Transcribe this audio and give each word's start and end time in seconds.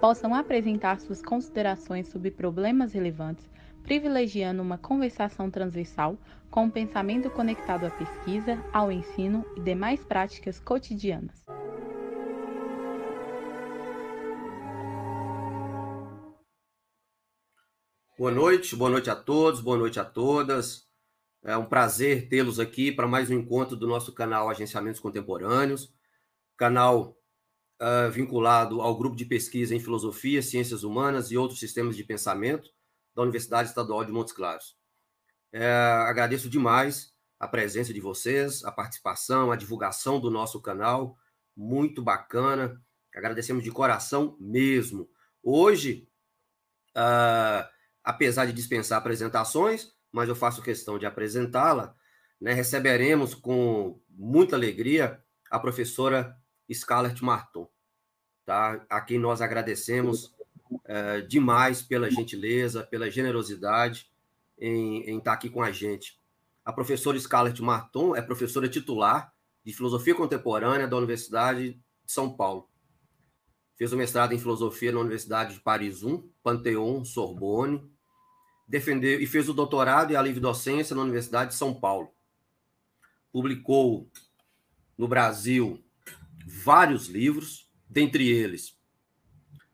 possam 0.00 0.34
apresentar 0.34 0.98
suas 0.98 1.20
considerações 1.20 2.08
sobre 2.08 2.30
problemas 2.30 2.94
relevantes, 2.94 3.48
privilegiando 3.82 4.62
uma 4.62 4.78
conversação 4.78 5.50
transversal 5.50 6.16
com 6.50 6.66
o 6.66 6.70
pensamento 6.70 7.30
conectado 7.30 7.84
à 7.84 7.90
pesquisa, 7.90 8.58
ao 8.72 8.90
ensino 8.90 9.44
e 9.56 9.60
demais 9.60 10.02
práticas 10.02 10.58
cotidianas. 10.58 11.44
Boa 18.18 18.30
noite, 18.30 18.74
boa 18.76 18.90
noite 18.90 19.10
a 19.10 19.16
todos, 19.16 19.60
boa 19.60 19.78
noite 19.78 20.00
a 20.00 20.04
todas. 20.04 20.88
É 21.42 21.56
um 21.56 21.64
prazer 21.64 22.28
tê-los 22.28 22.58
aqui 22.58 22.92
para 22.92 23.06
mais 23.06 23.30
um 23.30 23.34
encontro 23.34 23.76
do 23.76 23.86
nosso 23.86 24.12
canal 24.12 24.50
Agenciamentos 24.50 25.00
Contemporâneos, 25.00 25.90
canal 26.56 27.19
uh, 27.80 28.10
vinculado 28.10 28.80
ao 28.80 28.96
grupo 28.96 29.16
de 29.16 29.24
pesquisa 29.24 29.74
em 29.74 29.80
filosofia, 29.80 30.42
ciências 30.42 30.84
humanas 30.84 31.30
e 31.30 31.36
outros 31.36 31.58
sistemas 31.58 31.96
de 31.96 32.04
pensamento 32.04 32.70
da 33.14 33.22
Universidade 33.22 33.68
Estadual 33.68 34.04
de 34.04 34.12
Montes 34.12 34.32
Claros. 34.32 34.76
É, 35.52 35.66
agradeço 35.66 36.48
demais 36.48 37.12
a 37.38 37.48
presença 37.48 37.92
de 37.92 38.00
vocês, 38.00 38.62
a 38.64 38.70
participação, 38.70 39.50
a 39.50 39.56
divulgação 39.56 40.20
do 40.20 40.30
nosso 40.30 40.60
canal, 40.60 41.16
muito 41.56 42.02
bacana. 42.02 42.80
Agradecemos 43.14 43.64
de 43.64 43.70
coração 43.70 44.36
mesmo. 44.38 45.08
Hoje, 45.42 46.08
uh, 46.96 47.66
apesar 48.04 48.46
de 48.46 48.52
dispensar 48.52 48.98
apresentações, 48.98 49.92
mas 50.12 50.28
eu 50.28 50.36
faço 50.36 50.62
questão 50.62 50.98
de 50.98 51.06
apresentá-la, 51.06 51.94
né, 52.40 52.52
receberemos 52.52 53.34
com 53.34 54.00
muita 54.08 54.54
alegria 54.54 55.22
a 55.50 55.58
professora 55.58 56.39
Scarlett 56.74 57.22
Marton, 57.24 57.68
tá? 58.44 58.84
a 58.88 59.00
quem 59.00 59.18
nós 59.18 59.40
agradecemos 59.40 60.34
é, 60.84 61.20
demais 61.22 61.82
pela 61.82 62.10
gentileza, 62.10 62.84
pela 62.84 63.10
generosidade 63.10 64.10
em, 64.58 65.02
em 65.10 65.18
estar 65.18 65.32
aqui 65.32 65.48
com 65.48 65.62
a 65.62 65.72
gente. 65.72 66.20
A 66.64 66.72
professora 66.72 67.18
Scarlett 67.18 67.60
Marton 67.62 68.14
é 68.14 68.22
professora 68.22 68.68
titular 68.68 69.32
de 69.64 69.72
Filosofia 69.72 70.14
Contemporânea 70.14 70.86
da 70.86 70.96
Universidade 70.96 71.72
de 71.72 72.12
São 72.12 72.32
Paulo. 72.36 72.68
Fez 73.76 73.92
o 73.92 73.96
mestrado 73.96 74.32
em 74.32 74.38
Filosofia 74.38 74.92
na 74.92 75.00
Universidade 75.00 75.54
de 75.54 75.60
Paris 75.60 76.02
I, 76.02 76.22
Panteon, 76.42 77.04
Sorbonne. 77.04 77.90
Defendeu 78.68 79.20
e 79.20 79.26
fez 79.26 79.48
o 79.48 79.54
doutorado 79.54 80.12
e 80.12 80.16
a 80.16 80.22
livre 80.22 80.38
docência 80.38 80.94
na 80.94 81.02
Universidade 81.02 81.52
de 81.52 81.56
São 81.56 81.74
Paulo. 81.74 82.12
Publicou 83.32 84.10
no 84.98 85.08
Brasil 85.08 85.82
vários 86.46 87.06
livros, 87.06 87.70
dentre 87.88 88.28
eles 88.28 88.78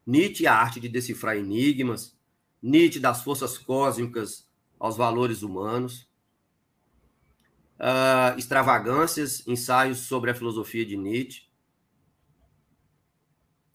Nietzsche, 0.06 0.46
a 0.46 0.54
arte 0.54 0.78
de 0.78 0.88
decifrar 0.88 1.36
enigmas, 1.36 2.16
Nietzsche 2.62 3.00
das 3.00 3.24
forças 3.24 3.58
cósmicas 3.58 4.48
aos 4.78 4.96
valores 4.96 5.42
humanos, 5.42 6.08
uh, 7.80 8.38
Extravagâncias, 8.38 9.44
ensaios 9.48 9.98
sobre 9.98 10.30
a 10.30 10.34
filosofia 10.34 10.86
de 10.86 10.96
Nietzsche, 10.96 11.50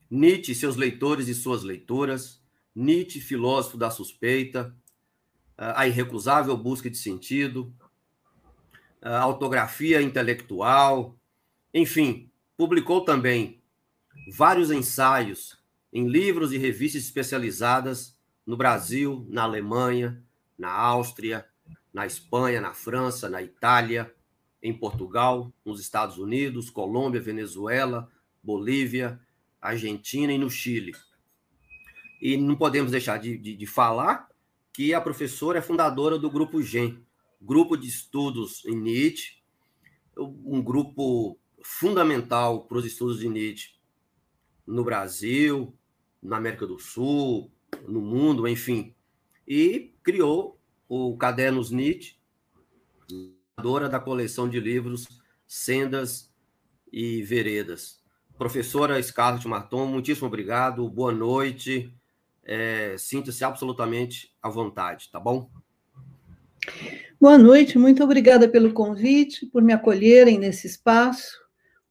Nietzsche, 0.09 0.55
seus 0.55 0.77
leitores 0.77 1.27
e 1.27 1.35
suas 1.35 1.63
leitoras, 1.63 2.41
Nietzsche, 2.73 3.19
filósofo 3.19 3.77
da 3.77 3.91
suspeita, 3.91 4.73
uh, 5.57 5.75
a 5.75 5.85
irrecusável 5.85 6.55
busca 6.55 6.89
de 6.89 6.97
sentido, 6.97 7.73
uh, 9.03 9.09
autografia 9.19 10.01
intelectual, 10.01 11.19
enfim, 11.73 12.30
Publicou 12.61 13.03
também 13.03 13.59
vários 14.31 14.69
ensaios 14.69 15.57
em 15.91 16.07
livros 16.07 16.53
e 16.53 16.59
revistas 16.59 17.01
especializadas 17.01 18.15
no 18.45 18.55
Brasil, 18.55 19.25
na 19.29 19.41
Alemanha, 19.41 20.23
na 20.59 20.71
Áustria, 20.71 21.43
na 21.91 22.05
Espanha, 22.05 22.61
na 22.61 22.71
França, 22.71 23.27
na 23.27 23.41
Itália, 23.41 24.13
em 24.61 24.71
Portugal, 24.71 25.51
nos 25.65 25.81
Estados 25.81 26.19
Unidos, 26.19 26.69
Colômbia, 26.69 27.19
Venezuela, 27.19 28.07
Bolívia, 28.43 29.19
Argentina 29.59 30.31
e 30.31 30.37
no 30.37 30.47
Chile. 30.47 30.93
E 32.21 32.37
não 32.37 32.55
podemos 32.55 32.91
deixar 32.91 33.17
de, 33.17 33.39
de, 33.39 33.55
de 33.55 33.65
falar 33.65 34.29
que 34.71 34.93
a 34.93 35.01
professora 35.01 35.57
é 35.57 35.63
fundadora 35.63 36.15
do 36.19 36.29
Grupo 36.29 36.61
GEM, 36.61 37.03
Grupo 37.41 37.75
de 37.75 37.87
Estudos 37.87 38.63
em 38.67 38.75
Nietzsche, 38.75 39.41
um 40.15 40.61
grupo 40.61 41.40
fundamental 41.63 42.65
para 42.65 42.77
os 42.77 42.85
estudos 42.85 43.19
de 43.19 43.29
Nietzsche 43.29 43.71
no 44.65 44.83
Brasil, 44.83 45.75
na 46.21 46.37
América 46.37 46.65
do 46.65 46.79
Sul, 46.79 47.51
no 47.87 48.01
mundo, 48.01 48.47
enfim. 48.47 48.95
E 49.47 49.93
criou 50.03 50.59
o 50.87 51.17
Cadernos 51.17 51.71
Nietzsche, 51.71 52.15
dora 53.61 53.89
da 53.89 53.99
coleção 53.99 54.47
de 54.47 54.59
livros 54.59 55.07
Sendas 55.47 56.31
e 56.91 57.21
Veredas. 57.23 58.01
Professora 58.37 59.01
Scarlett 59.01 59.47
Marton, 59.47 59.85
muitíssimo 59.87 60.27
obrigado, 60.27 60.87
boa 60.89 61.11
noite. 61.11 61.93
É, 62.43 62.95
Sinta-se 62.97 63.43
absolutamente 63.43 64.33
à 64.41 64.49
vontade, 64.49 65.09
tá 65.11 65.19
bom? 65.19 65.49
Boa 67.19 67.37
noite, 67.37 67.77
muito 67.77 68.03
obrigada 68.03 68.49
pelo 68.49 68.73
convite, 68.73 69.45
por 69.45 69.61
me 69.61 69.73
acolherem 69.73 70.39
nesse 70.39 70.67
espaço. 70.67 71.39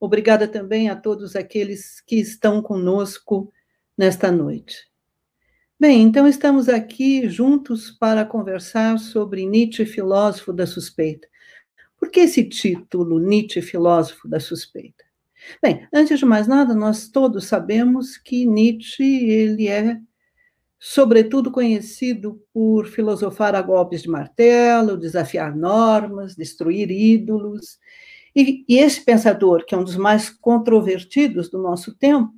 Obrigada 0.01 0.49
também 0.49 0.89
a 0.89 0.97
todos 0.97 1.37
aqueles 1.37 2.01
que 2.01 2.17
estão 2.17 2.63
conosco 2.63 3.53
nesta 3.97 4.33
noite. 4.33 4.89
Bem, 5.79 6.01
então 6.03 6.27
estamos 6.27 6.71
aqui 6.71 7.29
juntos 7.29 7.91
para 7.91 8.25
conversar 8.25 8.99
sobre 8.99 9.45
Nietzsche, 9.45 9.85
filósofo 9.85 10.55
da 10.55 10.67
suspeita. 10.67 11.29
Por 11.99 12.11
que 12.11 12.21
esse 12.21 12.45
título, 12.49 13.19
Nietzsche, 13.19 13.61
filósofo 13.61 14.27
da 14.27 14.41
suspeita? 14.41 15.05
Bem, 15.63 15.87
antes 15.93 16.19
de 16.19 16.25
mais 16.25 16.47
nada, 16.47 16.75
nós 16.75 17.09
todos 17.09 17.45
sabemos 17.45 18.17
que 18.17 18.47
Nietzsche 18.47 19.05
ele 19.05 19.69
é 19.69 20.01
sobretudo 20.79 21.51
conhecido 21.51 22.43
por 22.55 22.87
filosofar 22.87 23.55
a 23.55 23.61
golpes 23.61 24.01
de 24.01 24.09
martelo, 24.09 24.97
desafiar 24.97 25.55
normas, 25.55 26.35
destruir 26.35 26.91
ídolos 26.91 27.79
e, 28.35 28.65
e 28.69 28.79
esse 28.79 29.05
pensador, 29.05 29.65
que 29.65 29.75
é 29.75 29.79
um 29.79 29.85
dos 29.85 29.97
mais 29.97 30.31
controvertidos 30.31 31.49
do 31.51 31.61
nosso 31.61 31.97
tempo, 31.97 32.33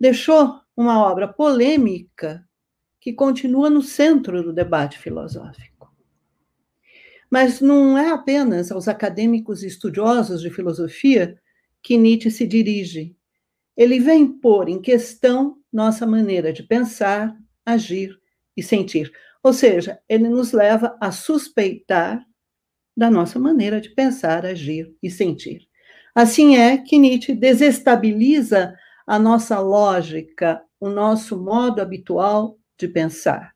deixou 0.00 0.60
uma 0.76 1.02
obra 1.02 1.28
polêmica 1.28 2.44
que 3.00 3.12
continua 3.12 3.68
no 3.68 3.82
centro 3.82 4.42
do 4.42 4.52
debate 4.52 4.98
filosófico. 4.98 5.92
Mas 7.30 7.60
não 7.60 7.98
é 7.98 8.10
apenas 8.10 8.72
aos 8.72 8.88
acadêmicos 8.88 9.62
e 9.62 9.66
estudiosos 9.66 10.40
de 10.40 10.50
filosofia 10.50 11.38
que 11.82 11.96
Nietzsche 11.96 12.30
se 12.30 12.46
dirige. 12.46 13.16
Ele 13.76 14.00
vem 14.00 14.26
pôr 14.26 14.68
em 14.68 14.80
questão 14.80 15.58
nossa 15.72 16.06
maneira 16.06 16.52
de 16.52 16.62
pensar, 16.62 17.36
agir 17.64 18.18
e 18.56 18.62
sentir. 18.62 19.12
Ou 19.42 19.52
seja, 19.52 20.00
ele 20.08 20.28
nos 20.28 20.52
leva 20.52 20.96
a 21.00 21.12
suspeitar 21.12 22.26
da 22.98 23.08
nossa 23.08 23.38
maneira 23.38 23.80
de 23.80 23.90
pensar, 23.90 24.44
agir 24.44 24.92
e 25.00 25.08
sentir. 25.08 25.68
Assim 26.12 26.56
é 26.56 26.76
que 26.76 26.98
Nietzsche 26.98 27.32
desestabiliza 27.32 28.74
a 29.06 29.20
nossa 29.20 29.60
lógica, 29.60 30.60
o 30.80 30.88
nosso 30.88 31.40
modo 31.40 31.80
habitual 31.80 32.58
de 32.76 32.88
pensar, 32.88 33.54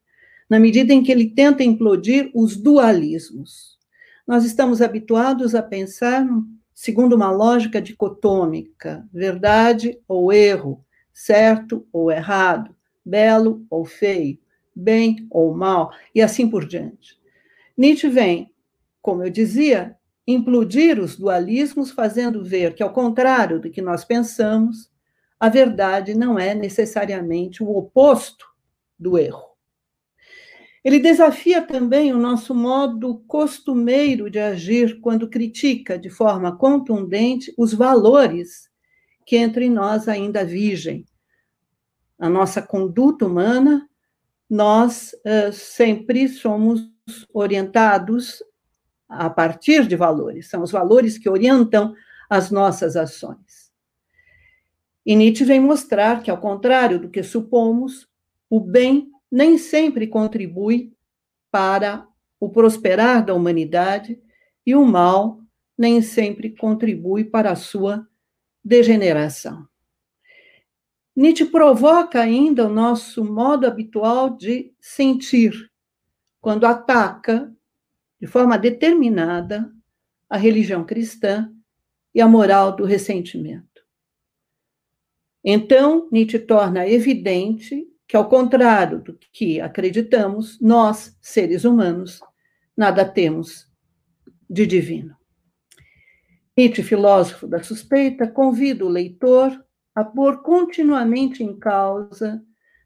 na 0.48 0.60
medida 0.60 0.92
em 0.92 1.02
que 1.02 1.10
ele 1.10 1.28
tenta 1.28 1.64
implodir 1.64 2.30
os 2.32 2.56
dualismos. 2.56 3.76
Nós 4.24 4.44
estamos 4.44 4.80
habituados 4.80 5.56
a 5.56 5.62
pensar 5.62 6.24
segundo 6.72 7.16
uma 7.16 7.32
lógica 7.32 7.82
dicotômica, 7.82 9.04
verdade 9.12 9.98
ou 10.06 10.32
erro, 10.32 10.84
certo 11.12 11.84
ou 11.92 12.12
errado, 12.12 12.76
belo 13.04 13.66
ou 13.68 13.84
feio, 13.84 14.38
bem 14.72 15.26
ou 15.28 15.52
mal, 15.52 15.90
e 16.14 16.22
assim 16.22 16.48
por 16.48 16.64
diante. 16.64 17.18
Nietzsche 17.76 18.08
vem 18.08 18.52
como 19.02 19.24
eu 19.24 19.30
dizia, 19.30 19.96
implodir 20.26 21.00
os 21.00 21.16
dualismos, 21.16 21.90
fazendo 21.90 22.44
ver 22.44 22.74
que, 22.74 22.82
ao 22.82 22.92
contrário 22.92 23.60
do 23.60 23.68
que 23.68 23.82
nós 23.82 24.04
pensamos, 24.04 24.90
a 25.38 25.48
verdade 25.48 26.14
não 26.14 26.38
é 26.38 26.54
necessariamente 26.54 27.62
o 27.62 27.76
oposto 27.76 28.46
do 28.96 29.18
erro. 29.18 29.50
Ele 30.84 30.98
desafia 31.00 31.62
também 31.62 32.12
o 32.12 32.18
nosso 32.18 32.54
modo 32.54 33.22
costumeiro 33.26 34.30
de 34.30 34.38
agir 34.38 35.00
quando 35.00 35.28
critica 35.28 35.98
de 35.98 36.08
forma 36.10 36.56
contundente 36.56 37.52
os 37.58 37.74
valores 37.74 38.68
que 39.26 39.36
entre 39.36 39.68
nós 39.68 40.08
ainda 40.08 40.44
vigem. 40.44 41.04
A 42.18 42.28
nossa 42.28 42.62
conduta 42.62 43.26
humana, 43.26 43.88
nós 44.48 45.12
uh, 45.24 45.52
sempre 45.52 46.28
somos 46.28 46.88
orientados 47.32 48.42
a 49.12 49.30
partir 49.30 49.86
de 49.86 49.96
valores, 49.96 50.48
são 50.48 50.62
os 50.62 50.70
valores 50.70 51.18
que 51.18 51.28
orientam 51.28 51.94
as 52.28 52.50
nossas 52.50 52.96
ações. 52.96 53.70
E 55.04 55.14
Nietzsche 55.16 55.44
vem 55.44 55.60
mostrar 55.60 56.22
que, 56.22 56.30
ao 56.30 56.38
contrário 56.38 56.98
do 56.98 57.10
que 57.10 57.22
supomos, 57.22 58.08
o 58.48 58.60
bem 58.60 59.10
nem 59.30 59.58
sempre 59.58 60.06
contribui 60.06 60.92
para 61.50 62.06
o 62.40 62.48
prosperar 62.48 63.24
da 63.24 63.34
humanidade 63.34 64.20
e 64.64 64.74
o 64.74 64.84
mal 64.84 65.40
nem 65.76 66.00
sempre 66.00 66.50
contribui 66.50 67.24
para 67.24 67.50
a 67.50 67.56
sua 67.56 68.06
degeneração. 68.64 69.66
Nietzsche 71.14 71.44
provoca 71.44 72.20
ainda 72.20 72.66
o 72.66 72.72
nosso 72.72 73.24
modo 73.24 73.66
habitual 73.66 74.30
de 74.30 74.72
sentir, 74.80 75.70
quando 76.40 76.64
ataca 76.64 77.52
de 78.22 78.28
forma 78.28 78.56
determinada 78.56 79.68
a 80.30 80.36
religião 80.36 80.84
cristã 80.84 81.52
e 82.14 82.20
a 82.20 82.28
moral 82.28 82.76
do 82.76 82.84
ressentimento. 82.84 83.82
Então, 85.44 86.08
Nietzsche 86.12 86.38
torna 86.38 86.86
evidente 86.86 87.84
que, 88.06 88.16
ao 88.16 88.28
contrário 88.28 89.02
do 89.02 89.18
que 89.32 89.60
acreditamos, 89.60 90.56
nós, 90.60 91.18
seres 91.20 91.64
humanos, 91.64 92.20
nada 92.76 93.04
temos 93.04 93.68
de 94.48 94.66
divino. 94.68 95.16
Nietzsche, 96.56 96.84
filósofo 96.84 97.48
da 97.48 97.60
suspeita, 97.60 98.28
convida 98.28 98.84
o 98.84 98.88
leitor 98.88 99.50
a 99.96 100.04
pôr 100.04 100.42
continuamente 100.42 101.42
em 101.42 101.58
causa 101.58 102.40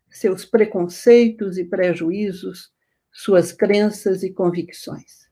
seus 0.09 0.47
preconceitos 0.47 1.59
e 1.59 1.65
prejuízos, 1.65 2.73
suas 3.12 3.53
crenças 3.53 4.23
e 4.23 4.33
convicções. 4.33 5.25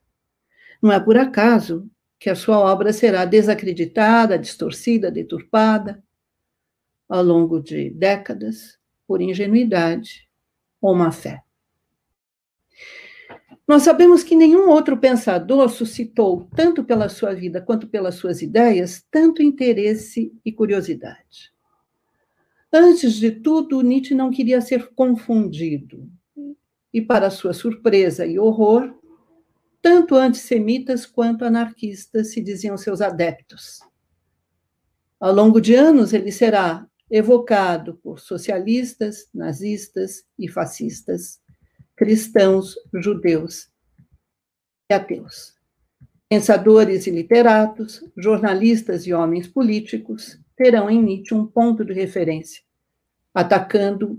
Não 0.84 0.92
é 0.92 1.00
por 1.00 1.16
acaso 1.16 1.90
que 2.18 2.28
a 2.28 2.34
sua 2.34 2.58
obra 2.58 2.92
será 2.92 3.24
desacreditada, 3.24 4.38
distorcida, 4.38 5.10
deturpada 5.10 6.04
ao 7.08 7.22
longo 7.22 7.58
de 7.58 7.88
décadas 7.88 8.78
por 9.06 9.22
ingenuidade 9.22 10.28
ou 10.82 10.94
má 10.94 11.10
fé. 11.10 11.42
Nós 13.66 13.82
sabemos 13.82 14.22
que 14.22 14.36
nenhum 14.36 14.68
outro 14.68 14.98
pensador 14.98 15.70
suscitou, 15.70 16.50
tanto 16.54 16.84
pela 16.84 17.08
sua 17.08 17.32
vida 17.32 17.62
quanto 17.62 17.88
pelas 17.88 18.16
suas 18.16 18.42
ideias, 18.42 19.02
tanto 19.10 19.42
interesse 19.42 20.34
e 20.44 20.52
curiosidade. 20.52 21.50
Antes 22.70 23.14
de 23.14 23.30
tudo, 23.30 23.80
Nietzsche 23.80 24.14
não 24.14 24.30
queria 24.30 24.60
ser 24.60 24.90
confundido. 24.94 26.06
E, 26.92 27.00
para 27.00 27.30
sua 27.30 27.54
surpresa 27.54 28.26
e 28.26 28.38
horror, 28.38 29.02
tanto 29.84 30.14
antissemitas 30.14 31.04
quanto 31.04 31.44
anarquistas 31.44 32.32
se 32.32 32.40
diziam 32.40 32.74
seus 32.74 33.02
adeptos. 33.02 33.80
Ao 35.20 35.30
longo 35.30 35.60
de 35.60 35.74
anos, 35.74 36.14
ele 36.14 36.32
será 36.32 36.86
evocado 37.10 38.00
por 38.02 38.18
socialistas, 38.18 39.28
nazistas 39.34 40.24
e 40.38 40.48
fascistas, 40.48 41.38
cristãos, 41.94 42.74
judeus 42.94 43.68
e 44.90 44.94
ateus. 44.94 45.52
Pensadores 46.30 47.06
e 47.06 47.10
literatos, 47.10 48.02
jornalistas 48.16 49.06
e 49.06 49.12
homens 49.12 49.46
políticos 49.46 50.40
terão 50.56 50.88
em 50.88 51.02
Nietzsche 51.02 51.34
um 51.34 51.46
ponto 51.46 51.84
de 51.84 51.92
referência, 51.92 52.62
atacando 53.34 54.18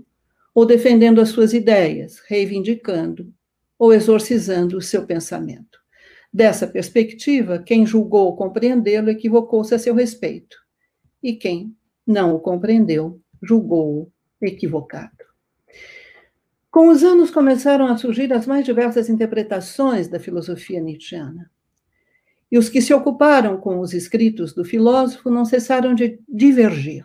ou 0.54 0.64
defendendo 0.64 1.20
as 1.20 1.30
suas 1.30 1.52
ideias, 1.52 2.20
reivindicando 2.28 3.34
ou 3.78 3.92
exorcizando 3.92 4.76
o 4.76 4.82
seu 4.82 5.06
pensamento. 5.06 5.78
Dessa 6.32 6.66
perspectiva, 6.66 7.58
quem 7.58 7.86
julgou 7.86 8.36
compreendê-lo 8.36 9.10
equivocou-se 9.10 9.74
a 9.74 9.78
seu 9.78 9.94
respeito, 9.94 10.56
e 11.22 11.34
quem 11.34 11.74
não 12.06 12.34
o 12.34 12.40
compreendeu, 12.40 13.20
julgou-o 13.42 14.12
equivocado. 14.40 15.24
Com 16.70 16.88
os 16.88 17.02
anos 17.02 17.30
começaram 17.30 17.86
a 17.86 17.96
surgir 17.96 18.32
as 18.32 18.46
mais 18.46 18.64
diversas 18.64 19.08
interpretações 19.08 20.08
da 20.08 20.20
filosofia 20.20 20.80
nietzschiana. 20.80 21.50
E 22.52 22.58
os 22.58 22.68
que 22.68 22.82
se 22.82 22.92
ocuparam 22.92 23.58
com 23.58 23.80
os 23.80 23.92
escritos 23.94 24.52
do 24.54 24.64
filósofo 24.64 25.30
não 25.30 25.44
cessaram 25.44 25.94
de 25.94 26.20
divergir. 26.28 27.02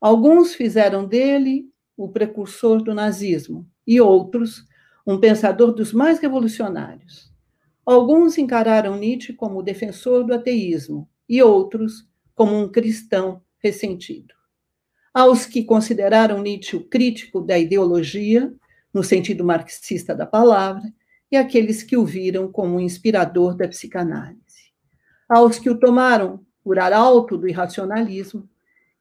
Alguns 0.00 0.54
fizeram 0.54 1.06
dele 1.06 1.68
o 1.96 2.08
precursor 2.08 2.82
do 2.82 2.94
nazismo 2.94 3.66
e 3.86 4.00
outros 4.00 4.64
um 5.06 5.18
pensador 5.18 5.72
dos 5.72 5.92
mais 5.92 6.18
revolucionários. 6.18 7.30
Alguns 7.84 8.38
encararam 8.38 8.96
Nietzsche 8.96 9.32
como 9.32 9.62
defensor 9.62 10.24
do 10.24 10.34
ateísmo 10.34 11.08
e 11.28 11.42
outros 11.42 12.08
como 12.34 12.56
um 12.56 12.68
cristão 12.68 13.42
ressentido. 13.58 14.34
Aos 15.12 15.44
que 15.44 15.64
consideraram 15.64 16.40
Nietzsche 16.40 16.76
o 16.76 16.84
crítico 16.84 17.40
da 17.40 17.58
ideologia, 17.58 18.54
no 18.94 19.02
sentido 19.02 19.44
marxista 19.44 20.14
da 20.14 20.26
palavra, 20.26 20.92
e 21.30 21.36
aqueles 21.36 21.82
que 21.82 21.96
o 21.96 22.04
viram 22.04 22.50
como 22.50 22.76
um 22.76 22.80
inspirador 22.80 23.56
da 23.56 23.68
psicanálise. 23.68 24.72
Aos 25.28 25.58
que 25.58 25.70
o 25.70 25.78
tomaram 25.78 26.44
por 26.62 26.78
arauto 26.78 27.36
do 27.36 27.48
irracionalismo 27.48 28.48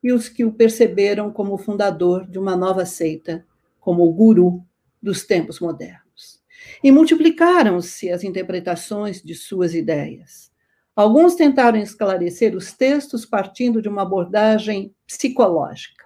e 0.01 0.11
os 0.11 0.29
que 0.29 0.45
o 0.45 0.51
perceberam 0.51 1.31
como 1.31 1.57
fundador 1.57 2.27
de 2.27 2.39
uma 2.39 2.55
nova 2.55 2.85
seita, 2.85 3.45
como 3.79 4.03
o 4.03 4.13
guru 4.13 4.63
dos 5.01 5.25
tempos 5.25 5.59
modernos. 5.59 6.39
E 6.83 6.91
multiplicaram-se 6.91 8.09
as 8.09 8.23
interpretações 8.23 9.21
de 9.21 9.33
suas 9.35 9.73
ideias. 9.73 10.51
Alguns 10.95 11.35
tentaram 11.35 11.79
esclarecer 11.79 12.55
os 12.55 12.73
textos 12.73 13.25
partindo 13.25 13.81
de 13.81 13.87
uma 13.87 14.01
abordagem 14.01 14.93
psicológica. 15.07 16.05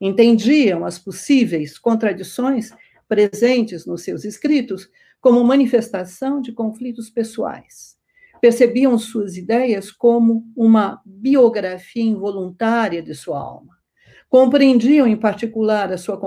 Entendiam 0.00 0.84
as 0.84 0.98
possíveis 0.98 1.78
contradições 1.78 2.72
presentes 3.06 3.84
nos 3.84 4.02
seus 4.02 4.24
escritos 4.24 4.88
como 5.20 5.44
manifestação 5.44 6.40
de 6.40 6.50
conflitos 6.50 7.10
pessoais. 7.10 7.96
Percebiam 8.40 8.98
suas 8.98 9.36
ideias 9.36 9.92
como 9.92 10.44
uma 10.56 11.00
biografia 11.04 12.02
involuntária 12.02 13.02
de 13.02 13.14
sua 13.14 13.38
alma. 13.38 13.76
Compreendiam, 14.28 15.06
em 15.06 15.16
particular, 15.16 15.92
a 15.92 15.98
sua, 15.98 16.18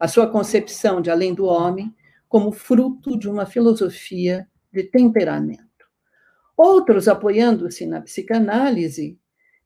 a 0.00 0.08
sua 0.08 0.26
concepção 0.26 1.02
de 1.02 1.10
além 1.10 1.34
do 1.34 1.44
homem 1.44 1.94
como 2.26 2.50
fruto 2.50 3.18
de 3.18 3.28
uma 3.28 3.44
filosofia 3.44 4.48
de 4.72 4.84
temperamento. 4.84 5.60
Outros, 6.56 7.06
apoiando-se 7.06 7.84
na 7.84 8.00
psicanálise, 8.00 9.18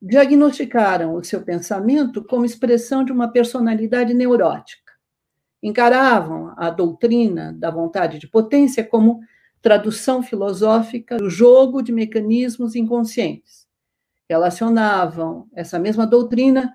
diagnosticaram 0.02 1.14
o 1.14 1.22
seu 1.22 1.42
pensamento 1.42 2.24
como 2.24 2.44
expressão 2.44 3.04
de 3.04 3.12
uma 3.12 3.28
personalidade 3.28 4.12
neurótica. 4.12 4.92
Encaravam 5.62 6.52
a 6.56 6.68
doutrina 6.68 7.52
da 7.52 7.70
vontade 7.70 8.18
de 8.18 8.28
potência 8.28 8.84
como 8.84 9.20
tradução 9.62 10.22
filosófica 10.22 11.16
do 11.16 11.30
jogo 11.30 11.80
de 11.80 11.90
mecanismos 11.90 12.74
inconscientes. 12.74 13.66
Relacionavam 14.28 15.48
essa 15.54 15.78
mesma 15.78 16.06
doutrina 16.06 16.74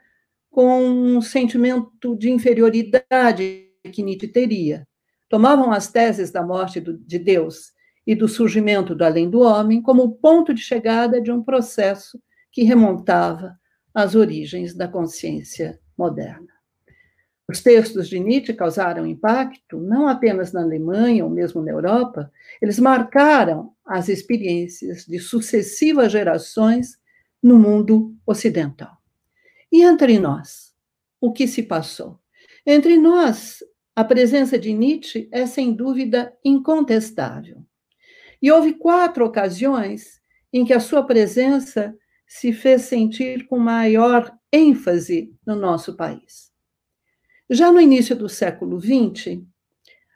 com 0.50 0.82
um 0.82 1.22
sentimento 1.22 2.16
de 2.16 2.30
inferioridade 2.30 3.68
que 3.92 4.04
Nietzsche 4.04 4.28
teria. 4.28 4.88
Tomavam 5.30 5.72
as 5.72 5.92
teses 5.92 6.32
da 6.32 6.44
morte 6.44 6.82
de 6.82 7.20
Deus 7.20 7.72
e 8.06 8.16
do 8.16 8.28
surgimento 8.28 8.96
do 8.96 9.04
além 9.04 9.30
do 9.30 9.42
homem 9.42 9.82
como 9.82 10.04
o 10.04 10.12
ponto 10.12 10.54
de 10.54 10.62
chegada 10.62 11.22
de 11.22 11.32
um 11.32 11.44
processo 11.44 12.20
que 12.52 12.64
remontava 12.64 13.56
às 13.94 14.16
origens 14.16 14.74
da 14.74 14.88
consciência 14.88 15.80
moderna. 15.98 16.48
Os 17.48 17.62
textos 17.62 18.08
de 18.08 18.20
Nietzsche 18.20 18.54
causaram 18.54 19.08
impacto 19.08 19.80
não 19.80 20.08
apenas 20.08 20.52
na 20.52 20.62
Alemanha 20.62 21.24
ou 21.24 21.32
mesmo 21.32 21.64
na 21.64 21.72
Europa, 21.72 22.32
eles 22.62 22.80
marcaram 22.80 23.72
as 23.84 24.08
experiências 24.08 25.04
de 25.06 25.18
sucessivas 25.18 26.12
gerações 26.12 27.00
no 27.42 27.58
mundo 27.58 28.16
ocidental. 28.26 28.99
E 29.72 29.84
entre 29.84 30.18
nós, 30.20 30.74
o 31.22 31.32
que 31.32 31.48
se 31.48 31.64
passou? 31.64 32.20
Entre 32.66 32.98
nós, 32.98 33.64
a 33.96 34.04
presença 34.04 34.58
de 34.58 34.74
Nietzsche 34.74 35.28
é 35.32 35.46
sem 35.46 35.74
dúvida 35.74 36.34
incontestável. 36.44 37.64
E 38.42 38.52
houve 38.52 38.74
quatro 38.74 39.26
ocasiões 39.26 40.22
em 40.52 40.66
que 40.66 40.74
a 40.74 40.80
sua 40.80 41.04
presença 41.04 41.96
se 42.26 42.54
fez 42.54 42.84
sentir 42.84 43.48
com 43.48 43.58
maior 43.58 44.32
ênfase 44.52 45.34
no 45.46 45.56
nosso 45.56 45.96
país. 45.96 46.52
Já 47.50 47.72
no 47.72 47.82
início 47.82 48.16
do 48.16 48.30
século 48.30 48.80
XX, 48.80 49.42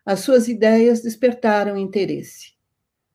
as 0.05 0.19
suas 0.19 0.48
ideias 0.48 1.01
despertaram 1.01 1.77
interesse. 1.77 2.53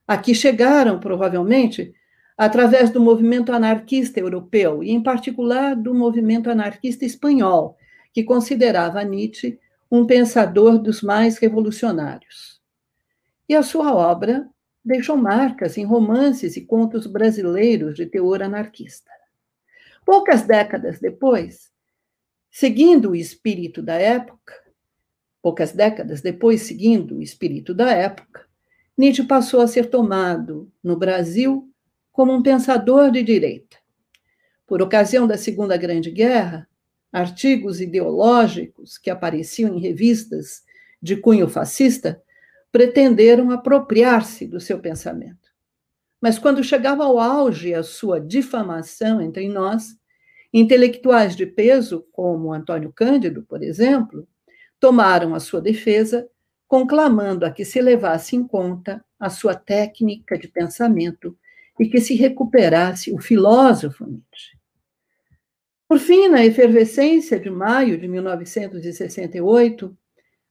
Aqui 0.07 0.35
chegaram, 0.35 0.99
provavelmente, 0.99 1.95
através 2.39 2.89
do 2.91 3.01
movimento 3.01 3.53
anarquista 3.53 4.21
europeu, 4.21 4.81
e, 4.81 4.93
em 4.93 5.03
particular, 5.03 5.75
do 5.75 5.93
movimento 5.93 6.49
anarquista 6.49 7.05
espanhol, 7.05 7.77
que 8.13 8.23
considerava 8.23 9.03
Nietzsche 9.03 9.59
um 9.91 10.07
pensador 10.07 10.79
dos 10.79 11.03
mais 11.03 11.37
revolucionários. 11.39 12.61
E 13.49 13.57
a 13.57 13.63
sua 13.65 13.93
obra 13.93 14.49
deixou 14.85 15.17
marcas 15.17 15.77
em 15.77 15.85
romances 15.85 16.57
e 16.57 16.65
contos 16.65 17.09
brasileiros 17.09 17.97
de 17.97 18.07
teor 18.07 18.41
anarquista. 18.41 19.11
Poucas 20.07 20.43
décadas 20.43 21.01
depois, 21.01 21.73
seguindo 22.51 23.11
o 23.11 23.17
espírito 23.17 23.83
da 23.83 23.95
época, 23.95 24.55
poucas 25.43 25.73
décadas 25.73 26.21
depois, 26.21 26.63
seguindo 26.63 27.17
o 27.17 27.23
espírito 27.23 27.75
da 27.75 27.91
época, 27.91 28.47
Nietzsche 28.97 29.25
passou 29.25 29.61
a 29.61 29.67
ser 29.67 29.91
tomado, 29.91 30.71
no 30.83 30.97
Brasil, 30.97 31.68
como 32.19 32.33
um 32.33 32.43
pensador 32.43 33.13
de 33.13 33.23
direita. 33.23 33.77
Por 34.67 34.83
ocasião 34.83 35.25
da 35.25 35.39
Segunda 35.39 35.77
Grande 35.77 36.11
Guerra, 36.11 36.69
artigos 37.13 37.81
ideológicos 37.81 38.99
que 38.99 39.09
apareciam 39.09 39.77
em 39.77 39.81
revistas 39.81 40.65
de 41.01 41.17
cunho 41.17 41.49
fascista 41.49 42.21
pretenderam 42.73 43.53
apropriar-se 43.53 44.49
do 44.49 44.59
seu 44.59 44.81
pensamento. 44.81 45.49
Mas 46.21 46.41
quando 46.41 46.65
chegava 46.65 47.05
ao 47.05 47.21
auge 47.21 47.73
a 47.73 47.85
sua 47.85 48.21
difamação 48.21 49.21
entre 49.21 49.49
nós, 49.49 49.97
intelectuais 50.53 51.37
de 51.37 51.47
peso, 51.47 52.05
como 52.11 52.53
Antônio 52.53 52.93
Cândido, 52.93 53.45
por 53.45 53.63
exemplo, 53.63 54.27
tomaram 54.81 55.37
a 55.37 55.39
sua 55.39 55.61
defesa, 55.61 56.29
conclamando 56.67 57.47
a 57.47 57.53
que 57.53 57.65
se 57.65 57.81
levasse 57.81 58.35
em 58.35 58.45
conta 58.45 59.05
a 59.21 59.31
sua 59.31 59.55
técnica 59.55 60.37
de 60.37 60.49
pensamento 60.49 61.39
e 61.79 61.89
que 61.89 62.01
se 62.01 62.15
recuperasse 62.15 63.13
o 63.13 63.19
filósofo 63.19 64.05
Nietzsche. 64.05 64.59
Por 65.89 65.99
fim, 65.99 66.29
na 66.29 66.45
efervescência 66.45 67.41
de 67.41 67.49
maio 67.49 67.99
de 67.99 68.07
1968, 68.07 69.97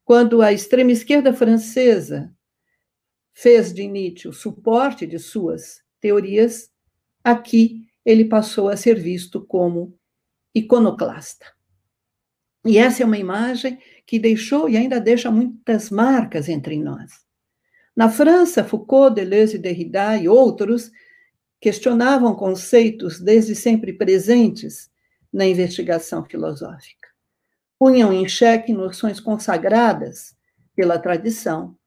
quando 0.04 0.42
a 0.42 0.52
extrema 0.52 0.92
esquerda 0.92 1.34
francesa 1.34 2.34
fez 3.34 3.72
de 3.72 3.88
Nietzsche 3.88 4.28
o 4.28 4.34
suporte 4.34 5.06
de 5.06 5.20
suas 5.20 5.82
teorias, 6.00 6.72
aqui 7.24 7.86
ele 8.04 8.26
passou 8.26 8.70
a 8.70 8.78
ser 8.78 9.00
visto 9.00 9.46
como 9.46 9.96
iconoclasta. 10.56 11.46
E 12.66 12.78
essa 12.78 13.04
é 13.04 13.06
uma 13.06 13.18
imagem 13.18 13.78
que 14.06 14.18
deixou 14.18 14.68
e 14.68 14.76
ainda 14.76 15.00
deixa 15.00 15.30
muitas 15.30 15.90
marcas 15.90 16.50
entre 16.50 16.80
nós. 16.80 17.12
Na 17.96 18.10
França, 18.10 18.64
Foucault, 18.64 19.14
Deleuze, 19.16 19.58
Derrida 19.58 20.18
e 20.18 20.28
outros 20.28 20.92
questionavam 21.60 22.36
conceitos 22.36 23.20
desde 23.20 23.56
sempre 23.56 23.94
presentes 23.94 24.90
na 25.32 25.46
investigação 25.46 26.24
filosófica 26.24 27.08
punham 27.78 28.12
em 28.12 28.28
xeque 28.28 28.74
noções 28.74 29.20
consagradas 29.20 30.36
pela 30.76 30.98
tradição, 30.98 31.78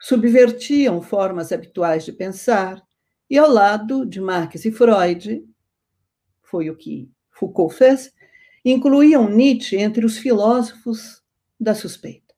subvertiam 0.00 1.00
formas 1.02 1.52
habituais 1.52 2.04
de 2.04 2.12
pensar, 2.12 2.82
e 3.28 3.38
ao 3.38 3.50
lado 3.50 4.04
de 4.04 4.20
Marx 4.20 4.64
e 4.64 4.70
Freud, 4.70 5.44
foi 6.42 6.70
o 6.70 6.76
que 6.76 7.10
Foucault 7.30 7.74
fez, 7.74 8.12
incluíam 8.64 9.28
Nietzsche 9.28 9.76
entre 9.76 10.04
os 10.04 10.18
filósofos 10.18 11.22
da 11.58 11.74
suspeita. 11.74 12.34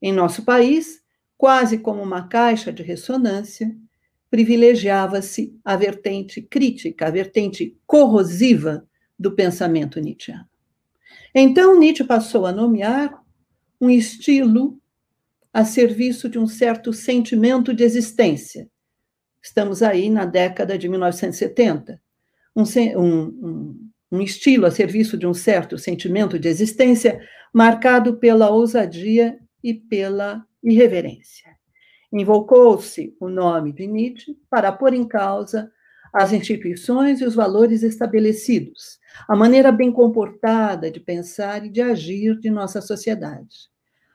Em 0.00 0.12
nosso 0.12 0.44
país, 0.44 1.02
quase 1.36 1.78
como 1.78 2.02
uma 2.02 2.28
caixa 2.28 2.72
de 2.72 2.82
ressonância, 2.82 3.76
privilegiava-se 4.30 5.58
a 5.64 5.76
vertente 5.76 6.42
crítica, 6.42 7.06
a 7.06 7.10
vertente 7.10 7.76
corrosiva 7.86 8.86
do 9.18 9.32
pensamento 9.32 10.00
nietzschiano. 10.00 10.46
Então, 11.34 11.78
Nietzsche 11.78 12.04
passou 12.04 12.46
a 12.46 12.52
nomear 12.52 13.22
um 13.80 13.90
estilo 13.90 14.80
a 15.52 15.64
serviço 15.64 16.28
de 16.28 16.38
um 16.38 16.46
certo 16.46 16.92
sentimento 16.92 17.72
de 17.72 17.84
existência. 17.84 18.68
Estamos 19.42 19.82
aí 19.82 20.10
na 20.10 20.24
década 20.24 20.76
de 20.76 20.88
1970. 20.88 22.00
Um, 22.54 22.64
um, 22.96 23.90
um 24.12 24.20
estilo 24.20 24.66
a 24.66 24.70
serviço 24.70 25.16
de 25.16 25.26
um 25.26 25.34
certo 25.34 25.78
sentimento 25.78 26.38
de 26.38 26.48
existência 26.48 27.20
marcado 27.52 28.16
pela 28.16 28.50
ousadia 28.50 29.38
e 29.62 29.72
pela 29.74 30.44
irreverência. 30.62 31.45
Invocou-se 32.18 33.14
o 33.20 33.28
nome 33.28 33.74
de 33.74 33.86
Nietzsche 33.86 34.38
para 34.48 34.72
pôr 34.72 34.94
em 34.94 35.06
causa 35.06 35.70
as 36.10 36.32
instituições 36.32 37.20
e 37.20 37.26
os 37.26 37.34
valores 37.34 37.82
estabelecidos, 37.82 38.98
a 39.28 39.36
maneira 39.36 39.70
bem 39.70 39.92
comportada 39.92 40.90
de 40.90 40.98
pensar 40.98 41.66
e 41.66 41.68
de 41.68 41.82
agir 41.82 42.40
de 42.40 42.48
nossa 42.48 42.80
sociedade. 42.80 43.68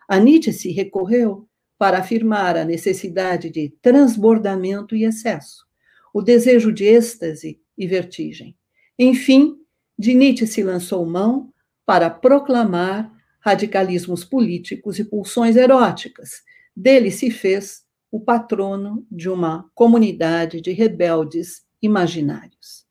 A 0.10 0.18
Nietzsche 0.18 0.52
se 0.52 0.72
recorreu 0.72 1.48
para 1.78 2.00
afirmar 2.00 2.58
a 2.58 2.66
necessidade 2.66 3.52
de 3.52 3.70
transbordamento 3.84 4.96
e 4.96 5.04
excesso, 5.04 5.64
o 6.12 6.24
desejo 6.24 6.72
de 6.72 6.86
êxtase 6.86 7.62
e 7.78 7.86
vertigem. 7.86 8.58
Enfim, 8.98 9.58
de 9.96 10.16
Nietzsche 10.16 10.48
se 10.48 10.64
lançou 10.64 11.06
mão 11.06 11.54
para 11.86 12.10
proclamar 12.10 13.12
radicalismos 13.42 14.26
políticos 14.26 14.98
e 14.98 15.06
pulsões 15.06 15.56
eróticas. 15.56 16.42
Dele 16.76 17.12
se 17.12 17.30
fez 17.30 17.84
o 18.12 18.20
patrono 18.20 19.06
de 19.10 19.30
uma 19.30 19.70
comunidade 19.74 20.60
de 20.60 20.72
rebeldes 20.72 21.66
imaginários. 21.82 22.86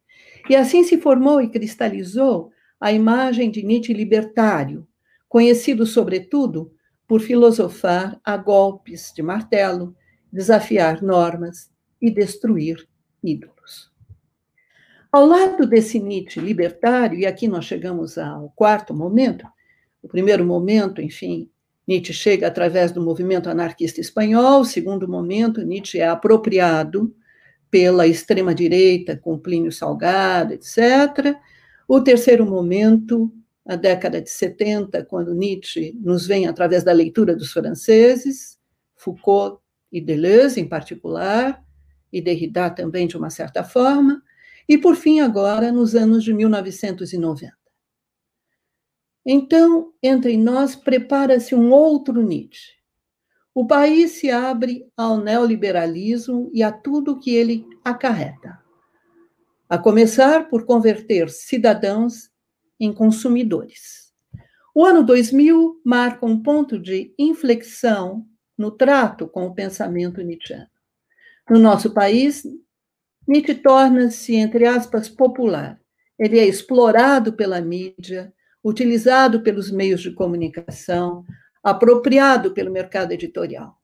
E 0.49 0.57
assim 0.57 0.83
se 0.83 0.99
formou 0.99 1.41
e 1.41 1.49
cristalizou 1.49 2.51
a 2.81 2.91
imagem 2.91 3.51
de 3.51 3.63
Nietzsche 3.63 3.93
libertário, 3.93 4.89
conhecido, 5.29 5.85
sobretudo, 5.85 6.73
por 7.07 7.21
filosofar 7.21 8.19
a 8.25 8.37
golpes 8.37 9.13
de 9.15 9.23
martelo, 9.23 9.95
desafiar 10.33 11.03
normas 11.03 11.71
e 12.01 12.11
destruir 12.11 12.89
ídolos. 13.23 13.91
Ao 15.13 15.27
lado 15.27 15.67
desse 15.67 15.99
Nietzsche 15.99 16.41
libertário, 16.41 17.19
e 17.19 17.27
aqui 17.27 17.47
nós 17.49 17.65
chegamos 17.65 18.17
ao 18.17 18.51
quarto 18.51 18.95
momento, 18.95 19.47
o 20.03 20.09
primeiro 20.09 20.45
momento, 20.45 21.03
enfim, 21.03 21.51
Nietzsche 21.91 22.13
chega 22.13 22.47
através 22.47 22.93
do 22.93 23.03
movimento 23.03 23.51
anarquista 23.51 24.01
espanhol, 24.01 24.65
segundo 24.65 25.09
momento, 25.09 25.61
Nietzsche 25.61 25.99
é 25.99 26.07
apropriado 26.07 27.13
pela 27.69 28.07
extrema-direita, 28.07 29.17
com 29.17 29.37
Plínio 29.37 29.73
Salgado, 29.73 30.55
etc. 30.55 31.37
O 31.89 32.01
terceiro 32.01 32.47
momento, 32.47 33.33
a 33.67 33.75
década 33.75 34.23
de 34.23 34.31
70, 34.31 35.05
quando 35.05 35.35
Nietzsche 35.35 35.99
nos 36.01 36.29
vem 36.29 36.47
através 36.47 36.85
da 36.85 36.93
leitura 36.93 37.35
dos 37.35 37.51
franceses, 37.51 38.57
Foucault 38.95 39.61
e 39.91 40.01
Deleuze 40.01 40.61
em 40.61 40.69
particular, 40.69 41.61
e 42.13 42.23
Derrida 42.23 42.71
também 42.71 43.09
de 43.09 43.17
uma 43.17 43.31
certa 43.31 43.65
forma, 43.65 44.23
e 44.69 44.79
por 44.79 44.95
fim 44.95 45.19
agora 45.19 45.73
nos 45.73 45.97
anos 45.97 46.23
de 46.23 46.33
1990. 46.33 47.60
Então, 49.25 49.93
entre 50.03 50.37
nós 50.37 50.75
prepara-se 50.75 51.55
um 51.55 51.71
outro 51.71 52.23
Nietzsche, 52.23 52.81
o 53.55 53.67
país 53.67 54.13
se 54.13 54.31
abre 54.31 54.87
ao 54.97 55.19
neoliberalismo 55.19 56.51
e 56.55 56.63
a 56.63 56.71
tudo 56.71 57.19
que 57.19 57.35
ele 57.35 57.67
acarreta. 57.85 58.59
A 59.69 59.77
começar 59.77 60.49
por 60.49 60.65
converter 60.65 61.29
cidadãos 61.29 62.31
em 62.79 62.93
consumidores. 62.93 64.13
O 64.75 64.85
ano 64.85 65.03
2000 65.03 65.81
marca 65.85 66.25
um 66.25 66.41
ponto 66.41 66.79
de 66.79 67.13
inflexão 67.19 68.25
no 68.57 68.71
trato 68.71 69.27
com 69.27 69.47
o 69.47 69.55
pensamento 69.55 70.23
nietzschiano. 70.23 70.69
No 71.49 71.59
nosso 71.59 71.93
país, 71.93 72.45
Nietzsche 73.27 73.55
torna-se, 73.55 74.37
entre 74.37 74.67
aspas, 74.67 75.09
popular. 75.09 75.81
Ele 76.19 76.39
é 76.39 76.47
explorado 76.47 77.33
pela 77.33 77.61
mídia, 77.61 78.33
utilizado 78.63 79.43
pelos 79.43 79.71
meios 79.71 80.01
de 80.03 80.13
comunicação, 80.13 81.25
apropriado 81.63 82.53
pelo 82.53 82.71
mercado 82.71 83.13
editorial. 83.13 83.79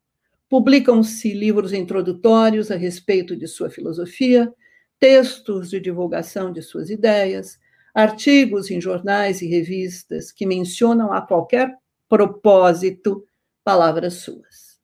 Publicam-se 0.48 1.32
livros 1.32 1.72
introdutórios 1.72 2.70
a 2.70 2.76
respeito 2.76 3.36
de 3.36 3.46
sua 3.46 3.68
filosofia, 3.68 4.52
textos 4.98 5.70
de 5.70 5.80
divulgação 5.80 6.52
de 6.52 6.62
suas 6.62 6.88
ideias, 6.88 7.58
artigos 7.94 8.70
em 8.70 8.80
jornais 8.80 9.42
e 9.42 9.46
revistas 9.46 10.30
que 10.30 10.46
mencionam 10.46 11.12
a 11.12 11.20
qualquer 11.20 11.74
propósito 12.08 13.26
palavras 13.64 14.14
suas. 14.14 14.78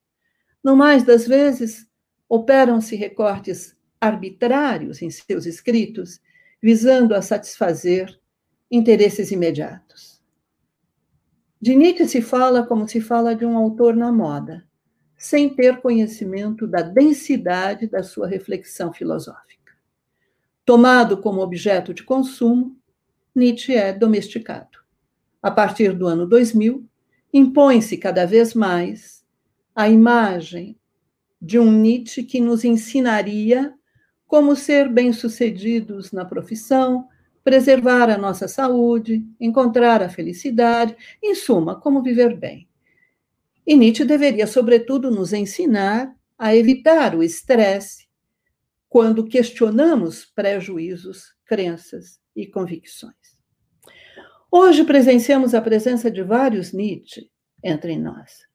No 0.65 0.75
mais 0.75 1.03
das 1.03 1.27
vezes, 1.27 1.87
operam-se 2.29 2.97
recortes 2.97 3.77
arbitrários 4.01 5.03
em 5.03 5.11
seus 5.11 5.47
escritos, 5.47 6.21
visando 6.61 7.15
a 7.15 7.23
satisfazer 7.23 8.19
interesses 8.73 9.31
imediatos. 9.31 10.21
De 11.61 11.77
Nietzsche 11.77 12.09
se 12.09 12.23
fala 12.23 12.67
como 12.67 12.89
se 12.89 13.01
fala 13.01 13.37
de 13.37 13.47
um 13.47 13.57
autor 13.57 13.95
na 13.95 14.11
moda. 14.11 14.67
sem 15.23 15.49
ter 15.55 15.81
conhecimento 15.81 16.67
da 16.67 16.83
densidade 16.83 17.87
da 17.87 18.03
sua 18.03 18.27
reflexão 18.27 18.93
filosófica. 18.93 19.73
Tomado 20.65 21.17
como 21.17 21.41
objeto 21.41 21.95
de 21.95 22.03
consumo, 22.03 22.77
Nietzsche 23.33 23.73
é 23.73 23.93
domesticado. 23.93 24.79
A 25.41 25.49
partir 25.49 25.93
do 25.93 26.09
ano 26.09 26.27
2000, 26.27 26.85
impõe-se 27.33 27.97
cada 27.99 28.27
vez 28.27 28.53
mais 28.53 29.25
a 29.77 29.89
imagem 29.89 30.77
de 31.41 31.57
um 31.57 31.71
Nietzsche 31.71 32.25
que 32.25 32.41
nos 32.41 32.65
ensinaria 32.65 33.73
como 34.27 34.57
ser 34.57 34.89
bem-sucedidos 34.89 36.11
na 36.11 36.25
profissão, 36.25 37.07
preservar 37.45 38.09
a 38.11 38.19
nossa 38.19 38.47
saúde, 38.47 39.25
encontrar 39.41 40.03
a 40.03 40.09
felicidade, 40.09 40.97
em 41.23 41.35
suma, 41.35 41.81
como 41.81 42.03
viver 42.03 42.37
bem. 42.37 42.69
E 43.67 43.77
Nietzsche 43.77 44.05
deveria, 44.05 44.47
sobretudo, 44.47 45.11
nos 45.11 45.33
ensinar 45.33 46.15
a 46.39 46.55
evitar 46.55 47.15
o 47.15 47.23
estresse 47.23 48.07
quando 48.89 49.25
questionamos 49.25 50.25
prejuízos, 50.25 51.35
crenças 51.47 52.21
e 52.35 52.47
convicções. 52.47 53.15
Hoje 54.51 54.85
presenciamos 54.85 55.55
a 55.55 55.63
presença 55.63 56.11
de 56.11 56.23
vários 56.23 56.73
Nietzsche 56.73 57.31
entre 57.65 57.97
nós. 57.97 58.47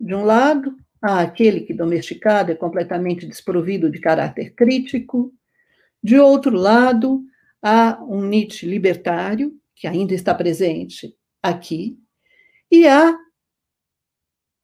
De 0.00 0.14
um 0.14 0.24
lado, 0.24 0.76
há 1.02 1.20
aquele 1.20 1.60
que, 1.60 1.74
domesticado, 1.74 2.50
é 2.50 2.54
completamente 2.54 3.26
desprovido 3.26 3.90
de 3.90 3.98
caráter 3.98 4.54
crítico. 4.54 5.34
De 6.02 6.18
outro 6.18 6.56
lado, 6.56 7.22
há 7.64 7.98
um 8.04 8.22
Nietzsche 8.26 8.66
libertário, 8.66 9.58
que 9.74 9.86
ainda 9.86 10.12
está 10.12 10.34
presente 10.34 11.16
aqui. 11.42 11.98
E 12.70 12.86
há 12.86 13.18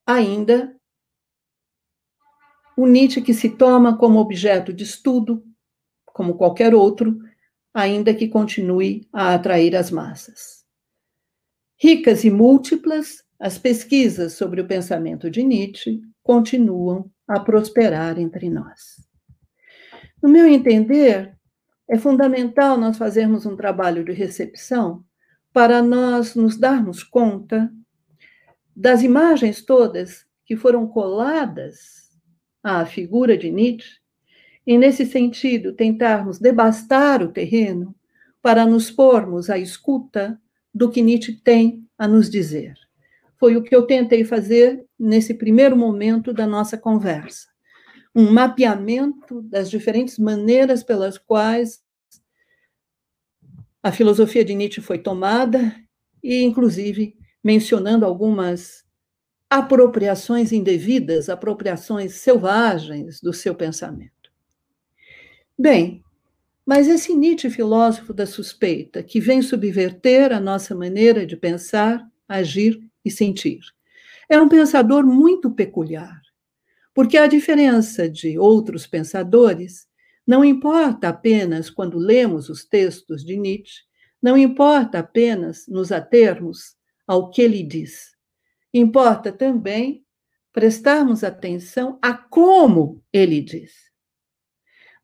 ainda 0.06 0.76
o 2.76 2.86
Nietzsche 2.86 3.22
que 3.22 3.32
se 3.32 3.56
toma 3.56 3.96
como 3.96 4.18
objeto 4.18 4.70
de 4.72 4.84
estudo, 4.84 5.42
como 6.04 6.36
qualquer 6.36 6.74
outro, 6.74 7.18
ainda 7.72 8.14
que 8.14 8.28
continue 8.28 9.08
a 9.12 9.34
atrair 9.34 9.74
as 9.74 9.90
massas. 9.90 10.64
Ricas 11.80 12.24
e 12.24 12.30
múltiplas, 12.30 13.24
as 13.38 13.56
pesquisas 13.56 14.34
sobre 14.34 14.60
o 14.60 14.66
pensamento 14.66 15.30
de 15.30 15.42
Nietzsche 15.42 16.02
continuam 16.22 17.10
a 17.26 17.40
prosperar 17.40 18.18
entre 18.18 18.50
nós. 18.50 18.96
No 20.22 20.28
meu 20.28 20.46
entender, 20.46 21.39
é 21.90 21.98
fundamental 21.98 22.78
nós 22.78 22.96
fazermos 22.96 23.44
um 23.44 23.56
trabalho 23.56 24.04
de 24.04 24.12
recepção 24.12 25.04
para 25.52 25.82
nós 25.82 26.36
nos 26.36 26.56
darmos 26.56 27.02
conta 27.02 27.68
das 28.74 29.02
imagens 29.02 29.64
todas 29.64 30.24
que 30.46 30.56
foram 30.56 30.86
coladas 30.86 32.08
à 32.62 32.86
figura 32.86 33.36
de 33.36 33.50
Nietzsche, 33.50 33.98
e, 34.64 34.78
nesse 34.78 35.04
sentido, 35.04 35.72
tentarmos 35.72 36.38
devastar 36.38 37.22
o 37.22 37.32
terreno 37.32 37.92
para 38.40 38.64
nos 38.64 38.88
pormos 38.88 39.50
à 39.50 39.58
escuta 39.58 40.40
do 40.72 40.90
que 40.90 41.02
Nietzsche 41.02 41.32
tem 41.42 41.84
a 41.98 42.06
nos 42.06 42.30
dizer. 42.30 42.74
Foi 43.36 43.56
o 43.56 43.62
que 43.64 43.74
eu 43.74 43.82
tentei 43.82 44.22
fazer 44.22 44.84
nesse 44.96 45.34
primeiro 45.34 45.76
momento 45.76 46.32
da 46.32 46.46
nossa 46.46 46.78
conversa. 46.78 47.49
Um 48.14 48.30
mapeamento 48.32 49.42
das 49.42 49.70
diferentes 49.70 50.18
maneiras 50.18 50.82
pelas 50.82 51.16
quais 51.16 51.82
a 53.82 53.92
filosofia 53.92 54.44
de 54.44 54.54
Nietzsche 54.54 54.80
foi 54.80 54.98
tomada 54.98 55.74
e, 56.22 56.42
inclusive, 56.42 57.16
mencionando 57.42 58.04
algumas 58.04 58.84
apropriações 59.48 60.52
indevidas, 60.52 61.28
apropriações 61.28 62.14
selvagens 62.16 63.20
do 63.20 63.32
seu 63.32 63.54
pensamento. 63.54 64.30
Bem, 65.58 66.04
mas 66.64 66.86
esse 66.86 67.14
Nietzsche 67.14 67.50
filósofo 67.50 68.12
da 68.12 68.26
suspeita, 68.26 69.02
que 69.02 69.18
vem 69.18 69.42
subverter 69.42 70.32
a 70.32 70.38
nossa 70.38 70.74
maneira 70.74 71.26
de 71.26 71.36
pensar, 71.36 72.08
agir 72.28 72.80
e 73.04 73.10
sentir, 73.10 73.60
é 74.28 74.40
um 74.40 74.48
pensador 74.48 75.04
muito 75.04 75.50
peculiar, 75.50 76.19
porque 76.94 77.16
a 77.16 77.26
diferença 77.26 78.08
de 78.08 78.38
outros 78.38 78.86
pensadores 78.86 79.88
não 80.26 80.44
importa 80.44 81.08
apenas 81.08 81.68
quando 81.68 81.98
lemos 81.98 82.48
os 82.48 82.64
textos 82.64 83.24
de 83.24 83.36
Nietzsche, 83.36 83.82
não 84.22 84.36
importa 84.36 84.98
apenas 84.98 85.66
nos 85.66 85.90
atermos 85.90 86.76
ao 87.06 87.30
que 87.30 87.42
ele 87.42 87.62
diz. 87.62 88.14
Importa 88.72 89.32
também 89.32 90.04
prestarmos 90.52 91.24
atenção 91.24 91.98
a 92.02 92.14
como 92.14 93.02
ele 93.12 93.40
diz. 93.40 93.72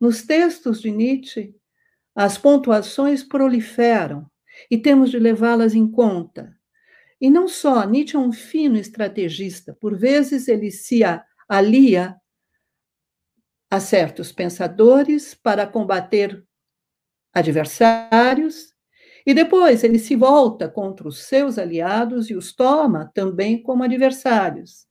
Nos 0.01 0.23
textos 0.23 0.81
de 0.81 0.91
Nietzsche, 0.91 1.55
as 2.15 2.37
pontuações 2.39 3.23
proliferam 3.23 4.31
e 4.71 4.79
temos 4.79 5.11
de 5.11 5.19
levá-las 5.19 5.75
em 5.75 5.91
conta. 5.91 6.55
E 7.21 7.31
não 7.31 7.49
só, 7.49 7.85
Nietzsche 7.85 8.17
é 8.17 8.19
um 8.19 8.33
fino 8.33 8.77
estrategista, 8.77 9.75
por 9.81 9.97
vezes 9.99 10.49
ele 10.49 10.71
se 10.71 11.03
alia 11.49 12.17
a 13.71 13.81
certos 13.81 14.33
pensadores 14.33 15.35
para 15.35 15.67
combater 15.67 16.45
adversários 17.33 18.75
e 19.27 19.35
depois 19.35 19.83
ele 19.83 19.99
se 19.99 20.15
volta 20.15 20.69
contra 20.69 21.09
os 21.09 21.25
seus 21.25 21.59
aliados 21.59 22.31
e 22.31 22.37
os 22.37 22.55
toma 22.55 23.11
também 23.13 23.61
como 23.61 23.83
adversários. 23.83 24.87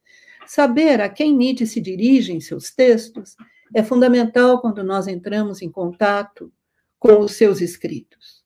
Saber 0.45 1.01
a 1.01 1.09
quem 1.09 1.35
Nietzsche 1.35 1.65
se 1.65 1.81
dirige 1.81 2.33
em 2.33 2.41
seus 2.41 2.69
textos 2.71 3.35
é 3.73 3.81
fundamental 3.81 4.61
quando 4.61 4.83
nós 4.83 5.07
entramos 5.07 5.61
em 5.61 5.71
contato 5.71 6.51
com 6.99 7.19
os 7.19 7.31
seus 7.33 7.61
escritos. 7.61 8.43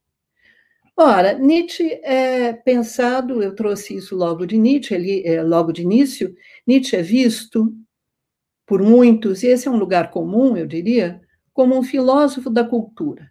Ora, 0.95 1.33
Nietzsche 1.33 1.99
é 2.03 2.53
pensado, 2.53 3.41
eu 3.41 3.55
trouxe 3.55 3.95
isso 3.95 4.15
logo 4.15 4.45
de 4.45 4.57
Nietzsche, 4.57 4.93
ele, 4.93 5.25
é, 5.25 5.41
logo 5.41 5.71
de 5.71 5.81
início, 5.81 6.35
Nietzsche 6.67 6.95
é 6.95 7.01
visto 7.01 7.73
por 8.69 8.83
muitos, 8.83 9.41
e 9.41 9.47
esse 9.47 9.67
é 9.67 9.71
um 9.71 9.77
lugar 9.77 10.11
comum, 10.11 10.55
eu 10.55 10.67
diria, 10.67 11.19
como 11.51 11.75
um 11.75 11.81
filósofo 11.81 12.51
da 12.51 12.63
cultura. 12.63 13.27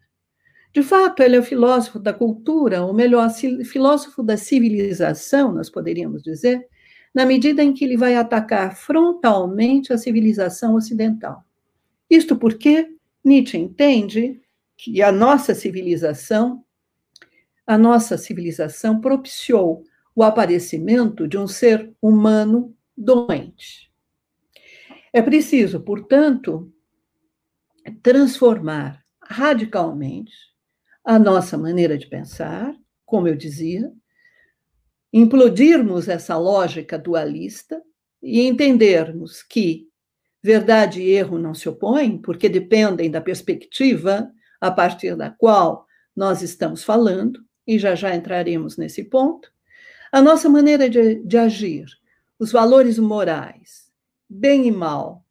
De 0.75 0.83
fato, 0.83 1.23
ele 1.23 1.37
é 1.37 1.39
o 1.39 1.45
filósofo 1.45 2.01
da 2.01 2.13
cultura, 2.13 2.85
ou 2.85 2.93
melhor, 2.93 3.31
filósofo 3.65 4.21
da 4.21 4.37
civilização, 4.37 5.53
nós 5.53 5.71
poderíamos 5.71 6.25
dizer, 6.25 6.67
na 7.15 7.25
medida 7.25 7.63
em 7.63 7.73
que 7.73 7.85
ele 7.85 7.97
vai 7.97 8.17
atacar 8.17 8.77
frontalmente 8.77 9.93
a 9.93 9.97
civilização 9.97 10.75
ocidental. 10.75 11.45
Isto 12.11 12.35
porque 12.35 12.89
Nietzsche 13.25 13.59
entende 13.59 14.41
que 14.77 15.01
a 15.01 15.13
nossa 15.13 15.55
civilização, 15.55 16.65
a 17.65 17.79
nossa 17.79 18.19
civilização 18.19 19.01
propiciou 19.01 19.85
o 20.17 20.25
aparecimento 20.25 21.29
de 21.29 21.39
um 21.39 21.47
ser 21.47 21.93
humano 22.03 22.75
doente. 22.97 23.88
É 25.13 25.23
preciso, 25.23 25.81
portanto, 25.81 26.73
transformar 28.03 29.03
radicalmente 29.23 30.35
a 31.05 31.19
nossa 31.19 31.57
maneira 31.57 31.97
de 31.97 32.07
pensar, 32.07 32.75
como 33.05 33.29
eu 33.29 33.35
dizia, 33.35 33.91
implodirmos 35.13 36.09
essa 36.09 36.37
lógica 36.37 36.99
dualista 36.99 37.83
e 38.23 38.47
entendermos 38.47 39.43
que 39.43 39.89
verdade 40.43 41.01
e 41.01 41.11
erro 41.11 41.39
não 41.39 41.55
se 41.55 41.69
opõem, 41.69 42.19
porque 42.19 42.49
dependem 42.49 43.11
da 43.11 43.21
perspectiva 43.21 44.31
a 44.61 44.71
partir 44.71 45.17
da 45.17 45.31
qual 45.31 45.87
nós 46.15 46.43
estamos 46.43 46.83
falando, 46.83 47.41
e 47.67 47.79
já 47.79 47.95
já 47.95 48.15
entraremos 48.15 48.77
nesse 48.77 49.05
ponto. 49.05 49.53
A 50.11 50.23
nossa 50.23 50.49
maneira 50.49 50.89
de, 50.89 51.17
de 51.17 51.37
agir, 51.37 51.87
os 52.39 52.51
valores 52.51 52.99
morais, 52.99 53.88
bem 54.29 54.67
e 54.67 54.71
mal. 54.73 55.25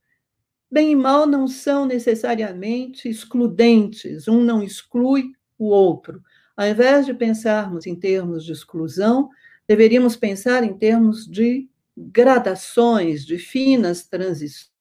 Bem 0.70 0.92
e 0.92 0.96
mal 0.96 1.26
não 1.26 1.48
são 1.48 1.86
necessariamente 1.86 3.08
excludentes, 3.08 4.28
um 4.28 4.42
não 4.44 4.62
exclui 4.62 5.32
o 5.58 5.68
outro. 5.68 6.22
Ao 6.56 6.68
invés 6.68 7.06
de 7.06 7.14
pensarmos 7.14 7.86
em 7.86 7.96
termos 7.96 8.44
de 8.44 8.52
exclusão, 8.52 9.30
deveríamos 9.68 10.16
pensar 10.16 10.64
em 10.64 10.78
termos 10.78 11.26
de 11.26 11.70
gradações, 11.96 13.26
de 13.26 13.38
finas 13.38 14.06
transições. 14.06 14.72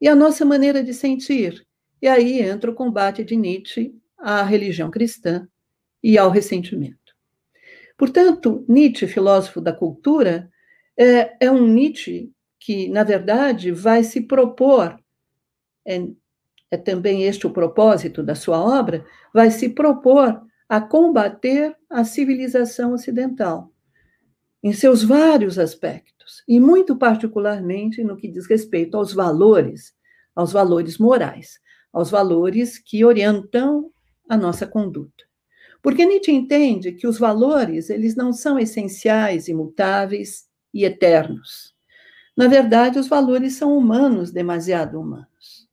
E 0.00 0.06
a 0.06 0.14
nossa 0.14 0.44
maneira 0.44 0.82
de 0.82 0.92
sentir. 0.92 1.66
E 2.00 2.08
aí 2.08 2.40
entra 2.42 2.70
o 2.70 2.74
combate 2.74 3.24
de 3.24 3.36
Nietzsche 3.36 3.94
à 4.18 4.42
religião 4.42 4.90
cristã 4.90 5.48
e 6.02 6.18
ao 6.18 6.30
ressentimento. 6.30 6.98
Portanto, 7.96 8.64
Nietzsche, 8.68 9.06
filósofo 9.06 9.60
da 9.60 9.72
cultura, 9.72 10.51
é, 10.96 11.46
é 11.46 11.50
um 11.50 11.66
Nietzsche 11.66 12.32
que, 12.58 12.88
na 12.88 13.04
verdade, 13.04 13.72
vai 13.72 14.04
se 14.04 14.20
propor 14.20 14.98
é, 15.84 16.06
é 16.70 16.76
também 16.78 17.24
este 17.24 17.46
o 17.46 17.50
propósito 17.50 18.22
da 18.22 18.34
sua 18.34 18.58
obra, 18.58 19.04
vai 19.32 19.50
se 19.50 19.68
propor 19.68 20.40
a 20.66 20.80
combater 20.80 21.76
a 21.90 22.02
civilização 22.02 22.94
ocidental. 22.94 23.70
em 24.62 24.72
seus 24.72 25.02
vários 25.02 25.58
aspectos, 25.58 26.44
e 26.46 26.60
muito 26.60 26.96
particularmente 26.96 28.04
no 28.04 28.16
que 28.16 28.28
diz 28.28 28.46
respeito 28.46 28.96
aos 28.96 29.12
valores, 29.12 29.92
aos 30.36 30.52
valores 30.52 30.98
morais, 30.98 31.58
aos 31.92 32.10
valores 32.10 32.78
que 32.78 33.04
orientam 33.04 33.90
a 34.28 34.36
nossa 34.36 34.64
conduta. 34.64 35.24
Porque 35.82 36.06
Nietzsche 36.06 36.30
entende 36.30 36.92
que 36.92 37.08
os 37.08 37.18
valores, 37.18 37.90
eles 37.90 38.14
não 38.14 38.32
são 38.32 38.56
essenciais, 38.56 39.48
imutáveis 39.48 40.44
e 40.72 40.84
eternos. 40.84 41.74
Na 42.36 42.48
verdade, 42.48 42.98
os 42.98 43.08
valores 43.08 43.54
são 43.54 43.76
humanos, 43.76 44.30
demasiado 44.30 44.98
humanos. 44.98 45.68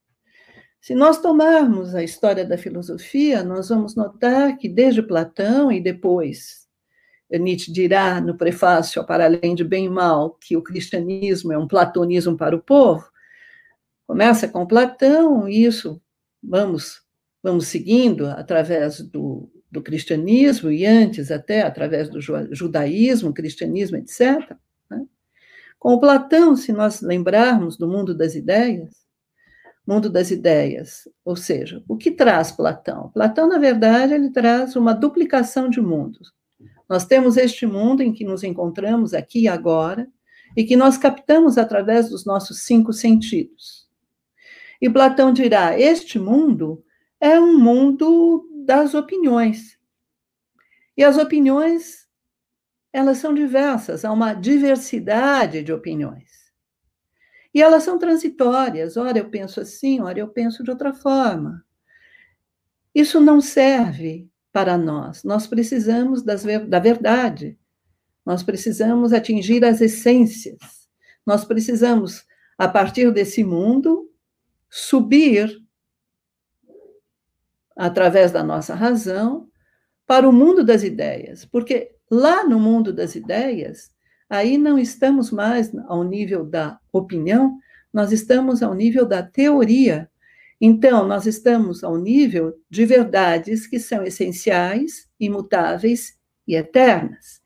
Se 0.81 0.95
nós 0.95 1.21
tomarmos 1.21 1.93
a 1.93 2.03
história 2.03 2.45
da 2.45 2.57
filosofia, 2.57 3.43
nós 3.43 3.69
vamos 3.69 3.95
notar 3.95 4.57
que 4.57 4.67
desde 4.67 5.01
Platão 5.01 5.71
e 5.71 5.79
depois 5.79 6.67
Nietzsche 7.37 7.71
dirá 7.71 8.19
no 8.19 8.35
prefácio 8.35 9.05
Para 9.05 9.25
Além 9.25 9.53
de 9.53 9.63
Bem 9.63 9.85
e 9.85 9.89
Mal 9.89 10.31
que 10.41 10.57
o 10.57 10.63
cristianismo 10.63 11.53
é 11.53 11.57
um 11.57 11.67
platonismo 11.67 12.35
para 12.35 12.55
o 12.55 12.61
povo, 12.61 13.05
começa 14.07 14.47
com 14.47 14.65
Platão, 14.65 15.47
e 15.47 15.65
isso 15.65 16.01
vamos, 16.41 17.03
vamos 17.43 17.67
seguindo 17.67 18.25
através 18.25 18.99
do, 19.01 19.47
do 19.69 19.83
cristianismo 19.83 20.71
e 20.71 20.85
antes 20.85 21.29
até 21.29 21.61
através 21.61 22.09
do 22.09 22.19
judaísmo, 22.19 23.33
cristianismo, 23.33 23.97
etc. 23.97 24.57
Com 25.79 25.97
Platão, 25.97 26.55
se 26.57 26.73
nós 26.73 27.01
lembrarmos 27.01 27.77
do 27.77 27.87
mundo 27.87 28.13
das 28.13 28.35
ideias, 28.35 28.93
mundo 29.87 30.09
das 30.09 30.29
ideias, 30.29 31.07
ou 31.25 31.35
seja, 31.35 31.83
o 31.87 31.97
que 31.97 32.11
traz 32.11 32.51
Platão? 32.51 33.09
Platão, 33.13 33.47
na 33.47 33.57
verdade, 33.57 34.13
ele 34.13 34.29
traz 34.29 34.75
uma 34.75 34.93
duplicação 34.93 35.69
de 35.69 35.81
mundos. 35.81 36.31
Nós 36.87 37.05
temos 37.05 37.37
este 37.37 37.65
mundo 37.65 38.01
em 38.01 38.11
que 38.11 38.25
nos 38.25 38.43
encontramos 38.43 39.13
aqui 39.13 39.43
e 39.43 39.47
agora, 39.47 40.07
e 40.55 40.63
que 40.63 40.75
nós 40.75 40.97
captamos 40.97 41.57
através 41.57 42.09
dos 42.09 42.25
nossos 42.25 42.63
cinco 42.63 42.91
sentidos. 42.91 43.87
E 44.81 44.89
Platão 44.89 45.31
dirá: 45.31 45.79
este 45.79 46.19
mundo 46.19 46.83
é 47.19 47.39
um 47.39 47.57
mundo 47.57 48.47
das 48.65 48.93
opiniões. 48.93 49.77
E 50.95 51.03
as 51.03 51.17
opiniões, 51.17 51.98
elas 52.91 53.17
são 53.17 53.33
diversas, 53.33 54.03
há 54.03 54.11
uma 54.11 54.33
diversidade 54.33 55.63
de 55.63 55.71
opiniões. 55.71 56.49
E 57.53 57.61
elas 57.61 57.83
são 57.83 57.97
transitórias, 57.97 58.97
ora 58.97 59.17
eu 59.17 59.29
penso 59.29 59.59
assim, 59.59 59.99
ora 60.01 60.19
eu 60.19 60.27
penso 60.27 60.63
de 60.63 60.69
outra 60.69 60.93
forma. 60.93 61.63
Isso 62.93 63.19
não 63.19 63.41
serve 63.41 64.29
para 64.51 64.77
nós. 64.77 65.23
Nós 65.23 65.47
precisamos 65.47 66.23
das, 66.23 66.43
da 66.67 66.79
verdade. 66.79 67.57
Nós 68.25 68.43
precisamos 68.43 69.13
atingir 69.13 69.63
as 69.63 69.81
essências. 69.81 70.87
Nós 71.25 71.45
precisamos, 71.45 72.25
a 72.57 72.67
partir 72.67 73.11
desse 73.11 73.43
mundo, 73.43 74.11
subir 74.69 75.63
através 77.75 78.31
da 78.31 78.43
nossa 78.43 78.75
razão, 78.75 79.49
para 80.05 80.27
o 80.27 80.33
mundo 80.33 80.63
das 80.63 80.83
ideias, 80.83 81.45
porque 81.45 81.95
lá 82.09 82.43
no 82.43 82.59
mundo 82.59 82.91
das 82.91 83.15
ideias, 83.15 83.91
aí 84.29 84.57
não 84.57 84.77
estamos 84.77 85.31
mais 85.31 85.71
ao 85.87 86.03
nível 86.03 86.45
da 86.45 86.79
opinião, 86.91 87.57
nós 87.93 88.11
estamos 88.11 88.61
ao 88.61 88.73
nível 88.73 89.05
da 89.05 89.23
teoria. 89.23 90.09
Então, 90.61 91.07
nós 91.07 91.25
estamos 91.25 91.83
ao 91.83 91.97
nível 91.97 92.53
de 92.69 92.85
verdades 92.85 93.65
que 93.65 93.79
são 93.79 94.03
essenciais, 94.03 95.09
imutáveis 95.19 96.17
e 96.47 96.55
eternas. 96.55 97.41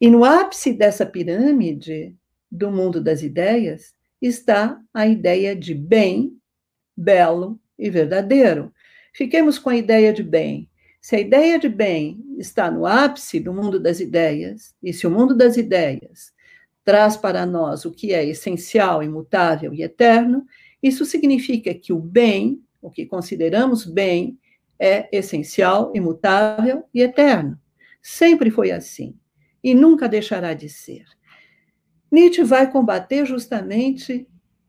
E 0.00 0.08
no 0.08 0.24
ápice 0.24 0.72
dessa 0.72 1.04
pirâmide 1.04 2.14
do 2.50 2.70
mundo 2.70 3.02
das 3.02 3.22
ideias 3.22 3.94
está 4.20 4.80
a 4.92 5.06
ideia 5.06 5.54
de 5.54 5.74
bem, 5.74 6.38
belo 6.96 7.60
e 7.78 7.90
verdadeiro. 7.90 8.72
Fiquemos 9.12 9.58
com 9.58 9.70
a 9.70 9.76
ideia 9.76 10.12
de 10.12 10.22
bem. 10.22 10.68
Se 11.04 11.16
a 11.16 11.20
ideia 11.20 11.58
de 11.58 11.68
bem 11.68 12.24
está 12.38 12.70
no 12.70 12.86
ápice 12.86 13.38
do 13.38 13.52
mundo 13.52 13.78
das 13.78 14.00
ideias, 14.00 14.74
e 14.82 14.90
se 14.90 15.06
o 15.06 15.10
mundo 15.10 15.36
das 15.36 15.58
ideias 15.58 16.32
traz 16.82 17.14
para 17.14 17.44
nós 17.44 17.84
o 17.84 17.90
que 17.90 18.14
é 18.14 18.24
essencial, 18.24 19.02
imutável 19.02 19.74
e 19.74 19.82
eterno, 19.82 20.46
isso 20.82 21.04
significa 21.04 21.74
que 21.74 21.92
o 21.92 21.98
bem, 21.98 22.64
o 22.80 22.90
que 22.90 23.04
consideramos 23.04 23.84
bem, 23.84 24.38
é 24.78 25.06
essencial, 25.14 25.92
imutável 25.94 26.84
e 26.94 27.02
eterno. 27.02 27.60
Sempre 28.00 28.50
foi 28.50 28.70
assim 28.70 29.14
e 29.62 29.74
nunca 29.74 30.08
deixará 30.08 30.54
de 30.54 30.70
ser. 30.70 31.04
Nietzsche 32.10 32.42
vai 32.42 32.72
combater 32.72 33.26
justamente 33.26 34.26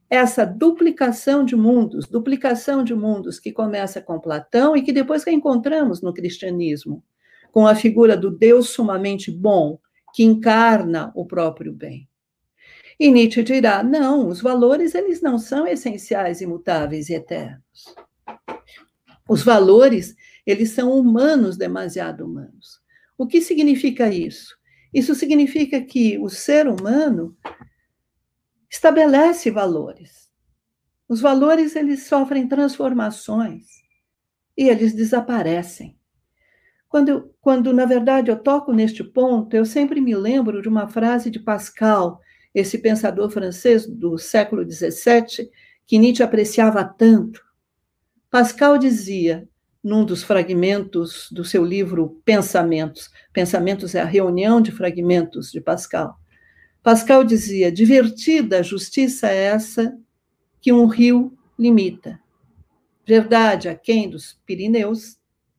essa 0.09 0.45
duplicação 0.45 1.43
de 1.43 1.55
mundos, 1.55 2.07
duplicação 2.07 2.83
de 2.83 2.93
mundos 2.93 3.39
que 3.39 3.51
começa 3.51 4.01
com 4.01 4.19
Platão 4.19 4.75
e 4.75 4.81
que 4.81 4.91
depois 4.91 5.23
reencontramos 5.23 6.01
no 6.01 6.13
cristianismo, 6.13 7.03
com 7.51 7.65
a 7.65 7.75
figura 7.75 8.15
do 8.15 8.29
Deus 8.29 8.69
sumamente 8.69 9.31
bom, 9.31 9.79
que 10.13 10.23
encarna 10.23 11.11
o 11.15 11.25
próprio 11.25 11.73
bem. 11.73 12.07
E 12.99 13.11
Nietzsche 13.11 13.43
dirá: 13.43 13.83
não, 13.83 14.27
os 14.27 14.41
valores 14.41 14.95
eles 14.95 15.21
não 15.21 15.37
são 15.37 15.67
essenciais, 15.67 16.39
imutáveis 16.41 17.09
e 17.09 17.13
eternos. 17.13 17.95
Os 19.27 19.43
valores, 19.43 20.15
eles 20.45 20.71
são 20.71 20.91
humanos, 20.91 21.57
demasiado 21.57 22.25
humanos. 22.25 22.79
O 23.17 23.25
que 23.25 23.41
significa 23.41 24.07
isso? 24.09 24.55
Isso 24.93 25.15
significa 25.15 25.81
que 25.81 26.17
o 26.19 26.29
ser 26.29 26.67
humano 26.67 27.35
estabelece 28.75 29.49
valores. 29.49 30.29
Os 31.07 31.21
valores 31.21 31.75
eles 31.75 32.07
sofrem 32.07 32.47
transformações 32.47 33.65
e 34.57 34.67
eles 34.67 34.93
desaparecem. 34.93 35.97
Quando, 36.89 37.33
quando 37.41 37.73
na 37.73 37.85
verdade 37.85 38.29
eu 38.29 38.37
toco 38.37 38.73
neste 38.73 39.03
ponto, 39.03 39.55
eu 39.55 39.65
sempre 39.65 40.01
me 40.01 40.15
lembro 40.15 40.61
de 40.61 40.67
uma 40.67 40.87
frase 40.87 41.29
de 41.29 41.39
Pascal, 41.39 42.19
esse 42.53 42.77
pensador 42.77 43.29
francês 43.29 43.85
do 43.87 44.17
século 44.17 44.69
XVII, 44.69 45.49
que 45.85 45.97
Nietzsche 45.97 46.23
apreciava 46.23 46.83
tanto. 46.83 47.43
Pascal 48.29 48.77
dizia, 48.77 49.47
num 49.83 50.03
dos 50.03 50.23
fragmentos 50.23 51.29
do 51.31 51.45
seu 51.45 51.63
livro 51.63 52.21
Pensamentos, 52.25 53.09
Pensamentos 53.31 53.93
é 53.93 54.01
a 54.01 54.05
reunião 54.05 54.59
de 54.59 54.71
fragmentos 54.71 55.51
de 55.51 55.61
Pascal, 55.61 56.17
Pascal 56.85 57.23
dizia: 57.23 57.71
divertida 57.71 58.61
justiça 58.61 59.27
é 59.27 59.45
essa 59.45 59.97
que 60.61 60.71
um 60.71 60.85
rio 60.85 61.35
limita. 61.57 62.21
Verdade 63.07 63.67
aquém 63.67 64.07
dos 64.07 64.39
Pirineus, 64.45 65.17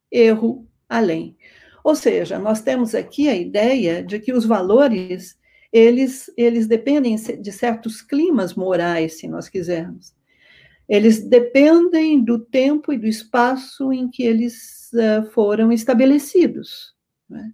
erro 0.09 0.69
além. 0.89 1.37
Ou 1.83 1.97
seja, 1.97 2.39
nós 2.39 2.61
temos 2.61 2.95
aqui 2.95 3.29
a 3.29 3.35
ideia 3.35 4.05
de 4.05 4.21
que 4.21 4.33
os 4.33 4.45
valores 4.47 5.37
eles, 5.73 6.33
eles 6.37 6.69
dependem 6.69 7.17
de 7.17 7.51
certos 7.51 8.01
climas 8.01 8.55
morais, 8.55 9.19
se 9.19 9.27
nós 9.27 9.49
quisermos. 9.49 10.15
Eles 10.89 11.29
dependem 11.29 12.23
do 12.23 12.39
tempo 12.39 12.93
e 12.93 12.99
do 12.99 13.07
espaço 13.07 13.93
em 13.93 14.09
que 14.09 14.23
eles 14.23 14.93
uh, 14.93 15.29
foram 15.33 15.73
estabelecidos. 15.73 16.95
Né? 17.29 17.51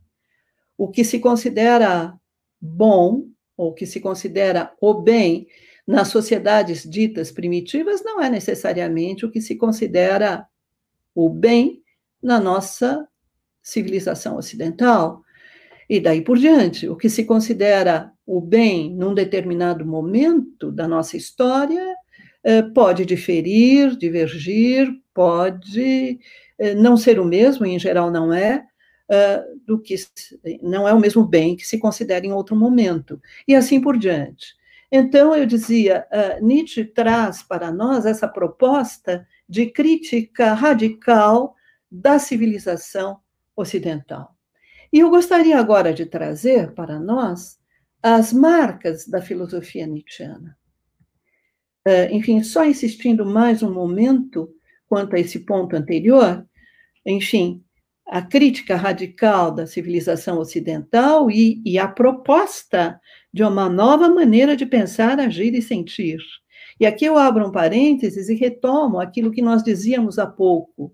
O 0.76 0.90
que 0.90 1.02
se 1.04 1.18
considera 1.18 2.14
bom 2.61 3.32
ou 3.56 3.72
que 3.72 3.86
se 3.86 4.00
considera 4.00 4.72
o 4.80 4.94
bem 4.94 5.46
nas 5.86 6.08
sociedades 6.08 6.88
ditas 6.88 7.30
primitivas 7.30 8.02
não 8.04 8.20
é 8.22 8.30
necessariamente 8.30 9.26
o 9.26 9.30
que 9.30 9.40
se 9.40 9.56
considera 9.56 10.46
o 11.14 11.28
bem 11.28 11.82
na 12.22 12.40
nossa 12.40 13.06
civilização 13.62 14.36
ocidental. 14.36 15.22
E 15.88 16.00
daí 16.00 16.22
por 16.22 16.38
diante, 16.38 16.88
o 16.88 16.96
que 16.96 17.10
se 17.10 17.24
considera 17.24 18.12
o 18.26 18.40
bem 18.40 18.94
num 18.94 19.12
determinado 19.12 19.84
momento 19.84 20.70
da 20.70 20.86
nossa 20.88 21.16
história 21.16 21.94
eh, 22.44 22.62
pode 22.62 23.04
diferir, 23.04 23.96
divergir, 23.96 24.88
pode 25.12 26.18
eh, 26.58 26.74
não 26.74 26.96
ser 26.96 27.18
o 27.20 27.24
mesmo, 27.24 27.66
em 27.66 27.78
geral 27.78 28.10
não 28.10 28.32
é, 28.32 28.64
uh, 29.10 29.60
do 29.66 29.80
que 29.80 29.94
não 30.62 30.88
é 30.88 30.92
o 30.92 31.00
mesmo 31.00 31.24
bem 31.24 31.56
que 31.56 31.66
se 31.66 31.78
considera 31.78 32.26
em 32.26 32.32
outro 32.32 32.56
momento, 32.56 33.20
e 33.46 33.54
assim 33.54 33.80
por 33.80 33.96
diante. 33.96 34.54
Então, 34.90 35.34
eu 35.34 35.46
dizia, 35.46 36.06
uh, 36.12 36.44
Nietzsche 36.44 36.84
traz 36.84 37.42
para 37.42 37.72
nós 37.72 38.04
essa 38.04 38.28
proposta 38.28 39.26
de 39.48 39.66
crítica 39.66 40.52
radical 40.52 41.54
da 41.90 42.18
civilização 42.18 43.18
ocidental. 43.56 44.36
E 44.92 44.98
eu 44.98 45.08
gostaria 45.08 45.58
agora 45.58 45.94
de 45.94 46.04
trazer 46.04 46.72
para 46.74 47.00
nós 47.00 47.58
as 48.02 48.32
marcas 48.32 49.06
da 49.06 49.22
filosofia 49.22 49.86
nietzschiana. 49.86 50.58
Uh, 51.88 52.12
enfim, 52.12 52.42
só 52.42 52.64
insistindo 52.64 53.24
mais 53.24 53.62
um 53.62 53.72
momento 53.72 54.54
quanto 54.86 55.16
a 55.16 55.18
esse 55.18 55.40
ponto 55.40 55.74
anterior, 55.74 56.46
enfim, 57.04 57.64
a 58.06 58.20
crítica 58.20 58.76
radical 58.76 59.50
da 59.50 59.66
civilização 59.66 60.38
ocidental 60.38 61.30
e, 61.30 61.62
e 61.64 61.78
a 61.78 61.88
proposta 61.88 63.00
de 63.32 63.42
uma 63.42 63.68
nova 63.68 64.08
maneira 64.08 64.56
de 64.56 64.66
pensar, 64.66 65.18
agir 65.18 65.54
e 65.54 65.62
sentir. 65.62 66.18
E 66.78 66.86
aqui 66.86 67.04
eu 67.04 67.16
abro 67.16 67.46
um 67.46 67.52
parênteses 67.52 68.28
e 68.28 68.34
retomo 68.34 68.98
aquilo 68.98 69.30
que 69.30 69.40
nós 69.40 69.62
dizíamos 69.62 70.18
há 70.18 70.26
pouco. 70.26 70.92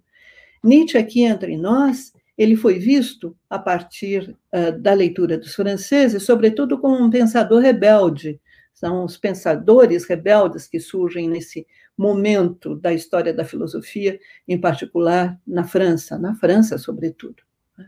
Nietzsche, 0.62 0.98
aqui 0.98 1.22
entre 1.22 1.56
nós, 1.56 2.12
ele 2.36 2.54
foi 2.54 2.78
visto, 2.78 3.36
a 3.50 3.58
partir 3.58 4.36
uh, 4.54 4.78
da 4.80 4.92
leitura 4.92 5.36
dos 5.36 5.54
franceses, 5.54 6.22
sobretudo 6.22 6.78
como 6.78 7.02
um 7.02 7.10
pensador 7.10 7.60
rebelde. 7.60 8.40
São 8.72 9.04
os 9.04 9.16
pensadores 9.16 10.04
rebeldes 10.04 10.68
que 10.68 10.78
surgem 10.78 11.28
nesse 11.28 11.66
momento 11.98 12.76
da 12.76 12.92
história 12.92 13.34
da 13.34 13.44
filosofia, 13.44 14.18
em 14.46 14.58
particular 14.58 15.38
na 15.46 15.64
França, 15.64 16.16
na 16.16 16.34
França, 16.36 16.78
sobretudo. 16.78 17.42
Né? 17.76 17.86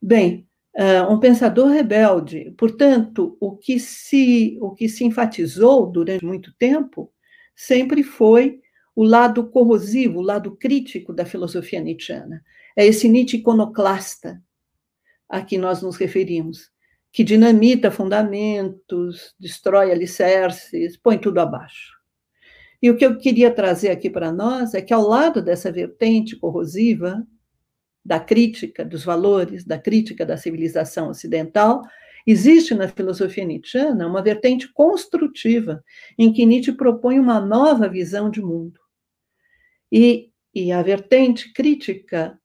Bem, 0.00 0.48
uh, 0.76 1.12
um 1.12 1.18
pensador 1.18 1.68
rebelde, 1.68 2.54
portanto, 2.56 3.36
o 3.40 3.56
que 3.56 3.80
se 3.80 4.56
o 4.60 4.70
que 4.72 4.88
se 4.88 5.04
enfatizou 5.04 5.90
durante 5.90 6.24
muito 6.24 6.54
tempo 6.54 7.12
sempre 7.56 8.04
foi 8.04 8.60
o 8.94 9.04
lado 9.04 9.48
corrosivo, 9.48 10.20
o 10.20 10.22
lado 10.22 10.56
crítico 10.56 11.12
da 11.12 11.24
filosofia 11.24 11.80
nietzschiana. 11.80 12.44
É 12.76 12.86
esse 12.86 13.08
Nietzsche 13.08 13.38
iconoclasta 13.38 14.40
a 15.28 15.42
que 15.42 15.58
nós 15.58 15.82
nos 15.82 15.96
referimos, 15.96 16.70
que 17.12 17.24
dinamita 17.24 17.90
fundamentos, 17.90 19.34
destrói 19.38 19.90
alicerces, 19.90 20.96
põe 20.96 21.18
tudo 21.18 21.40
abaixo. 21.40 21.97
E 22.80 22.90
o 22.90 22.96
que 22.96 23.04
eu 23.04 23.18
queria 23.18 23.50
trazer 23.50 23.90
aqui 23.90 24.08
para 24.08 24.32
nós 24.32 24.74
é 24.74 24.80
que, 24.80 24.94
ao 24.94 25.02
lado 25.02 25.42
dessa 25.42 25.70
vertente 25.70 26.36
corrosiva, 26.36 27.26
da 28.04 28.18
crítica 28.18 28.84
dos 28.84 29.04
valores, 29.04 29.64
da 29.64 29.78
crítica 29.78 30.24
da 30.24 30.36
civilização 30.36 31.10
ocidental, 31.10 31.82
existe 32.26 32.74
na 32.74 32.88
filosofia 32.88 33.44
nietzschiana 33.44 34.06
uma 34.06 34.22
vertente 34.22 34.72
construtiva, 34.72 35.82
em 36.16 36.32
que 36.32 36.46
Nietzsche 36.46 36.72
propõe 36.72 37.18
uma 37.18 37.40
nova 37.40 37.88
visão 37.88 38.30
de 38.30 38.40
mundo. 38.40 38.80
E, 39.90 40.30
e 40.54 40.70
a 40.72 40.82
vertente 40.82 41.52
crítica 41.52 42.38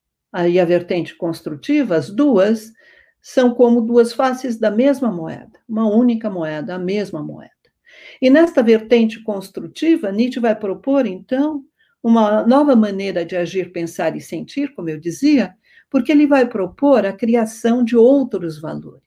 e 0.48 0.58
a 0.58 0.64
vertente 0.64 1.14
construtiva, 1.14 1.96
as 1.96 2.10
duas, 2.10 2.72
são 3.22 3.54
como 3.54 3.80
duas 3.80 4.12
faces 4.12 4.58
da 4.58 4.70
mesma 4.70 5.10
moeda, 5.10 5.58
uma 5.66 5.88
única 5.88 6.28
moeda, 6.28 6.74
a 6.74 6.78
mesma 6.78 7.22
moeda. 7.22 7.53
E 8.20 8.30
nesta 8.30 8.62
vertente 8.62 9.22
construtiva, 9.22 10.12
Nietzsche 10.12 10.40
vai 10.40 10.54
propor, 10.54 11.06
então, 11.06 11.64
uma 12.02 12.46
nova 12.46 12.76
maneira 12.76 13.24
de 13.24 13.36
agir, 13.36 13.72
pensar 13.72 14.16
e 14.16 14.20
sentir, 14.20 14.74
como 14.74 14.88
eu 14.88 14.98
dizia, 14.98 15.54
porque 15.90 16.12
ele 16.12 16.26
vai 16.26 16.48
propor 16.48 17.06
a 17.06 17.12
criação 17.12 17.84
de 17.84 17.96
outros 17.96 18.60
valores, 18.60 19.02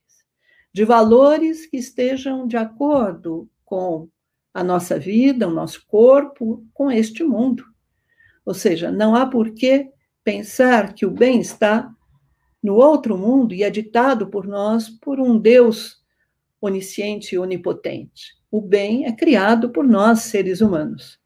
de 0.73 0.85
valores 0.85 1.65
que 1.65 1.77
estejam 1.77 2.47
de 2.47 2.57
acordo 2.57 3.49
com 3.63 4.09
a 4.53 4.63
nossa 4.63 4.97
vida, 4.97 5.47
o 5.47 5.53
nosso 5.53 5.85
corpo, 5.85 6.65
com 6.73 6.89
este 6.89 7.23
mundo. 7.23 7.63
Ou 8.45 8.53
seja, 8.53 8.91
não 8.91 9.13
há 9.15 9.25
por 9.25 9.51
que 9.51 9.91
pensar 10.23 10.93
que 10.93 11.05
o 11.05 11.11
bem 11.11 11.39
está 11.39 11.93
no 12.63 12.75
outro 12.75 13.17
mundo 13.17 13.53
e 13.53 13.63
é 13.63 13.69
ditado 13.69 14.27
por 14.27 14.47
nós 14.47 14.89
por 14.89 15.19
um 15.19 15.37
Deus 15.37 16.01
onisciente 16.59 17.35
e 17.35 17.37
onipotente. 17.37 18.35
O 18.49 18.61
bem 18.61 19.05
é 19.05 19.11
criado 19.11 19.69
por 19.69 19.85
nós, 19.85 20.19
seres 20.21 20.61
humanos. 20.61 21.19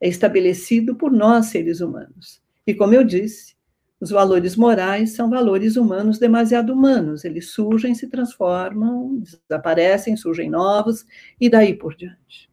É 0.00 0.08
estabelecido 0.08 0.96
por 0.96 1.12
nós, 1.12 1.46
seres 1.46 1.80
humanos. 1.80 2.42
E 2.66 2.74
como 2.74 2.94
eu 2.94 3.04
disse, 3.04 3.54
os 4.00 4.10
valores 4.10 4.56
morais 4.56 5.12
são 5.12 5.30
valores 5.30 5.76
humanos 5.76 6.18
demasiado 6.18 6.72
humanos. 6.72 7.24
Eles 7.24 7.50
surgem, 7.50 7.94
se 7.94 8.08
transformam, 8.08 9.22
desaparecem, 9.48 10.16
surgem 10.16 10.50
novos 10.50 11.06
e 11.40 11.48
daí 11.48 11.74
por 11.74 11.94
diante. 11.94 12.50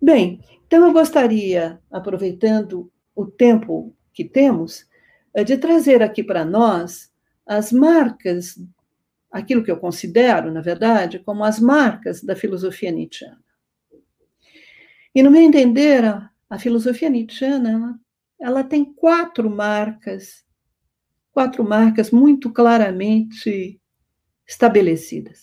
Bem, 0.00 0.40
então 0.66 0.86
eu 0.86 0.92
gostaria, 0.92 1.80
aproveitando 1.90 2.90
o 3.14 3.26
tempo 3.26 3.94
que 4.12 4.24
temos, 4.24 4.86
eh, 5.34 5.44
de 5.44 5.56
trazer 5.56 6.02
aqui 6.02 6.22
para 6.22 6.44
nós 6.44 7.12
as 7.46 7.72
marcas 7.72 8.58
aquilo 9.34 9.64
que 9.64 9.70
eu 9.70 9.76
considero, 9.76 10.52
na 10.52 10.60
verdade, 10.60 11.18
como 11.18 11.42
as 11.42 11.58
marcas 11.58 12.22
da 12.22 12.36
filosofia 12.36 12.92
nietzschiana. 12.92 13.42
E 15.12 15.24
no 15.24 15.30
meu 15.30 15.42
entender, 15.42 16.04
a, 16.04 16.30
a 16.48 16.56
filosofia 16.56 17.10
nietzschiana 17.10 17.70
ela, 17.70 17.98
ela 18.40 18.64
tem 18.64 18.84
quatro 18.84 19.50
marcas, 19.50 20.44
quatro 21.32 21.64
marcas 21.64 22.12
muito 22.12 22.52
claramente 22.52 23.80
estabelecidas. 24.46 25.42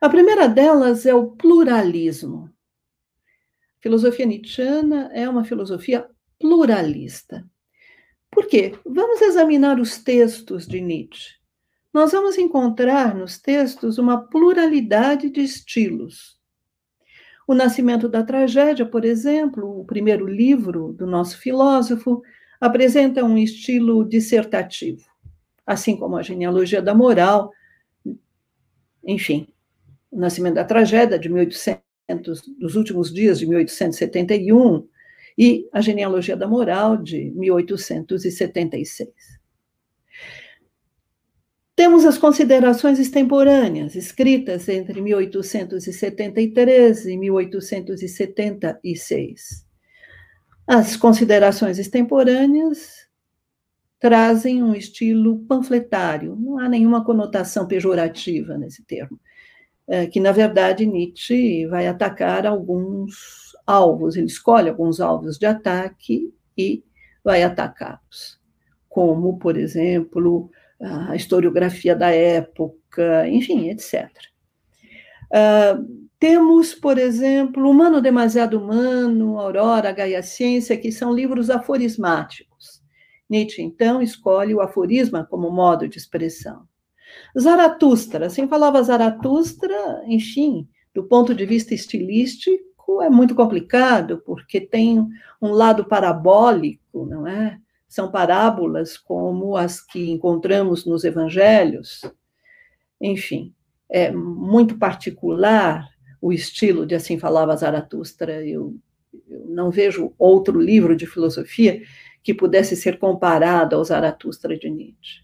A 0.00 0.08
primeira 0.08 0.46
delas 0.46 1.04
é 1.04 1.12
o 1.12 1.32
pluralismo. 1.32 2.44
A 2.44 3.82
filosofia 3.82 4.24
nietzschiana 4.24 5.10
é 5.12 5.28
uma 5.28 5.44
filosofia 5.44 6.08
pluralista. 6.38 7.44
Por 8.30 8.46
quê? 8.46 8.78
Vamos 8.86 9.20
examinar 9.20 9.80
os 9.80 9.98
textos 9.98 10.64
de 10.64 10.80
Nietzsche 10.80 11.41
nós 11.92 12.12
vamos 12.12 12.38
encontrar 12.38 13.14
nos 13.14 13.38
textos 13.38 13.98
uma 13.98 14.26
pluralidade 14.26 15.28
de 15.28 15.42
estilos. 15.42 16.40
O 17.46 17.54
Nascimento 17.54 18.08
da 18.08 18.22
Tragédia, 18.22 18.86
por 18.86 19.04
exemplo, 19.04 19.80
o 19.80 19.84
primeiro 19.84 20.26
livro 20.26 20.94
do 20.94 21.06
nosso 21.06 21.38
filósofo, 21.38 22.22
apresenta 22.60 23.24
um 23.24 23.36
estilo 23.36 24.04
dissertativo, 24.04 25.04
assim 25.66 25.96
como 25.96 26.16
a 26.16 26.22
Genealogia 26.22 26.80
da 26.80 26.94
Moral, 26.94 27.50
enfim, 29.04 29.48
o 30.10 30.18
Nascimento 30.18 30.54
da 30.54 30.64
Tragédia, 30.64 31.18
de 31.18 31.28
1800, 31.28 31.82
dos 32.58 32.76
últimos 32.76 33.12
dias 33.12 33.38
de 33.38 33.46
1871, 33.46 34.88
e 35.36 35.68
a 35.72 35.80
Genealogia 35.80 36.36
da 36.36 36.46
Moral, 36.46 36.96
de 36.96 37.30
1876. 37.32 39.41
Temos 41.74 42.04
as 42.04 42.18
considerações 42.18 42.98
extemporâneas, 42.98 43.96
escritas 43.96 44.68
entre 44.68 45.00
1873 45.00 47.06
e 47.06 47.16
1876. 47.16 49.66
As 50.66 50.94
considerações 50.96 51.78
extemporâneas 51.78 53.08
trazem 53.98 54.62
um 54.62 54.74
estilo 54.74 55.38
panfletário, 55.46 56.36
não 56.36 56.58
há 56.58 56.68
nenhuma 56.68 57.02
conotação 57.04 57.66
pejorativa 57.66 58.58
nesse 58.58 58.84
termo, 58.84 59.18
é, 59.88 60.06
que, 60.06 60.20
na 60.20 60.32
verdade, 60.32 60.84
Nietzsche 60.84 61.66
vai 61.66 61.86
atacar 61.86 62.46
alguns 62.46 63.54
alvos, 63.66 64.16
ele 64.16 64.26
escolhe 64.26 64.68
alguns 64.68 65.00
alvos 65.00 65.38
de 65.38 65.46
ataque 65.46 66.34
e 66.56 66.84
vai 67.24 67.42
atacá-los, 67.42 68.38
como, 68.88 69.38
por 69.38 69.56
exemplo, 69.56 70.50
a 70.82 71.14
historiografia 71.14 71.94
da 71.94 72.10
época, 72.10 73.28
enfim, 73.28 73.68
etc. 73.68 74.10
Uh, 75.30 75.32
ah, 75.32 75.78
temos, 76.18 76.74
por 76.74 76.98
exemplo, 76.98 77.68
Humano 77.68 78.00
Demasiado 78.00 78.58
Humano, 78.58 79.38
Aurora, 79.38 79.92
Gaia 79.92 80.22
Ciência, 80.22 80.76
que 80.76 80.92
são 80.92 81.12
livros 81.12 81.50
aforismáticos. 81.50 82.82
Nietzsche, 83.28 83.62
então, 83.62 84.02
escolhe 84.02 84.54
o 84.54 84.60
aforisma 84.60 85.26
como 85.28 85.50
modo 85.50 85.88
de 85.88 85.98
expressão. 85.98 86.64
Zaratustra, 87.38 88.26
assim 88.26 88.46
falava 88.46 88.82
Zaratustra, 88.82 90.02
enfim, 90.06 90.68
do 90.94 91.04
ponto 91.04 91.34
de 91.34 91.46
vista 91.46 91.74
estilístico, 91.74 93.00
é 93.02 93.08
muito 93.08 93.34
complicado, 93.34 94.22
porque 94.24 94.60
tem 94.60 95.00
um 95.40 95.50
lado 95.50 95.86
parabólico, 95.86 97.06
não 97.06 97.26
é? 97.26 97.58
São 97.92 98.10
parábolas 98.10 98.96
como 98.96 99.54
as 99.54 99.78
que 99.78 100.10
encontramos 100.10 100.86
nos 100.86 101.04
evangelhos. 101.04 102.00
Enfim, 102.98 103.52
é 103.86 104.10
muito 104.10 104.78
particular 104.78 105.86
o 106.18 106.32
estilo 106.32 106.86
de 106.86 106.94
Assim 106.94 107.18
Falava 107.18 107.54
Zaratustra. 107.54 108.46
Eu, 108.46 108.74
eu 109.28 109.44
não 109.46 109.70
vejo 109.70 110.14
outro 110.18 110.58
livro 110.58 110.96
de 110.96 111.06
filosofia 111.06 111.82
que 112.22 112.32
pudesse 112.32 112.76
ser 112.76 112.98
comparado 112.98 113.76
ao 113.76 113.84
Zaratustra 113.84 114.56
de 114.56 114.70
Nietzsche. 114.70 115.20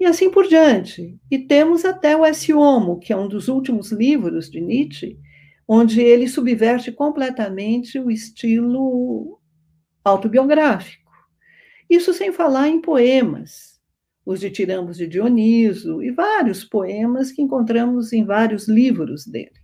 E 0.00 0.04
assim 0.04 0.28
por 0.28 0.48
diante. 0.48 1.16
E 1.30 1.38
temos 1.38 1.84
até 1.84 2.16
o 2.16 2.22
Homo, 2.58 2.98
que 2.98 3.12
é 3.12 3.16
um 3.16 3.28
dos 3.28 3.46
últimos 3.46 3.92
livros 3.92 4.50
de 4.50 4.60
Nietzsche, 4.60 5.16
onde 5.68 6.00
ele 6.00 6.26
subverte 6.26 6.90
completamente 6.90 7.96
o 7.96 8.10
estilo 8.10 9.38
autobiográfico. 10.04 10.99
Isso 11.90 12.14
sem 12.14 12.32
falar 12.32 12.68
em 12.68 12.80
poemas, 12.80 13.80
os 14.24 14.38
de 14.38 14.48
Tirambos 14.48 14.96
de 14.96 15.08
Dioniso 15.08 16.00
e 16.00 16.12
vários 16.12 16.64
poemas 16.64 17.32
que 17.32 17.42
encontramos 17.42 18.12
em 18.12 18.24
vários 18.24 18.68
livros 18.68 19.26
dele. 19.26 19.58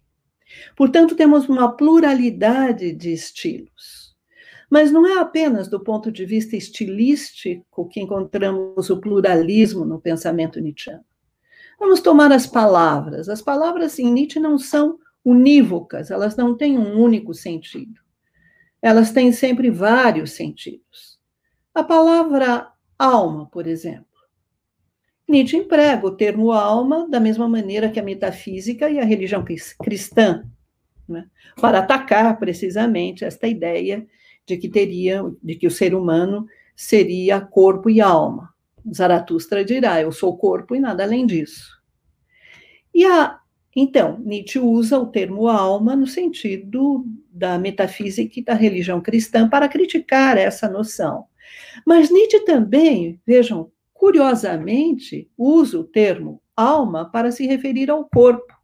Portanto, 0.77 1.15
temos 1.15 1.49
uma 1.49 1.77
pluralidade 1.77 2.93
de 2.93 3.13
estilos. 3.13 4.17
Mas 4.69 4.91
não 4.91 5.07
é 5.07 5.21
apenas 5.21 5.69
do 5.69 5.79
ponto 5.79 6.11
de 6.11 6.27
vista 6.27 6.57
estilístico 6.57 7.89
que 7.89 8.01
encontramos 8.01 8.91
o 8.91 9.01
pluralismo 9.01 9.85
no 9.85 10.01
pensamento 10.01 10.61
nietzschiano. 10.61 11.05
Vamos 11.79 12.01
tomar 12.01 12.33
as 12.33 12.47
palavras. 12.47 13.29
As 13.29 13.41
palavras 13.41 13.99
em 14.01 14.11
Nietzsche 14.11 14.41
não 14.41 14.59
são 14.59 14.99
unívocas, 15.25 16.11
elas 16.11 16.37
não 16.37 16.57
têm 16.57 16.77
um 16.79 17.01
único 17.01 17.33
sentido. 17.33 18.01
Elas 18.83 19.13
têm 19.13 19.31
sempre 19.31 19.71
vários 19.71 20.33
sentidos. 20.33 21.16
A 21.77 21.85
palavra 21.85 22.73
alma, 22.99 23.51
por 23.53 23.67
exemplo. 23.67 24.07
Nietzsche 25.29 25.59
emprega 25.59 26.07
o 26.07 26.17
termo 26.17 26.51
alma 26.51 27.07
da 27.07 27.21
mesma 27.21 27.47
maneira 27.47 27.91
que 27.91 28.01
a 28.01 28.03
metafísica 28.03 28.89
e 28.89 28.99
a 28.99 29.05
religião 29.05 29.45
cristã, 29.83 30.47
né? 31.07 31.27
para 31.61 31.81
atacar 31.81 32.39
precisamente 32.39 33.27
esta 33.27 33.47
ideia 33.47 34.07
de 34.47 34.57
que 34.57 34.71
teria, 34.71 35.23
de 35.43 35.55
que 35.55 35.67
o 35.67 35.71
ser 35.71 35.95
humano 35.95 36.47
seria 36.75 37.43
corpo 37.43 37.91
e 37.91 38.01
alma. 38.01 38.55
Zaratustra 38.91 39.63
dirá: 39.63 40.01
eu 40.01 40.11
sou 40.11 40.35
corpo 40.39 40.75
e 40.75 40.81
nada 40.81 41.03
além 41.03 41.27
disso. 41.27 41.79
E 42.95 43.05
a, 43.05 43.39
então, 43.77 44.19
Nietzsche 44.21 44.59
usa 44.59 44.99
o 44.99 45.09
termo 45.09 45.47
alma 45.47 45.95
no 45.95 46.07
sentido 46.07 47.05
da 47.31 47.59
metafísica 47.59 48.41
e 48.41 48.43
da 48.43 48.55
religião 48.55 48.99
cristã 48.99 49.47
para 49.47 49.69
criticar 49.69 50.39
essa 50.39 50.71
noção. 50.71 51.27
Mas 51.87 52.11
Nietzsche 52.11 52.41
também, 52.45 53.21
vejam, 53.27 53.71
curiosamente, 53.93 55.31
usa 55.37 55.79
o 55.79 55.85
termo 55.85 56.43
alma 56.57 57.11
para 57.11 57.31
se 57.31 57.47
referir 57.47 57.91
ao 57.91 58.09
corpo. 58.09 58.55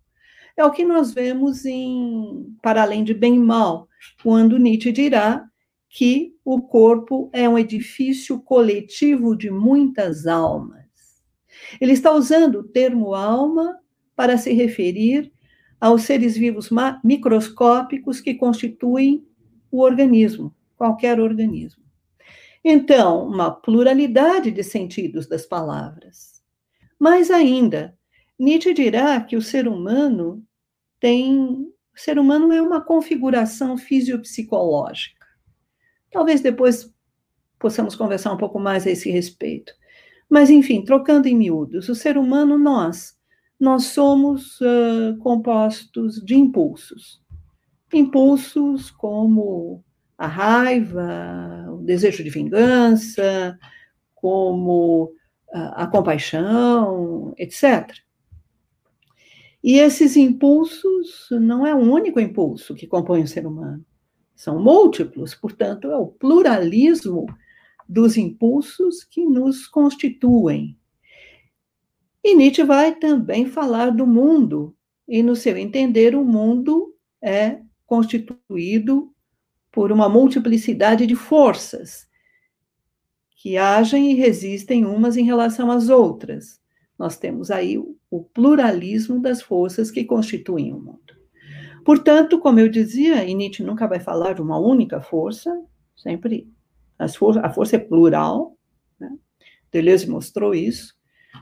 É 0.57 0.64
o 0.64 0.71
que 0.71 0.85
nós 0.85 1.12
vemos 1.12 1.64
em 1.64 2.55
Para 2.62 2.83
Além 2.83 3.05
de 3.05 3.14
Bem 3.14 3.37
e 3.37 3.38
Mal, 3.38 3.88
quando 4.23 4.59
Nietzsche 4.59 4.92
dirá 4.92 5.45
que 5.88 6.35
o 6.45 6.61
corpo 6.62 7.29
é 7.33 7.49
um 7.49 7.59
edifício 7.59 8.40
coletivo 8.40 9.37
de 9.37 9.51
muitas 9.51 10.27
almas. 10.27 10.83
Ele 11.81 11.92
está 11.92 12.12
usando 12.12 12.61
o 12.61 12.64
termo 12.64 13.14
alma 13.14 13.79
para 14.16 14.38
se 14.38 14.53
referir 14.53 15.31
aos 15.81 16.03
seres 16.03 16.37
vivos 16.37 16.71
microscópicos 17.03 18.21
que 18.21 18.35
constituem 18.35 19.27
o 19.71 19.81
organismo, 19.81 20.55
qualquer 20.77 21.21
organismo. 21.21 21.82
Então, 22.64 23.27
uma 23.27 23.51
pluralidade 23.51 24.51
de 24.51 24.62
sentidos 24.62 25.27
das 25.27 25.44
palavras. 25.44 26.42
Mais 26.98 27.31
ainda, 27.31 27.98
Nietzsche 28.38 28.72
dirá 28.72 29.20
que 29.20 29.37
o 29.37 29.42
ser 29.42 29.66
humano 29.66 30.44
tem. 31.01 31.68
O 31.94 32.01
ser 32.01 32.18
humano 32.18 32.53
é 32.53 32.62
uma 32.62 32.81
configuração 32.81 33.77
fisiopsicológica. 33.77 35.27
Talvez 36.11 36.40
depois 36.40 36.92
possamos 37.59 37.94
conversar 37.94 38.33
um 38.33 38.37
pouco 38.37 38.59
mais 38.59 38.87
a 38.87 38.90
esse 38.90 39.11
respeito. 39.11 39.72
Mas, 40.29 40.48
enfim, 40.48 40.85
trocando 40.85 41.29
em 41.29 41.37
miúdos, 41.37 41.88
o 41.88 41.94
ser 41.94 42.16
humano, 42.16 42.57
nós, 42.57 43.16
nós 43.61 43.85
somos 43.87 44.61
uh, 44.61 45.16
compostos 45.18 46.16
de 46.25 46.35
impulsos. 46.35 47.20
Impulsos 47.92 48.90
como 48.90 49.85
a 50.16 50.27
raiva, 50.27 51.66
o 51.70 51.79
desejo 51.79 52.22
de 52.22 52.31
vingança, 52.31 53.59
como 54.14 55.12
a, 55.53 55.85
a 55.85 55.87
compaixão, 55.87 57.35
etc. 57.38 57.92
E 59.62 59.79
esses 59.79 60.16
impulsos 60.16 61.29
não 61.31 61.66
é 61.66 61.75
um 61.75 61.90
único 61.92 62.20
impulso 62.20 62.75
que 62.75 62.87
compõe 62.87 63.22
o 63.22 63.29
ser 63.29 63.46
humano 63.46 63.85
são 64.42 64.61
múltiplos, 64.61 65.37
portanto, 65.37 65.88
é 65.88 65.96
o 65.96 66.09
pluralismo 66.09 67.27
dos 67.88 68.16
impulsos 68.16 69.05
que 69.05 69.25
nos 69.25 69.68
constituem. 69.68 70.77
E 72.25 72.35
Nietzsche 72.35 72.64
vai 72.64 72.96
também 72.96 73.46
falar 73.46 73.90
do 73.90 74.05
mundo, 74.05 74.75
e 75.07 75.22
no 75.22 75.37
seu 75.37 75.57
entender, 75.57 76.16
o 76.16 76.25
mundo 76.25 76.92
é 77.22 77.61
constituído 77.87 79.12
por 79.72 79.90
uma 79.90 80.08
multiplicidade 80.08 81.06
de 81.06 81.16
forças 81.16 82.06
que 83.35 83.56
agem 83.56 84.12
e 84.12 84.14
resistem 84.14 84.85
umas 84.85 85.16
em 85.16 85.24
relação 85.24 85.70
às 85.70 85.88
outras. 85.88 86.61
Nós 86.98 87.16
temos 87.16 87.50
aí 87.50 87.76
o 87.78 88.22
pluralismo 88.22 89.20
das 89.20 89.42
forças 89.42 89.90
que 89.90 90.04
constituem 90.04 90.72
o 90.72 90.78
mundo. 90.78 91.16
Portanto, 91.85 92.38
como 92.38 92.61
eu 92.61 92.68
dizia, 92.68 93.24
e 93.24 93.35
Nietzsche 93.35 93.64
nunca 93.64 93.88
vai 93.88 93.98
falar 93.98 94.35
de 94.35 94.42
uma 94.42 94.58
única 94.58 95.00
força, 95.00 95.50
sempre 95.96 96.48
for 97.16 97.44
a 97.44 97.50
força 97.50 97.74
é 97.74 97.78
plural, 97.80 98.56
né? 99.00 99.11
Deleuze 99.72 100.08
mostrou 100.08 100.54
isso 100.54 100.94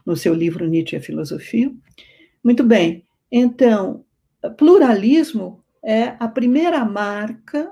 no 0.06 0.16
seu 0.16 0.32
livro 0.32 0.66
Nietzsche 0.66 0.96
e 0.96 0.98
a 0.98 1.02
Filosofia. 1.02 1.70
Muito 2.42 2.64
bem, 2.64 3.04
então, 3.30 4.04
pluralismo 4.56 5.62
é 5.82 6.16
a 6.18 6.28
primeira 6.28 6.82
marca 6.84 7.70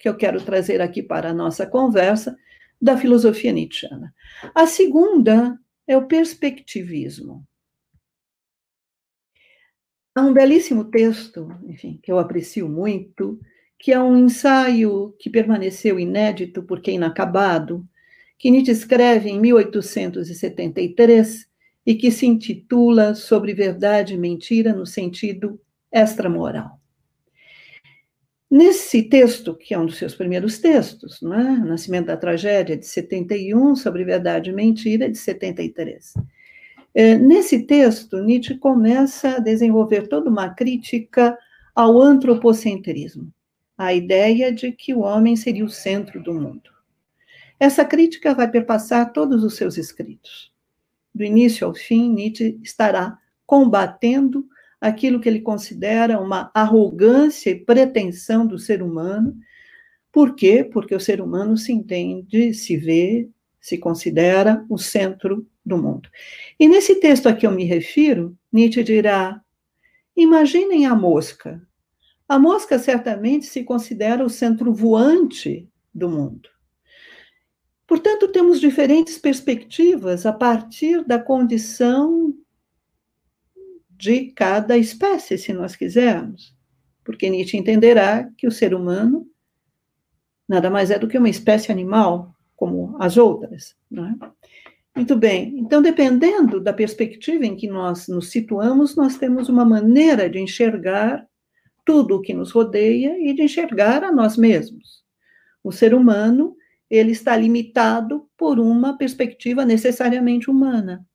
que 0.00 0.08
eu 0.08 0.16
quero 0.16 0.42
trazer 0.42 0.80
aqui 0.80 1.00
para 1.02 1.28
a 1.28 1.34
nossa 1.34 1.66
conversa 1.66 2.34
da 2.80 2.96
filosofia 2.96 3.52
nietzschiana. 3.52 4.14
A 4.54 4.66
segunda 4.66 5.60
é 5.86 5.94
o 5.96 6.08
perspectivismo. 6.08 7.46
Há 10.14 10.22
um 10.22 10.32
belíssimo 10.32 10.86
texto, 10.86 11.54
enfim, 11.68 12.00
que 12.02 12.10
eu 12.10 12.18
aprecio 12.18 12.66
muito, 12.68 13.38
que 13.78 13.92
é 13.92 14.00
um 14.00 14.16
ensaio 14.16 15.14
que 15.18 15.28
permaneceu 15.28 16.00
inédito 16.00 16.62
porque 16.62 16.90
inacabado, 16.90 17.86
que 18.38 18.50
Nietzsche 18.50 18.72
escreve 18.72 19.28
em 19.28 19.38
1873 19.38 21.46
e 21.84 21.94
que 21.94 22.10
se 22.10 22.24
intitula 22.26 23.14
Sobre 23.14 23.52
Verdade 23.52 24.14
e 24.14 24.18
Mentira 24.18 24.74
no 24.74 24.86
sentido 24.86 25.60
extramoral. 25.92 26.79
Nesse 28.50 29.04
texto, 29.04 29.54
que 29.54 29.72
é 29.72 29.78
um 29.78 29.86
dos 29.86 29.96
seus 29.96 30.14
primeiros 30.14 30.58
textos, 30.58 31.20
não 31.22 31.34
é? 31.34 31.56
Nascimento 31.58 32.06
da 32.06 32.16
Tragédia, 32.16 32.76
de 32.76 32.84
71, 32.84 33.76
Sobre 33.76 34.02
Verdade 34.04 34.50
e 34.50 34.52
Mentira, 34.52 35.08
de 35.08 35.16
73. 35.16 36.14
É, 36.92 37.16
nesse 37.16 37.62
texto, 37.62 38.20
Nietzsche 38.20 38.58
começa 38.58 39.36
a 39.36 39.38
desenvolver 39.38 40.08
toda 40.08 40.28
uma 40.28 40.50
crítica 40.50 41.38
ao 41.72 42.02
antropocentrismo, 42.02 43.32
a 43.78 43.94
ideia 43.94 44.52
de 44.52 44.72
que 44.72 44.92
o 44.92 45.00
homem 45.00 45.36
seria 45.36 45.64
o 45.64 45.70
centro 45.70 46.20
do 46.20 46.34
mundo. 46.34 46.70
Essa 47.60 47.84
crítica 47.84 48.34
vai 48.34 48.50
perpassar 48.50 49.12
todos 49.12 49.44
os 49.44 49.54
seus 49.54 49.78
escritos. 49.78 50.52
Do 51.14 51.22
início 51.22 51.64
ao 51.66 51.74
fim, 51.74 52.12
Nietzsche 52.12 52.58
estará 52.64 53.16
combatendo 53.46 54.44
aquilo 54.80 55.20
que 55.20 55.28
ele 55.28 55.40
considera 55.40 56.20
uma 56.20 56.50
arrogância 56.54 57.50
e 57.50 57.64
pretensão 57.64 58.46
do 58.46 58.58
ser 58.58 58.82
humano. 58.82 59.36
Por 60.10 60.34
quê? 60.34 60.64
Porque 60.64 60.94
o 60.94 61.00
ser 61.00 61.20
humano 61.20 61.56
se 61.56 61.72
entende, 61.72 62.54
se 62.54 62.76
vê, 62.76 63.28
se 63.60 63.76
considera 63.76 64.64
o 64.68 64.78
centro 64.78 65.46
do 65.64 65.76
mundo. 65.76 66.08
E 66.58 66.66
nesse 66.66 66.96
texto 66.96 67.28
a 67.28 67.32
que 67.34 67.46
eu 67.46 67.52
me 67.52 67.64
refiro, 67.64 68.36
Nietzsche 68.52 68.82
dirá: 68.82 69.40
imaginem 70.16 70.86
a 70.86 70.94
mosca. 70.94 71.62
A 72.28 72.38
mosca 72.38 72.78
certamente 72.78 73.46
se 73.46 73.64
considera 73.64 74.24
o 74.24 74.30
centro 74.30 74.72
voante 74.72 75.68
do 75.92 76.08
mundo. 76.08 76.48
Portanto, 77.86 78.28
temos 78.28 78.60
diferentes 78.60 79.18
perspectivas 79.18 80.24
a 80.24 80.32
partir 80.32 81.04
da 81.04 81.18
condição 81.18 82.32
de 84.00 84.32
cada 84.32 84.78
espécie, 84.78 85.36
se 85.36 85.52
nós 85.52 85.76
quisermos. 85.76 86.54
Porque 87.04 87.28
Nietzsche 87.28 87.56
entenderá 87.56 88.30
que 88.36 88.46
o 88.46 88.52
ser 88.52 88.74
humano 88.74 89.26
nada 90.48 90.68
mais 90.68 90.90
é 90.90 90.98
do 90.98 91.06
que 91.06 91.16
uma 91.16 91.28
espécie 91.28 91.70
animal, 91.70 92.34
como 92.56 92.96
as 92.98 93.16
outras. 93.16 93.76
Não 93.88 94.06
é? 94.06 94.14
Muito 94.96 95.14
bem. 95.14 95.56
Então, 95.58 95.80
dependendo 95.80 96.60
da 96.60 96.72
perspectiva 96.72 97.46
em 97.46 97.54
que 97.54 97.68
nós 97.68 98.08
nos 98.08 98.30
situamos, 98.30 98.96
nós 98.96 99.16
temos 99.16 99.48
uma 99.48 99.64
maneira 99.64 100.28
de 100.28 100.40
enxergar 100.40 101.24
tudo 101.84 102.16
o 102.16 102.20
que 102.20 102.34
nos 102.34 102.50
rodeia 102.50 103.16
e 103.20 103.32
de 103.32 103.42
enxergar 103.42 104.02
a 104.02 104.10
nós 104.10 104.36
mesmos. 104.36 105.04
O 105.62 105.70
ser 105.70 105.94
humano, 105.94 106.56
ele 106.90 107.12
está 107.12 107.36
limitado 107.36 108.28
por 108.36 108.58
uma 108.58 108.98
perspectiva 108.98 109.64
necessariamente 109.64 110.50
humana. 110.50 111.06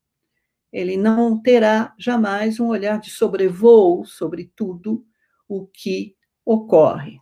Ele 0.76 0.97
não 0.97 1.41
terá 1.41 1.95
jamais 1.97 2.59
um 2.59 2.67
olhar 2.67 2.99
de 2.99 3.09
sobrevoo 3.09 4.05
sobre 4.05 4.51
tudo 4.53 5.05
o 5.47 5.65
que 5.65 6.17
ocorre. 6.43 7.17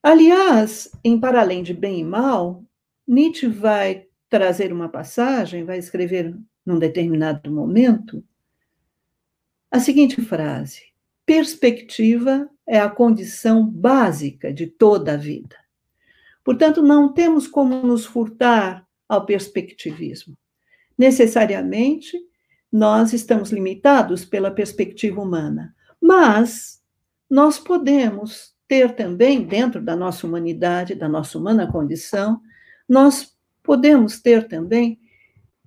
Aliás, 0.00 0.88
em 1.02 1.18
Para 1.18 1.40
Além 1.40 1.64
de 1.64 1.74
Bem 1.74 1.98
e 1.98 2.04
Mal, 2.04 2.62
Nietzsche 3.08 3.48
vai 3.48 4.06
trazer 4.28 4.72
uma 4.72 4.88
passagem, 4.88 5.64
vai 5.64 5.78
escrever 5.78 6.32
num 6.64 6.78
determinado 6.78 7.50
momento 7.50 8.22
a 9.68 9.80
seguinte 9.80 10.22
frase: 10.22 10.82
perspectiva 11.26 12.48
é 12.64 12.78
a 12.78 12.88
condição 12.88 13.68
básica 13.68 14.52
de 14.52 14.68
toda 14.68 15.14
a 15.14 15.16
vida. 15.16 15.56
Portanto, 16.44 16.82
não 16.82 17.12
temos 17.12 17.48
como 17.48 17.84
nos 17.84 18.06
furtar 18.06 18.86
ao 19.08 19.26
perspectivismo. 19.26 20.38
Necessariamente, 20.98 22.18
nós 22.72 23.12
estamos 23.12 23.50
limitados 23.50 24.24
pela 24.24 24.50
perspectiva 24.50 25.20
humana, 25.20 25.74
mas 26.00 26.82
nós 27.28 27.58
podemos 27.58 28.54
ter 28.68 28.94
também, 28.94 29.44
dentro 29.44 29.80
da 29.80 29.94
nossa 29.94 30.26
humanidade, 30.26 30.94
da 30.94 31.08
nossa 31.08 31.38
humana 31.38 31.70
condição, 31.70 32.40
nós 32.88 33.36
podemos 33.62 34.20
ter 34.20 34.48
também 34.48 34.98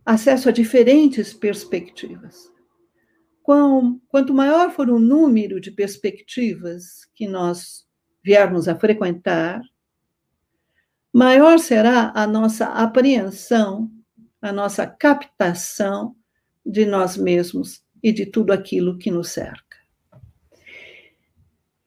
acesso 0.05 0.49
a 0.49 0.51
diferentes 0.51 1.33
perspectivas. 1.33 2.51
Quanto 3.43 4.33
maior 4.33 4.71
for 4.71 4.89
o 4.89 4.99
número 4.99 5.59
de 5.59 5.71
perspectivas 5.71 7.05
que 7.15 7.27
nós 7.27 7.87
viermos 8.23 8.67
a 8.67 8.75
frequentar, 8.75 9.61
maior 11.11 11.57
será 11.57 12.11
a 12.13 12.27
nossa 12.27 12.65
apreensão, 12.65 13.91
a 14.41 14.51
nossa 14.51 14.85
captação 14.87 16.15
de 16.65 16.85
nós 16.85 17.17
mesmos 17.17 17.83
e 18.01 18.11
de 18.11 18.25
tudo 18.25 18.51
aquilo 18.51 18.97
que 18.97 19.11
nos 19.11 19.29
cerca. 19.29 19.77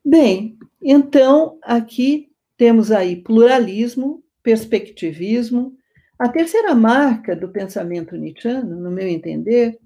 Bem, 0.05 0.57
então 0.81 1.57
aqui 1.63 2.31
temos 2.57 2.91
aí 2.91 3.15
pluralismo, 3.15 4.23
perspectivismo. 4.41 5.77
A 6.19 6.29
terceira 6.29 6.75
marca 6.75 7.35
do 7.35 7.49
pensamento 7.49 8.15
nietzschiano, 8.15 8.75
no 8.79 8.91
meu 8.91 9.07
entender, 9.07 9.79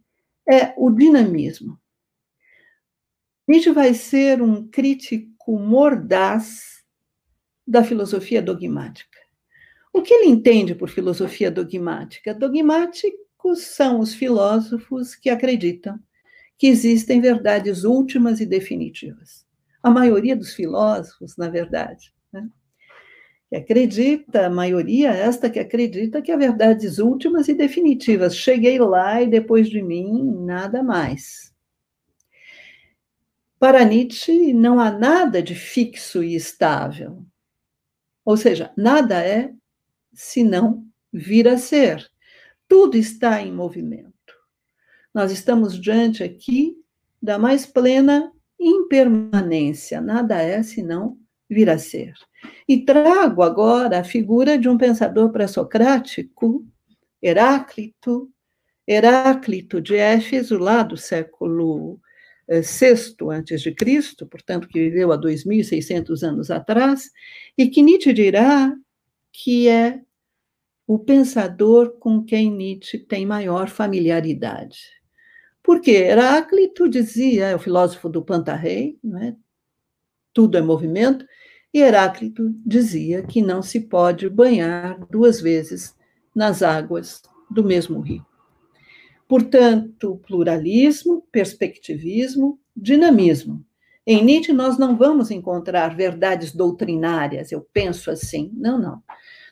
é 0.50 0.74
o 0.78 0.90
dinamismo. 0.90 1.80
Nietzsche 3.48 3.72
vai 3.72 3.94
ser 3.94 4.42
um 4.42 4.68
crítico 4.68 5.58
mordaz 5.58 6.84
da 7.66 7.84
filosofia 7.84 8.42
dogmática. 8.42 9.17
O 9.94 10.02
que 10.02 10.14
ele 10.14 10.28
entende 10.28 10.76
por 10.76 10.90
filosofia 10.90 11.50
dogmática? 11.50 12.34
Dogmáticos 12.34 13.62
são 13.62 14.00
os 14.00 14.14
filósofos 14.14 15.16
que 15.16 15.30
acreditam 15.30 16.00
que 16.58 16.68
existem 16.68 17.22
verdades 17.22 17.84
últimas 17.84 18.40
e 18.40 18.46
definitivas. 18.46 19.46
A 19.82 19.90
maioria 19.90 20.36
dos 20.36 20.54
filósofos, 20.54 21.38
na 21.38 21.50
verdade, 21.50 22.14
né? 22.34 22.50
que 23.50 23.56
acredita, 23.56 24.48
a 24.48 24.50
maioria 24.50 25.12
esta 25.12 25.50
que 25.50 25.60
acredita 25.60 26.22
que 26.22 26.32
há 26.32 26.38
verdades 26.38 26.98
últimas 26.98 27.48
e 27.48 27.54
definitivas. 27.54 28.36
Cheguei 28.36 28.80
lá 28.80 29.22
e 29.22 29.28
depois 29.28 29.70
de 29.70 29.82
mim, 29.82 30.36
nada 30.46 30.84
mais. 30.84 31.54
Para 33.60 33.86
Nietzsche, 33.86 34.54
não 34.54 34.80
há 34.80 34.92
nada 34.92 35.42
de 35.42 35.56
fixo 35.56 36.24
e 36.24 36.36
estável. 36.36 37.24
Ou 38.26 38.36
seja, 38.36 38.72
nada 38.76 39.24
é 39.24 39.52
senão 40.18 40.84
vir 41.14 41.48
a 41.48 41.58
ser. 41.58 42.10
Tudo 42.68 42.98
está 42.98 43.40
em 43.40 43.54
movimento. 43.54 44.12
Nós 45.14 45.32
estamos 45.32 45.80
diante 45.80 46.24
aqui 46.24 46.76
da 47.22 47.38
mais 47.38 47.68
plena 47.68 48.32
impermanência. 48.60 50.02
Nada 50.02 50.42
é 50.42 50.64
senão 50.64 51.18
vir 51.48 51.70
a 51.70 51.78
ser. 51.78 52.14
E 52.68 52.84
trago 52.84 53.44
agora 53.44 54.00
a 54.00 54.04
figura 54.04 54.58
de 54.58 54.68
um 54.68 54.78
pensador 54.78 55.32
pré-socrático, 55.32 56.66
Heráclito, 57.22 58.30
Heráclito 58.88 59.80
de 59.80 59.96
Éfeso, 59.96 60.58
lá 60.58 60.82
do 60.82 60.98
século 60.98 62.00
VI 62.50 63.16
eh, 63.30 63.36
antes 63.36 63.62
de 63.62 63.72
Cristo, 63.72 64.26
portanto 64.26 64.68
que 64.68 64.80
viveu 64.80 65.12
há 65.12 65.18
2.600 65.18 66.24
anos 66.24 66.50
atrás, 66.50 67.12
e 67.58 67.70
que 67.70 67.84
Nietzsche 67.84 68.14
dirá 68.14 68.74
que 69.32 69.68
é 69.68 70.02
o 70.88 70.98
pensador 70.98 72.00
com 72.00 72.24
quem 72.24 72.50
Nietzsche 72.50 72.98
tem 72.98 73.26
maior 73.26 73.68
familiaridade. 73.68 74.80
Porque 75.62 75.92
Heráclito 75.92 76.88
dizia, 76.88 77.48
é 77.48 77.56
o 77.56 77.60
filósofo 77.60 78.08
do 78.08 78.24
Pantarrei, 78.24 78.98
não 79.04 79.22
é? 79.22 79.36
tudo 80.34 80.58
é 80.58 80.62
movimento, 80.62 81.26
e 81.74 81.80
Heráclito 81.80 82.54
dizia 82.66 83.24
que 83.24 83.42
não 83.42 83.62
se 83.62 83.82
pode 83.82 84.30
banhar 84.30 85.00
duas 85.10 85.42
vezes 85.42 85.94
nas 86.34 86.62
águas 86.62 87.22
do 87.50 87.64
mesmo 87.64 88.00
rio. 88.00 88.26
Portanto, 89.28 90.22
pluralismo, 90.26 91.28
perspectivismo, 91.32 92.60
dinamismo. 92.76 93.66
Em 94.06 94.24
Nietzsche, 94.24 94.54
nós 94.54 94.78
não 94.78 94.96
vamos 94.96 95.32
encontrar 95.32 95.96
verdades 95.96 96.54
doutrinárias, 96.54 97.52
eu 97.52 97.68
penso 97.74 98.10
assim. 98.10 98.50
Não, 98.54 98.80
não. 98.80 99.04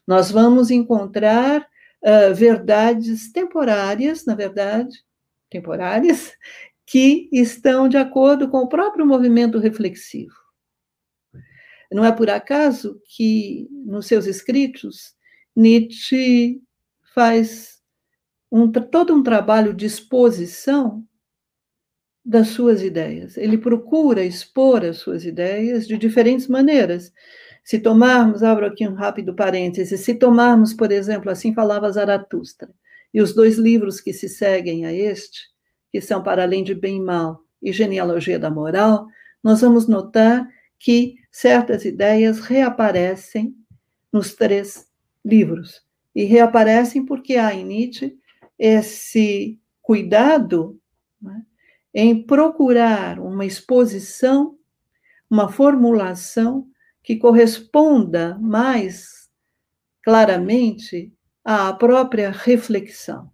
Nós 0.07 0.29
vamos 0.29 0.69
encontrar 0.71 1.61
uh, 1.61 2.33
verdades 2.33 3.31
temporárias, 3.31 4.25
na 4.25 4.35
verdade, 4.35 5.03
temporárias, 5.49 6.33
que 6.85 7.29
estão 7.31 7.89
de 7.89 7.97
acordo 7.97 8.49
com 8.49 8.59
o 8.59 8.69
próprio 8.69 9.05
movimento 9.05 9.57
reflexivo. 9.57 10.35
Não 11.91 12.03
é 12.03 12.11
por 12.11 12.29
acaso 12.29 13.01
que, 13.15 13.67
nos 13.71 14.07
seus 14.07 14.25
escritos, 14.25 15.15
Nietzsche 15.55 16.61
faz 17.13 17.81
um, 18.51 18.71
todo 18.71 19.13
um 19.13 19.23
trabalho 19.23 19.73
de 19.73 19.85
exposição 19.85 21.07
das 22.23 22.49
suas 22.49 22.81
ideias. 22.81 23.37
Ele 23.37 23.57
procura 23.57 24.23
expor 24.23 24.83
as 24.83 24.97
suas 24.97 25.25
ideias 25.25 25.87
de 25.87 25.97
diferentes 25.97 26.47
maneiras. 26.47 27.13
Se 27.65 27.79
tomarmos, 27.79 28.43
abro 28.43 28.67
aqui 28.67 28.87
um 28.87 28.93
rápido 28.93 29.33
parêntese, 29.33 29.97
se 29.97 30.13
tomarmos, 30.13 30.71
por 30.71 30.91
exemplo, 30.91 31.31
assim 31.31 31.51
falava 31.51 31.91
Zaratustra, 31.91 32.69
e 33.11 33.19
os 33.19 33.33
dois 33.33 33.57
livros 33.57 33.99
que 33.99 34.13
se 34.13 34.29
seguem 34.29 34.85
a 34.85 34.93
este, 34.93 35.49
que 35.91 35.99
são 35.99 36.21
Para 36.21 36.43
Além 36.43 36.63
de 36.63 36.75
Bem 36.75 36.97
e 36.97 37.01
Mal 37.01 37.41
e 37.59 37.73
Genealogia 37.73 38.37
da 38.37 38.51
Moral, 38.51 39.07
nós 39.43 39.61
vamos 39.61 39.87
notar 39.87 40.47
que 40.77 41.15
certas 41.31 41.85
ideias 41.85 42.39
reaparecem 42.39 43.55
nos 44.13 44.35
três 44.35 44.87
livros. 45.23 45.81
E 46.13 46.23
reaparecem 46.23 47.03
porque 47.03 47.35
há 47.35 47.51
em 47.51 47.65
Nietzsche 47.65 48.15
esse 48.59 49.59
cuidado 49.81 50.79
né, 51.19 51.41
em 51.91 52.21
procurar 52.21 53.19
uma 53.19 53.43
exposição, 53.43 54.55
uma 55.27 55.51
formulação 55.51 56.67
que 57.05 57.15
corresponda 57.15 58.35
mais 58.41 59.29
claramente 60.03 61.13
à 61.43 61.71
própria 61.71 62.31
reflexão. 62.31 63.31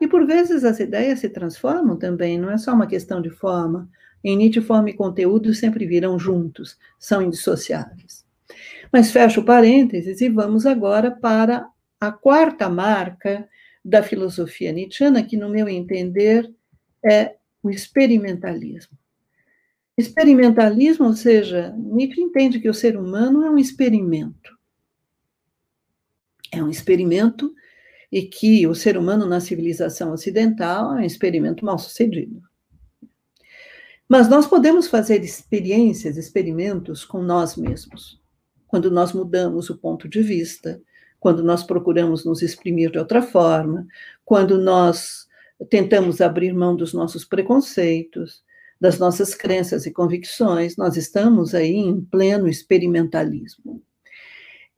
E 0.00 0.08
por 0.08 0.26
vezes 0.26 0.64
as 0.64 0.80
ideias 0.80 1.20
se 1.20 1.28
transformam 1.28 1.96
também, 1.96 2.36
não 2.36 2.50
é 2.50 2.58
só 2.58 2.74
uma 2.74 2.86
questão 2.86 3.22
de 3.22 3.30
forma, 3.30 3.88
em 4.24 4.36
Nietzsche, 4.36 4.60
forma 4.60 4.90
e 4.90 4.94
conteúdo 4.94 5.54
sempre 5.54 5.86
virão 5.86 6.18
juntos, 6.18 6.76
são 6.98 7.22
indissociáveis. 7.22 8.26
Mas 8.92 9.12
fecho 9.12 9.44
parênteses 9.44 10.20
e 10.20 10.28
vamos 10.28 10.66
agora 10.66 11.10
para 11.12 11.66
a 12.00 12.10
quarta 12.10 12.68
marca 12.68 13.48
da 13.84 14.02
filosofia 14.02 14.72
nietzschiana, 14.72 15.22
que, 15.22 15.36
no 15.36 15.48
meu 15.48 15.68
entender, 15.68 16.52
é 17.04 17.36
o 17.62 17.70
experimentalismo. 17.70 18.98
Experimentalismo, 19.96 21.06
ou 21.06 21.14
seja, 21.14 21.74
Nietzsche 21.76 22.20
entende 22.20 22.60
que 22.60 22.68
o 22.68 22.74
ser 22.74 22.96
humano 22.96 23.44
é 23.44 23.50
um 23.50 23.56
experimento. 23.56 24.56
É 26.52 26.62
um 26.62 26.68
experimento 26.68 27.54
e 28.12 28.22
que 28.22 28.66
o 28.66 28.74
ser 28.74 28.96
humano 28.96 29.26
na 29.26 29.40
civilização 29.40 30.12
ocidental 30.12 30.92
é 30.96 31.02
um 31.02 31.06
experimento 31.06 31.64
mal 31.64 31.78
sucedido. 31.78 32.42
Mas 34.08 34.28
nós 34.28 34.46
podemos 34.46 34.86
fazer 34.86 35.24
experiências, 35.24 36.16
experimentos 36.16 37.04
com 37.04 37.22
nós 37.22 37.56
mesmos. 37.56 38.20
Quando 38.68 38.90
nós 38.90 39.12
mudamos 39.12 39.70
o 39.70 39.78
ponto 39.78 40.08
de 40.08 40.22
vista, 40.22 40.80
quando 41.18 41.42
nós 41.42 41.64
procuramos 41.64 42.24
nos 42.24 42.42
exprimir 42.42 42.90
de 42.90 42.98
outra 42.98 43.20
forma, 43.20 43.86
quando 44.24 44.58
nós 44.58 45.26
tentamos 45.70 46.20
abrir 46.20 46.52
mão 46.52 46.76
dos 46.76 46.92
nossos 46.92 47.24
preconceitos, 47.24 48.44
das 48.80 48.98
nossas 48.98 49.34
crenças 49.34 49.86
e 49.86 49.92
convicções, 49.92 50.76
nós 50.76 50.96
estamos 50.96 51.54
aí 51.54 51.74
em 51.74 52.00
pleno 52.00 52.48
experimentalismo. 52.48 53.82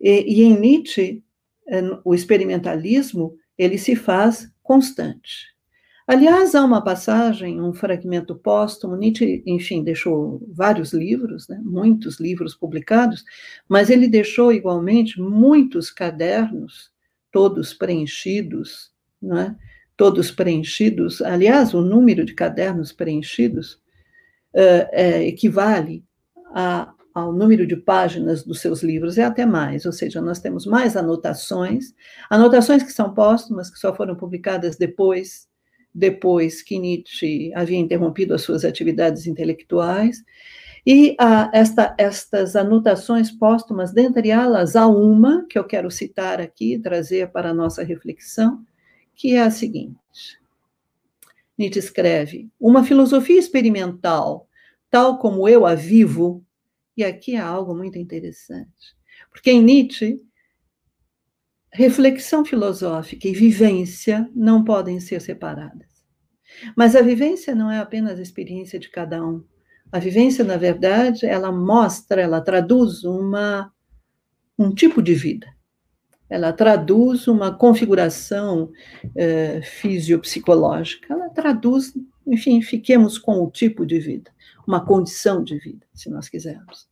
E, 0.00 0.40
e 0.40 0.42
em 0.42 0.58
Nietzsche, 0.58 1.22
eh, 1.66 1.82
o 2.04 2.14
experimentalismo 2.14 3.36
ele 3.56 3.76
se 3.76 3.96
faz 3.96 4.50
constante. 4.62 5.58
Aliás, 6.06 6.54
há 6.54 6.64
uma 6.64 6.82
passagem, 6.82 7.60
um 7.60 7.74
fragmento 7.74 8.34
póstumo, 8.34 8.96
Nietzsche, 8.96 9.42
enfim, 9.46 9.84
deixou 9.84 10.40
vários 10.48 10.94
livros, 10.94 11.46
né, 11.48 11.60
muitos 11.62 12.18
livros 12.18 12.54
publicados, 12.54 13.24
mas 13.68 13.90
ele 13.90 14.08
deixou 14.08 14.50
igualmente 14.50 15.20
muitos 15.20 15.90
cadernos, 15.90 16.90
todos 17.30 17.74
preenchidos, 17.74 18.90
né, 19.20 19.54
todos 19.98 20.30
preenchidos. 20.30 21.20
Aliás, 21.20 21.74
o 21.74 21.82
número 21.82 22.24
de 22.24 22.32
cadernos 22.32 22.90
preenchidos 22.90 23.78
é, 24.54 25.26
equivale 25.26 26.04
a, 26.54 26.92
ao 27.14 27.32
número 27.32 27.66
de 27.66 27.76
páginas 27.76 28.44
dos 28.44 28.60
seus 28.60 28.82
livros, 28.82 29.18
é 29.18 29.24
até 29.24 29.44
mais, 29.44 29.84
ou 29.84 29.92
seja, 29.92 30.20
nós 30.20 30.38
temos 30.40 30.66
mais 30.66 30.96
anotações, 30.96 31.94
anotações 32.30 32.82
que 32.82 32.92
são 32.92 33.12
póstumas, 33.12 33.70
que 33.70 33.78
só 33.78 33.94
foram 33.94 34.14
publicadas 34.14 34.76
depois, 34.76 35.48
depois 35.94 36.62
que 36.62 36.78
Nietzsche 36.78 37.52
havia 37.54 37.78
interrompido 37.78 38.34
as 38.34 38.42
suas 38.42 38.64
atividades 38.64 39.26
intelectuais, 39.26 40.22
e 40.86 41.16
esta, 41.52 41.94
estas 41.98 42.56
anotações 42.56 43.30
póstumas, 43.30 43.92
dentre 43.92 44.30
elas, 44.30 44.74
há 44.74 44.86
uma 44.86 45.44
que 45.46 45.58
eu 45.58 45.64
quero 45.64 45.90
citar 45.90 46.40
aqui, 46.40 46.78
trazer 46.78 47.30
para 47.30 47.50
a 47.50 47.54
nossa 47.54 47.82
reflexão, 47.82 48.64
que 49.14 49.34
é 49.34 49.42
a 49.42 49.50
seguinte. 49.50 50.38
Nietzsche 51.58 51.80
escreve: 51.80 52.48
Uma 52.58 52.84
filosofia 52.84 53.38
experimental, 53.38 54.48
tal 54.88 55.18
como 55.18 55.48
eu 55.48 55.66
a 55.66 55.74
vivo, 55.74 56.44
e 56.96 57.04
aqui 57.04 57.36
há 57.36 57.46
algo 57.46 57.74
muito 57.74 57.98
interessante, 57.98 58.96
porque 59.30 59.50
em 59.50 59.62
Nietzsche, 59.62 60.20
reflexão 61.72 62.44
filosófica 62.44 63.28
e 63.28 63.32
vivência 63.32 64.30
não 64.34 64.64
podem 64.64 65.00
ser 65.00 65.20
separadas. 65.20 65.86
Mas 66.76 66.96
a 66.96 67.02
vivência 67.02 67.54
não 67.54 67.70
é 67.70 67.78
apenas 67.78 68.18
a 68.18 68.22
experiência 68.22 68.78
de 68.78 68.88
cada 68.88 69.24
um. 69.24 69.44
A 69.92 69.98
vivência, 69.98 70.44
na 70.44 70.56
verdade, 70.56 71.26
ela 71.26 71.52
mostra, 71.52 72.22
ela 72.22 72.40
traduz 72.40 73.04
uma, 73.04 73.72
um 74.58 74.74
tipo 74.74 75.02
de 75.02 75.14
vida. 75.14 75.46
Ela 76.30 76.52
traduz 76.52 77.26
uma 77.26 77.52
configuração 77.56 78.70
eh, 79.16 79.60
fisiopsicológica. 79.62 81.14
Ela 81.14 81.30
traduz, 81.30 81.94
enfim, 82.26 82.60
fiquemos 82.60 83.16
com 83.16 83.42
o 83.42 83.50
tipo 83.50 83.86
de 83.86 83.98
vida, 83.98 84.30
uma 84.66 84.84
condição 84.84 85.42
de 85.42 85.58
vida, 85.58 85.86
se 85.94 86.10
nós 86.10 86.28
quisermos. 86.28 86.88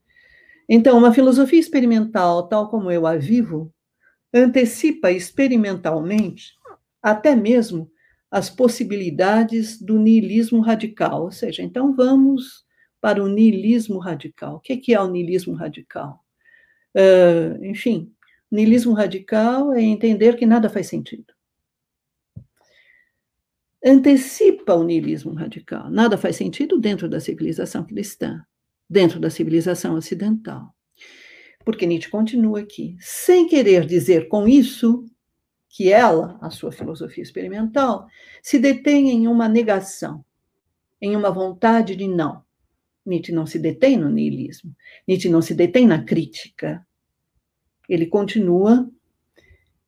Então, 0.68 0.96
uma 0.98 1.12
filosofia 1.12 1.60
experimental, 1.60 2.48
tal 2.48 2.68
como 2.68 2.90
eu 2.90 3.06
a 3.06 3.16
vivo, 3.16 3.72
antecipa 4.32 5.10
experimentalmente 5.10 6.54
até 7.02 7.36
mesmo 7.36 7.90
as 8.30 8.50
possibilidades 8.50 9.80
do 9.80 9.98
niilismo 9.98 10.60
radical. 10.60 11.22
Ou 11.22 11.30
seja, 11.30 11.62
então 11.62 11.94
vamos 11.94 12.64
para 13.00 13.22
o 13.22 13.28
niilismo 13.28 13.98
radical. 13.98 14.56
O 14.56 14.60
que 14.60 14.92
é 14.92 15.00
o 15.00 15.08
niilismo 15.08 15.54
radical? 15.54 16.20
Uh, 16.96 17.64
enfim, 17.64 18.12
niilismo 18.50 18.92
radical 18.92 19.72
é 19.72 19.82
entender 19.82 20.36
que 20.36 20.46
nada 20.46 20.68
faz 20.68 20.86
sentido. 20.88 21.34
Antecipa 23.84 24.74
o 24.74 24.82
niilismo 24.82 25.32
radical. 25.32 25.90
Nada 25.90 26.18
faz 26.18 26.36
sentido 26.36 26.78
dentro 26.78 27.08
da 27.08 27.20
civilização 27.20 27.84
cristã, 27.84 28.42
dentro 28.90 29.20
da 29.20 29.30
civilização 29.30 29.94
ocidental. 29.94 30.74
Porque 31.64 31.86
Nietzsche 31.86 32.10
continua 32.10 32.60
aqui, 32.60 32.96
sem 33.00 33.46
querer 33.46 33.86
dizer 33.86 34.28
com 34.28 34.46
isso 34.46 35.04
que 35.68 35.92
ela, 35.92 36.38
a 36.40 36.48
sua 36.48 36.72
filosofia 36.72 37.22
experimental, 37.22 38.06
se 38.42 38.58
detém 38.58 39.10
em 39.10 39.28
uma 39.28 39.48
negação, 39.48 40.24
em 41.00 41.14
uma 41.14 41.30
vontade 41.30 41.94
de 41.94 42.08
não. 42.08 42.42
Nietzsche 43.04 43.30
não 43.30 43.46
se 43.46 43.58
detém 43.58 43.96
no 43.96 44.08
niilismo, 44.08 44.74
Nietzsche 45.06 45.28
não 45.28 45.42
se 45.42 45.54
detém 45.54 45.86
na 45.86 46.02
crítica. 46.02 46.84
Ele 47.88 48.06
continua, 48.06 48.88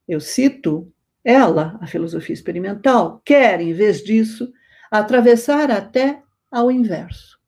eu 0.07 0.20
cito, 0.20 0.92
ela, 1.24 1.78
a 1.80 1.86
filosofia 1.86 2.32
experimental, 2.32 3.20
quer, 3.24 3.61
em 3.61 3.72
vez 3.72 4.03
disso, 4.03 4.53
atravessar 4.90 5.70
até 5.70 6.22
ao 6.51 6.70
inverso, 6.70 7.38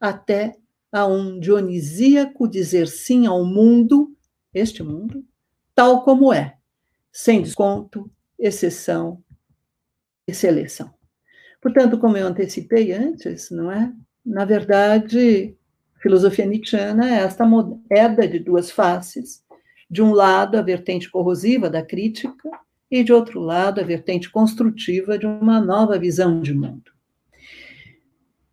até 0.00 0.54
a 0.90 1.06
um 1.06 1.40
dionisíaco 1.40 2.46
dizer 2.46 2.86
sim 2.86 3.26
ao 3.26 3.44
mundo, 3.44 4.14
este 4.52 4.82
mundo, 4.82 5.24
tal 5.74 6.02
como 6.04 6.32
é, 6.32 6.56
sem 7.10 7.42
desconto, 7.42 8.10
exceção 8.38 9.22
e 10.26 10.34
seleção. 10.34 10.92
Portanto, 11.60 11.98
como 11.98 12.16
eu 12.16 12.26
antecipei 12.26 12.92
antes, 12.92 13.50
não 13.50 13.70
é? 13.70 13.92
Na 14.24 14.44
verdade, 14.44 15.56
filosofia 16.00 16.44
nietzschiana 16.44 17.08
é 17.08 17.20
esta 17.20 17.46
moeda 17.46 18.26
de 18.26 18.38
duas 18.38 18.70
faces. 18.70 19.44
De 19.92 20.00
um 20.00 20.14
lado, 20.14 20.56
a 20.56 20.62
vertente 20.62 21.10
corrosiva 21.10 21.68
da 21.68 21.84
crítica, 21.84 22.48
e 22.90 23.04
de 23.04 23.12
outro 23.12 23.40
lado, 23.40 23.78
a 23.78 23.84
vertente 23.84 24.30
construtiva 24.30 25.18
de 25.18 25.26
uma 25.26 25.60
nova 25.60 25.98
visão 25.98 26.40
de 26.40 26.54
mundo. 26.54 26.90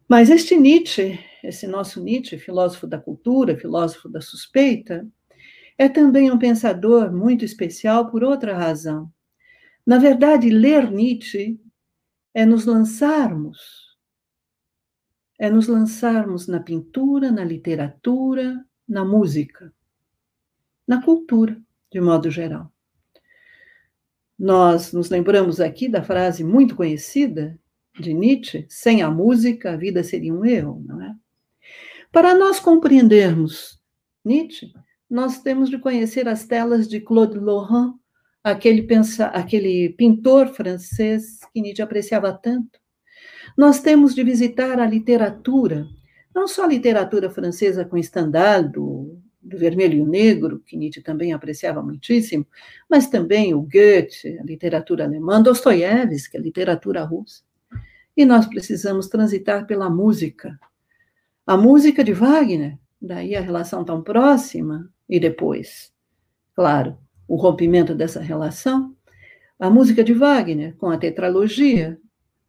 Mas 0.06 0.30
este 0.30 0.58
Nietzsche, 0.58 1.18
esse 1.42 1.66
nosso 1.66 2.04
Nietzsche, 2.04 2.38
filósofo 2.38 2.86
da 2.86 2.98
cultura, 2.98 3.58
filósofo 3.58 4.10
da 4.10 4.20
suspeita, 4.20 5.08
é 5.78 5.88
também 5.88 6.30
um 6.30 6.38
pensador 6.38 7.10
muito 7.10 7.46
especial 7.46 8.12
por 8.12 8.22
outra 8.22 8.54
razão. 8.54 9.10
Na 9.86 9.98
verdade, 9.98 10.50
ler 10.50 10.92
Nietzsche 10.92 11.58
é 12.34 12.46
nos 12.46 12.66
lançarmos 12.66 13.90
é 15.40 15.50
nos 15.50 15.68
lançarmos 15.68 16.48
na 16.48 16.60
pintura, 16.60 17.32
na 17.32 17.46
literatura, 17.46 18.62
na 18.86 19.06
música, 19.06 19.74
na 20.90 21.02
cultura, 21.02 21.56
de 21.92 22.02
modo 22.02 22.32
geral. 22.32 22.70
Nós 24.38 24.92
nos 24.92 25.10
lembramos 25.10 25.62
aqui 25.62 25.88
da 25.88 26.02
frase 26.02 26.44
muito 26.44 26.76
conhecida 26.76 27.58
de 28.00 28.14
Nietzsche: 28.14 28.66
sem 28.68 29.02
a 29.02 29.12
música, 29.12 29.74
a 29.74 29.78
vida 29.78 30.04
seria 30.04 30.34
um 30.34 30.44
erro, 30.44 30.84
não 30.86 31.02
é? 31.02 31.16
Para 32.12 32.34
nós 32.34 32.60
compreendermos 32.60 33.80
Nietzsche, 34.26 34.74
nós 35.08 35.42
temos 35.42 35.70
de 35.70 35.78
conhecer 35.78 36.28
as 36.28 36.46
telas 36.46 36.88
de 36.88 37.00
Claude 37.00 37.38
Lorrain, 37.38 37.94
aquele, 38.44 38.82
pensa, 38.82 39.28
aquele 39.28 39.90
pintor 39.90 40.48
francês 40.48 41.40
que 41.54 41.62
Nietzsche 41.62 41.84
apreciava 41.84 42.34
tanto 42.34 42.80
nós 43.58 43.82
temos 43.82 44.16
de 44.16 44.24
visitar 44.24 44.80
a 44.80 44.86
literatura, 44.86 45.88
não 46.34 46.48
só 46.48 46.64
a 46.64 46.68
literatura 46.68 47.30
francesa 47.30 47.86
com 47.86 48.02
Stendhal, 48.02 48.64
do, 48.64 48.99
do 49.50 49.58
Vermelho 49.58 49.98
e 49.98 50.02
o 50.02 50.08
Negro, 50.08 50.60
que 50.66 50.78
Nietzsche 50.78 51.02
também 51.02 51.34
apreciava 51.34 51.82
muitíssimo, 51.82 52.46
mas 52.90 53.08
também 53.08 53.54
o 53.54 53.62
Goethe, 53.62 54.38
a 54.40 54.44
literatura 54.44 55.04
alemã, 55.04 55.42
Dostoiévski, 55.42 56.38
a 56.38 56.42
literatura 56.42 57.04
russa. 57.04 57.44
E 58.16 58.26
nós 58.26 58.46
precisamos 58.46 59.08
transitar 59.08 59.66
pela 59.66 59.90
música. 59.90 60.58
A 61.46 61.58
música 61.58 62.04
de 62.04 62.14
Wagner, 62.14 62.78
daí 63.02 63.36
a 63.36 63.42
relação 63.42 63.84
tão 63.84 64.02
próxima, 64.04 64.90
e 65.10 65.20
depois, 65.20 65.92
claro, 66.54 66.98
o 67.28 67.36
rompimento 67.36 67.96
dessa 67.96 68.20
relação. 68.20 68.96
A 69.60 69.70
música 69.70 70.04
de 70.04 70.14
Wagner, 70.14 70.76
com 70.78 70.90
a 70.90 70.98
tetralogia, 70.98 72.00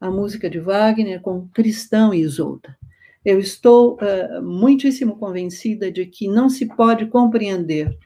a 0.00 0.10
música 0.10 0.48
de 0.48 0.58
Wagner 0.58 1.20
com 1.20 1.48
Cristão 1.48 2.14
e 2.14 2.20
Isolda. 2.20 2.76
Eu 3.24 3.38
estou 3.38 3.96
uh, 3.96 4.42
muitíssimo 4.42 5.16
convencida 5.16 5.90
de 5.92 6.06
que 6.06 6.26
não 6.26 6.48
se 6.48 6.66
pode 6.66 7.06
compreender 7.06 7.98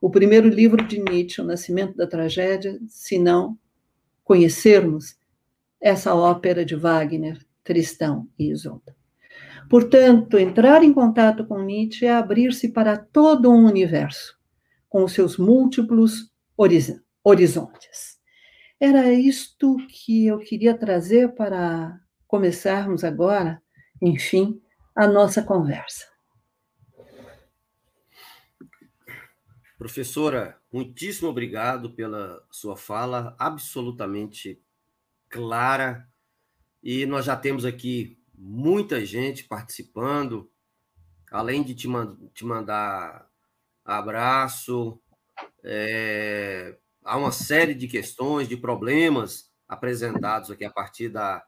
o 0.00 0.08
primeiro 0.08 0.48
livro 0.48 0.86
de 0.86 0.98
Nietzsche, 0.98 1.40
O 1.40 1.44
Nascimento 1.44 1.96
da 1.96 2.06
Tragédia, 2.06 2.80
se 2.88 3.18
não 3.18 3.58
conhecermos 4.24 5.16
essa 5.80 6.14
ópera 6.14 6.64
de 6.64 6.74
Wagner, 6.74 7.38
Tristão 7.62 8.26
e 8.38 8.50
Isolda. 8.50 8.96
Portanto, 9.68 10.38
entrar 10.38 10.82
em 10.82 10.92
contato 10.92 11.46
com 11.46 11.62
Nietzsche 11.62 12.06
é 12.06 12.12
abrir-se 12.12 12.68
para 12.68 12.96
todo 12.96 13.50
um 13.50 13.66
universo, 13.66 14.38
com 14.88 15.04
os 15.04 15.12
seus 15.12 15.36
múltiplos 15.36 16.32
horizontes. 16.56 18.18
Era 18.80 19.12
isto 19.12 19.76
que 19.88 20.26
eu 20.26 20.38
queria 20.38 20.74
trazer 20.74 21.34
para 21.34 21.98
começarmos 22.26 23.04
agora, 23.04 23.62
enfim, 24.00 24.60
a 24.94 25.06
nossa 25.06 25.42
conversa. 25.42 26.06
Professora, 29.78 30.60
muitíssimo 30.72 31.28
obrigado 31.28 31.92
pela 31.92 32.40
sua 32.50 32.76
fala, 32.76 33.34
absolutamente 33.38 34.62
clara. 35.28 36.08
E 36.82 37.06
nós 37.06 37.24
já 37.24 37.36
temos 37.36 37.64
aqui 37.64 38.20
muita 38.34 39.04
gente 39.04 39.44
participando, 39.44 40.50
além 41.30 41.62
de 41.62 41.74
te, 41.74 41.88
te 42.32 42.44
mandar 42.44 43.28
abraço, 43.84 45.00
é, 45.64 46.78
há 47.02 47.16
uma 47.16 47.32
série 47.32 47.74
de 47.74 47.88
questões, 47.88 48.48
de 48.48 48.56
problemas 48.56 49.50
apresentados 49.66 50.50
aqui 50.50 50.64
a 50.64 50.70
partir 50.70 51.08
da, 51.08 51.44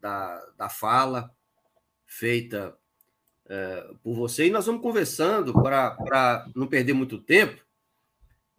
da, 0.00 0.44
da 0.56 0.68
fala 0.68 1.35
feita 2.06 2.76
é, 3.48 3.94
por 4.02 4.14
você. 4.14 4.46
E 4.46 4.50
nós 4.50 4.66
vamos 4.66 4.82
conversando 4.82 5.52
para 5.52 6.48
não 6.54 6.66
perder 6.66 6.92
muito 6.92 7.18
tempo, 7.18 7.62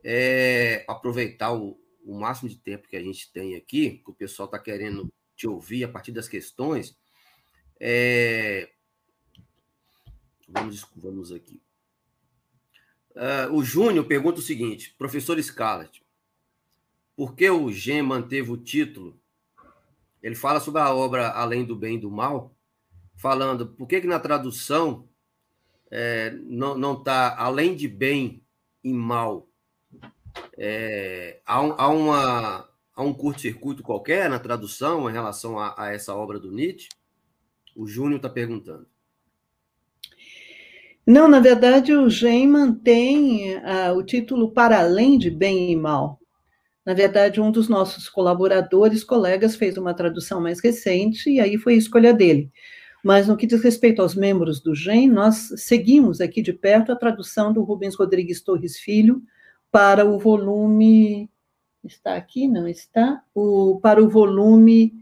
é, 0.04 0.86
aproveitar 0.88 1.54
o, 1.54 1.80
o 2.04 2.20
máximo 2.20 2.50
de 2.50 2.58
tempo 2.58 2.88
que 2.88 2.95
a 2.95 3.02
gente 3.02 3.32
tem 3.32 3.56
aqui, 3.56 4.02
que 4.04 4.10
o 4.10 4.16
pessoal 4.16 4.45
está 4.45 4.60
querendo 4.60 5.12
te 5.36 5.48
ouvir 5.48 5.84
a 5.84 5.89
partir 5.89 6.12
das 6.12 6.28
questões. 6.28 6.98
É, 7.80 8.70
vamos, 10.48 10.86
vamos 10.95 11.32
aqui. 11.32 11.62
Uh, 13.12 13.52
o 13.52 13.64
Júnior 13.64 14.06
pergunta 14.06 14.39
o 14.39 14.43
seguinte: 14.43 14.93
professor 14.98 15.41
Scarlett, 15.41 16.04
por 17.16 17.36
que 17.36 17.50
o 17.50 17.72
Gen 17.72 18.04
manteve 18.04 18.52
o 18.52 18.58
título? 18.58 19.20
Ele 20.22 20.36
fala 20.36 20.60
sobre 20.60 20.82
a 20.82 20.93
obra 20.93 21.30
Além 21.30 21.66
do 21.66 21.76
Bem 21.76 21.98
e 21.98 22.00
do 22.00 22.12
Mal, 22.12 22.56
falando 23.18 23.68
por 23.68 23.88
que, 23.88 23.99
que 23.99 24.07
na 24.07 24.20
tradução 24.20 25.09
é, 25.91 26.32
não 26.45 26.93
está 26.93 27.36
além 27.38 27.76
de 27.76 27.88
bem 27.88 28.41
e 28.84 28.93
mal. 28.93 29.49
É, 30.57 31.41
há, 31.45 31.61
um, 31.61 31.74
há, 31.78 31.88
uma, 31.89 32.70
há 32.95 33.03
um 33.03 33.13
curto-circuito 33.13 33.84
qualquer 33.84 34.30
na 34.30 34.39
tradução 34.39 35.09
em 35.09 35.13
relação 35.13 35.59
a, 35.59 35.76
a 35.78 35.93
essa 35.93 36.15
obra 36.15 36.39
do 36.39 36.51
Nietzsche? 36.51 36.89
O 37.76 37.88
Júnior 37.88 38.18
está 38.18 38.30
perguntando. 38.30 38.88
Não, 41.05 41.28
na 41.28 41.39
verdade, 41.39 41.93
o 41.93 42.09
GEM 42.09 42.47
mantém 42.47 43.55
uh, 43.55 43.95
o 43.95 44.03
título 44.03 44.51
Para 44.51 44.80
Além 44.80 45.18
de 45.18 45.32
Bem 45.32 45.72
e 45.72 45.76
Mal. 45.76 46.20
Na 46.86 46.93
verdade, 46.93 47.39
um 47.39 47.49
dos 47.49 47.70
nossos 47.70 48.09
colaboradores, 48.09 49.03
colegas, 49.03 49.55
fez 49.55 49.78
uma 49.78 49.93
tradução 49.93 50.41
mais 50.41 50.59
recente 50.59 51.30
e 51.30 51.39
aí 51.39 51.57
foi 51.57 51.76
a 51.76 51.78
escolha 51.78 52.13
dele. 52.13 52.51
Mas 53.08 53.26
no 53.26 53.38
que 53.38 53.47
diz 53.47 53.64
respeito 53.64 54.01
aos 54.01 54.16
membros 54.16 54.60
do 54.60 54.76
GEM, 54.76 55.10
nós 55.10 55.53
seguimos 55.55 56.20
aqui 56.20 56.41
de 56.41 56.51
perto 56.51 56.91
a 56.91 56.95
tradução 56.95 57.53
do 57.53 57.64
Rubens 57.64 57.95
Rodrigues 57.95 58.41
Torres 58.41 58.78
Filho 58.78 59.24
para 59.72 60.05
o 60.05 60.20
volume. 60.20 61.30
Está 61.86 62.18
aqui? 62.18 62.49
Não 62.49 62.68
está? 62.68 63.24
O, 63.34 63.80
para 63.82 64.03
o 64.03 64.10
volume 64.10 64.93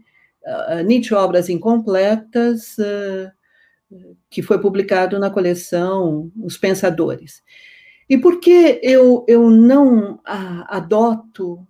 uh, 0.44 0.84
Nietzsche 0.84 1.12
Obras 1.14 1.48
Incompletas. 1.48 2.78
Uh, 2.78 3.32
que 4.30 4.40
foi 4.40 4.60
publicado 4.60 5.18
na 5.18 5.28
coleção 5.28 6.30
Os 6.40 6.56
Pensadores. 6.56 7.42
E 8.08 8.16
por 8.16 8.38
que 8.38 8.78
eu, 8.84 9.24
eu 9.26 9.50
não 9.50 10.20
adoto 10.24 11.66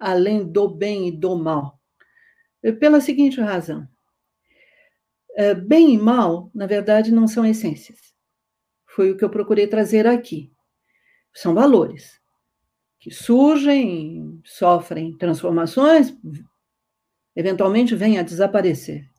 além 0.00 0.46
do 0.50 0.66
bem 0.66 1.08
e 1.08 1.12
do 1.12 1.36
mal? 1.36 1.78
Pela 2.80 3.02
seguinte 3.02 3.38
razão. 3.38 3.86
É, 5.36 5.54
bem 5.54 5.94
e 5.94 5.98
mal, 5.98 6.50
na 6.54 6.66
verdade, 6.66 7.12
não 7.12 7.26
são 7.26 7.44
essências. 7.44 8.14
Foi 8.86 9.10
o 9.10 9.16
que 9.16 9.24
eu 9.24 9.30
procurei 9.30 9.66
trazer 9.66 10.06
aqui. 10.06 10.52
São 11.32 11.54
valores 11.54 12.20
que 13.00 13.10
surgem, 13.10 14.40
sofrem 14.44 15.16
transformações, 15.18 16.16
eventualmente 17.36 17.94
vêm 17.94 18.18
a 18.18 18.22
desaparecer. 18.22 19.10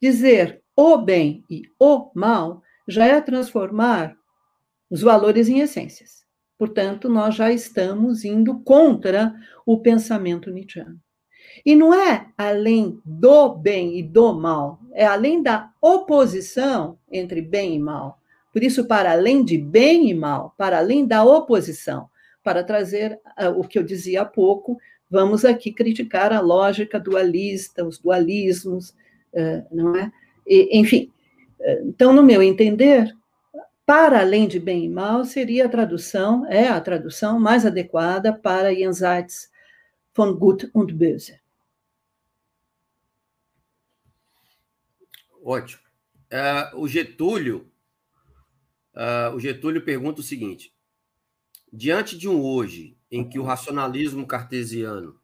Dizer 0.00 0.62
o 0.74 0.96
bem 0.98 1.44
e 1.48 1.62
o 1.78 2.10
mal 2.14 2.62
já 2.88 3.06
é 3.06 3.20
transformar 3.20 4.16
os 4.90 5.02
valores 5.02 5.48
em 5.48 5.60
essências. 5.60 6.24
Portanto, 6.58 7.08
nós 7.08 7.34
já 7.34 7.52
estamos 7.52 8.24
indo 8.24 8.60
contra 8.60 9.34
o 9.64 9.80
pensamento 9.80 10.50
nietzscheano. 10.50 11.00
E 11.64 11.74
não 11.74 11.92
é 11.92 12.26
além 12.36 13.00
do 13.04 13.54
bem 13.54 13.98
e 13.98 14.02
do 14.02 14.32
mal, 14.32 14.78
é 14.92 15.04
além 15.04 15.42
da 15.42 15.70
oposição 15.80 16.98
entre 17.10 17.42
bem 17.42 17.74
e 17.74 17.78
mal. 17.78 18.18
Por 18.52 18.62
isso, 18.62 18.86
para 18.86 19.12
além 19.12 19.44
de 19.44 19.56
bem 19.56 20.10
e 20.10 20.14
mal, 20.14 20.54
para 20.56 20.78
além 20.78 21.06
da 21.06 21.24
oposição, 21.24 22.08
para 22.42 22.64
trazer 22.64 23.20
uh, 23.40 23.58
o 23.58 23.66
que 23.66 23.78
eu 23.78 23.82
dizia 23.82 24.22
há 24.22 24.24
pouco, 24.24 24.78
vamos 25.10 25.44
aqui 25.44 25.72
criticar 25.72 26.32
a 26.32 26.40
lógica 26.40 26.98
dualista, 26.98 27.84
os 27.84 27.98
dualismos, 27.98 28.90
uh, 29.34 29.64
não 29.70 29.96
é? 29.96 30.10
Enfim, 30.46 31.12
então, 31.84 32.12
no 32.12 32.22
meu 32.22 32.42
entender, 32.42 33.14
para 33.90 34.20
além 34.20 34.46
de 34.46 34.60
bem 34.60 34.84
e 34.84 34.88
mal, 34.88 35.24
seria 35.24 35.66
a 35.66 35.68
tradução, 35.68 36.46
é 36.46 36.68
a 36.68 36.80
tradução 36.80 37.40
mais 37.40 37.66
adequada 37.66 38.32
para 38.32 38.72
Jenseits 38.72 39.50
von 40.14 40.34
Gut 40.34 40.70
und 40.72 40.92
Böse. 40.94 41.39
Ótimo. 45.42 45.82
Uh, 46.32 46.80
o 46.80 46.88
Getúlio, 46.88 47.70
uh, 48.94 49.34
o 49.34 49.40
Getúlio 49.40 49.84
pergunta 49.84 50.20
o 50.20 50.24
seguinte: 50.24 50.72
diante 51.72 52.16
de 52.16 52.28
um 52.28 52.40
hoje 52.40 52.96
em 53.10 53.28
que 53.28 53.38
o 53.38 53.42
racionalismo 53.42 54.26
cartesiano 54.26 55.20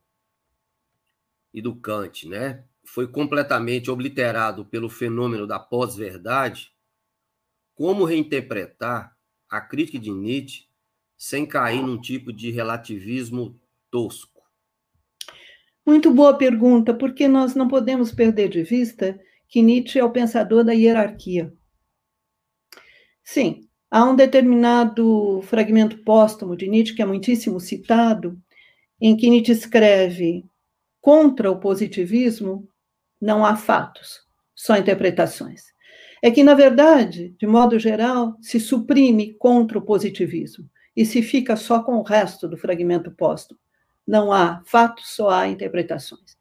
e 1.55 1.63
do 1.63 1.75
Kant, 1.77 2.29
né, 2.29 2.65
foi 2.85 3.07
completamente 3.07 3.91
obliterado 3.91 4.65
pelo 4.65 4.89
fenômeno 4.89 5.47
da 5.47 5.59
pós-verdade, 5.59 6.73
como 7.75 8.05
reinterpretar 8.05 9.17
a 9.49 9.61
crítica 9.61 9.99
de 9.99 10.11
Nietzsche 10.11 10.67
sem 11.17 11.47
cair 11.47 11.83
num 11.83 12.01
tipo 12.01 12.33
de 12.33 12.51
relativismo 12.51 13.59
tosco? 13.91 14.43
Muito 15.85 16.11
boa 16.11 16.37
pergunta, 16.37 16.93
porque 16.93 17.29
nós 17.29 17.55
não 17.55 17.69
podemos 17.69 18.13
perder 18.13 18.49
de 18.49 18.63
vista 18.63 19.19
que 19.49 19.63
Nietzsche 19.63 19.99
é 19.99 20.05
o 20.05 20.11
pensador 20.11 20.65
da 20.65 20.73
hierarquia. 20.73 21.53
Sim, 23.23 23.69
há 23.91 24.05
um 24.05 24.15
determinado 24.15 25.41
fragmento 25.43 26.03
póstumo 26.05 26.57
de 26.57 26.69
Nietzsche 26.69 26.95
que 26.95 27.03
é 27.03 27.07
muitíssimo 27.07 27.61
citado, 27.61 28.41
em 29.01 29.17
que 29.17 29.29
Nietzsche 29.29 29.53
escreve 29.53 30.45
contra 31.01 31.51
o 31.51 31.61
positivismo 31.61 32.69
não 33.21 33.45
há 33.45 33.57
fatos, 33.57 34.21
só 34.55 34.77
interpretações. 34.77 35.75
É 36.23 36.31
que, 36.31 36.43
na 36.43 36.55
verdade, 36.55 37.35
de 37.39 37.47
modo 37.47 37.79
geral, 37.79 38.37
se 38.41 38.59
suprime 38.59 39.35
contra 39.35 39.79
o 39.79 39.83
positivismo 39.83 40.69
e 40.97 41.05
se 41.05 41.23
fica 41.23 41.57
só 41.57 41.83
com 41.83 41.97
o 41.99 42.03
resto 42.03 42.49
do 42.49 42.57
fragmento 42.57 43.11
póstumo. 43.11 43.61
Não 44.07 44.33
há 44.33 44.63
fatos, 44.65 45.15
só 45.15 45.29
há 45.29 45.49
interpretações. 45.49 46.37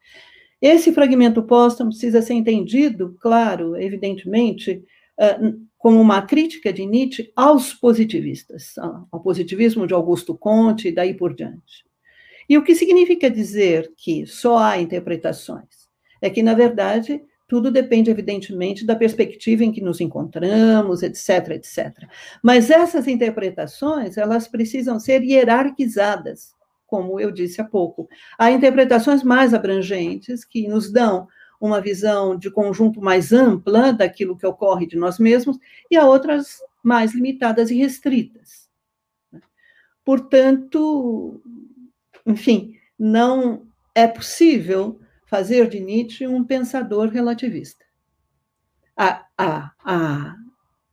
Esse 0.68 0.92
fragmento 0.92 1.44
póstumo 1.44 1.92
precisa 1.92 2.24
ser 2.24 2.34
entendido, 2.34 3.16
claro, 3.20 3.76
evidentemente, 3.76 4.84
como 5.78 6.02
uma 6.02 6.24
crítica 6.24 6.74
de 6.74 6.88
Nietzsche 6.88 7.32
aos 7.36 7.72
positivistas, 7.74 8.74
ao 9.12 9.22
positivismo 9.22 9.86
de 9.86 9.94
Augusto 9.94 10.36
Conte 10.36 10.88
e 10.88 10.92
daí 10.92 11.14
por 11.14 11.36
diante. 11.36 11.86
E 12.50 12.58
o 12.58 12.64
que 12.64 12.74
significa 12.74 13.30
dizer 13.30 13.94
que 13.96 14.26
só 14.26 14.58
há 14.58 14.80
interpretações? 14.80 15.86
é 16.20 16.30
que, 16.30 16.42
na 16.42 16.56
verdade, 16.56 17.22
tudo 17.48 17.70
depende, 17.70 18.10
evidentemente, 18.10 18.84
da 18.84 18.96
perspectiva 18.96 19.64
em 19.64 19.72
que 19.72 19.82
nos 19.82 20.02
encontramos, 20.02 21.04
etc., 21.04 21.52
etc. 21.52 22.10
Mas 22.42 22.72
essas 22.72 23.08
interpretações, 23.08 24.18
elas 24.18 24.48
precisam 24.48 25.00
ser 25.00 25.22
hierarquizadas, 25.22 26.55
como 26.86 27.20
eu 27.20 27.32
disse 27.32 27.62
há 27.62 27.64
pouco. 27.64 28.08
Há 28.38 28.52
interpretações 28.52 29.24
mais 29.24 29.54
abrangentes 29.54 30.44
que 30.46 30.68
nos 30.68 30.92
dão 30.92 31.28
uma 31.60 31.82
visão 31.82 32.38
de 32.38 32.52
conjunto 32.52 33.02
mais 33.02 33.32
ampla 33.32 33.94
daquilo 33.94 34.38
que 34.38 34.46
ocorre 34.46 34.86
de 34.86 34.98
nós 34.98 35.18
mesmos, 35.18 35.58
e 35.90 35.96
há 35.96 36.06
outras 36.06 36.60
mais 36.84 37.14
limitadas 37.14 37.72
e 37.72 37.78
restritas. 37.78 38.70
Portanto, 40.04 41.42
enfim, 42.26 42.76
não 42.98 43.66
é 43.94 44.08
possível 44.08 45.00
fazer 45.26 45.68
de 45.68 45.80
Nietzsche 45.80 46.28
um 46.28 46.44
pensador 46.44 47.10
relativista. 47.10 47.84
Há, 48.96 49.26
há, 49.38 49.72
há, 49.84 50.36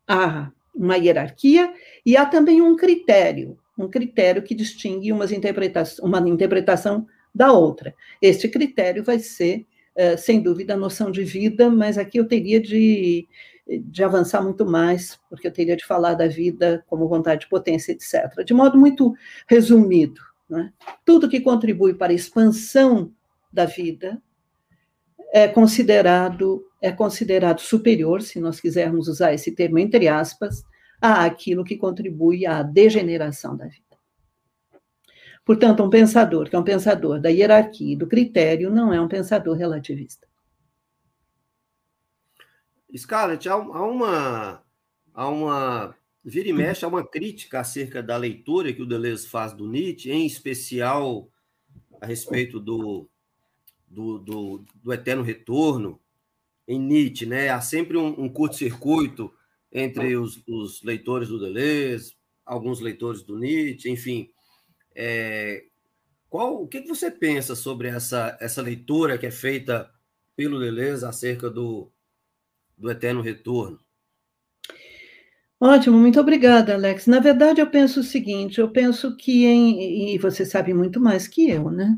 há 0.09 0.53
uma 0.75 0.97
hierarquia 0.97 1.73
e 2.05 2.17
há 2.17 2.25
também 2.25 2.63
um 2.63 2.77
critério, 2.77 3.59
um 3.79 3.89
critério 3.89 4.43
que 4.43 4.55
distingue 4.55 5.13
umas 5.13 5.33
interpreta 5.33 5.83
uma 6.03 6.21
interpretação 6.29 7.07
da 7.35 7.53
outra. 7.53 7.95
Este 8.21 8.49
critério 8.49 9.03
vai 9.03 9.19
ser, 9.19 9.67
uh, 9.97 10.19
sem 10.19 10.41
dúvida, 10.43 10.75
a 10.75 10.77
noção 10.77 11.11
de 11.11 11.25
vida, 11.25 11.71
mas 11.71 11.97
aqui 11.97 12.19
eu 12.19 12.29
teria 12.29 12.61
de, 12.61 13.27
de 13.67 14.05
avançar 14.05 14.43
muito 14.43 14.67
mais, 14.67 15.19
porque 15.29 15.47
eu 15.47 15.53
teria 15.53 15.77
de 15.77 15.85
falar 15.85 16.15
da 16.15 16.29
vida 16.29 16.85
como 16.87 17.09
vontade, 17.09 17.49
potência, 17.49 17.93
etc. 17.93 18.45
De 18.45 18.53
modo 18.53 18.79
muito 18.79 19.15
resumido, 19.49 20.21
né? 20.49 20.73
tudo 21.05 21.29
que 21.29 21.41
contribui 21.41 21.95
para 21.95 22.13
a 22.13 22.17
expansão 22.17 23.13
da 23.53 23.65
vida 23.65 24.21
é 25.33 25.49
considerado 25.49 26.63
é 26.81 26.91
considerado 26.91 27.61
superior, 27.61 28.21
se 28.23 28.41
nós 28.41 28.61
quisermos 28.61 29.07
usar 29.07 29.33
esse 29.33 29.53
termo 29.53 29.79
entre 29.79 30.09
aspas, 30.09 30.65
a 31.03 31.25
aquilo 31.25 31.65
que 31.65 31.77
contribui 31.77 32.47
à 32.47 32.63
degeneração 32.63 33.57
da 33.57 33.67
vida. 33.67 33.83
Portanto, 35.45 35.83
um 35.83 35.91
pensador 35.91 36.49
que 36.49 36.55
é 36.55 36.59
um 36.59 36.63
pensador 36.63 37.21
da 37.21 37.29
hierarquia 37.29 37.95
e 37.95 37.97
do 37.97 38.07
critério 38.07 38.71
não 38.71 38.95
é 38.95 39.01
um 39.01 39.09
pensador 39.09 39.57
relativista. 39.57 40.29
Scarlett, 42.97 43.49
há 43.49 43.57
uma, 43.57 44.63
há 45.13 45.29
uma 45.29 45.95
vira 46.25 46.49
e 46.49 46.53
mexe, 46.53 46.85
há 46.85 46.89
uma 46.89 47.05
crítica 47.05 47.59
acerca 47.59 48.01
da 48.01 48.17
leitura 48.17 48.73
que 48.73 48.83
o 48.83 48.87
Deleuze 48.87 49.27
faz 49.27 49.53
do 49.53 49.67
Nietzsche, 49.67 50.13
em 50.13 50.25
especial 50.25 51.29
a 52.01 52.07
respeito 52.07 52.61
do, 52.61 53.09
do, 53.89 54.19
do, 54.19 54.65
do 54.77 54.93
eterno 54.93 55.23
retorno 55.23 55.99
em 56.69 56.79
Nietzsche, 56.79 57.27
né? 57.27 57.49
Há 57.49 57.61
sempre 57.61 57.97
um, 57.97 58.09
um 58.21 58.29
curto-circuito 58.29 59.33
entre 59.73 60.17
os, 60.17 60.43
os, 60.47 60.83
leitores 60.83 61.29
do 61.29 61.41
Deleuze, 61.41 62.15
alguns 62.45 62.81
leitores 62.81 63.23
do 63.23 63.39
Nietzsche, 63.39 63.91
enfim. 63.91 64.29
É, 64.95 65.65
qual, 66.29 66.63
o 66.63 66.69
que, 66.69 66.81
você 66.83 67.11
pensa 67.11 67.55
sobre 67.55 67.89
essa, 67.89 68.37
essa 68.41 68.61
leitura 68.61 69.17
que 69.17 69.27
é 69.27 69.31
feita 69.31 69.91
pelo 70.37 70.59
Deleuze 70.61 71.05
acerca 71.05 71.49
do, 71.49 71.91
do 72.77 72.91
eterno 72.91 73.23
retorno? 73.23 73.79
Ótimo, 75.59 75.97
muito 75.97 76.19
obrigada, 76.19 76.75
Alex. 76.75 77.07
Na 77.07 77.21
verdade, 77.21 77.61
eu 77.61 77.71
penso 77.71 78.01
o 78.01 78.03
seguinte: 78.03 78.61
eu 78.61 78.69
penso 78.69 79.17
que 79.17 79.47
em. 79.47 80.13
E 80.13 80.19
você 80.19 80.45
sabe 80.45 80.75
muito 80.75 81.01
mais 81.01 81.29
que 81.29 81.49
eu, 81.49 81.71
né? 81.71 81.97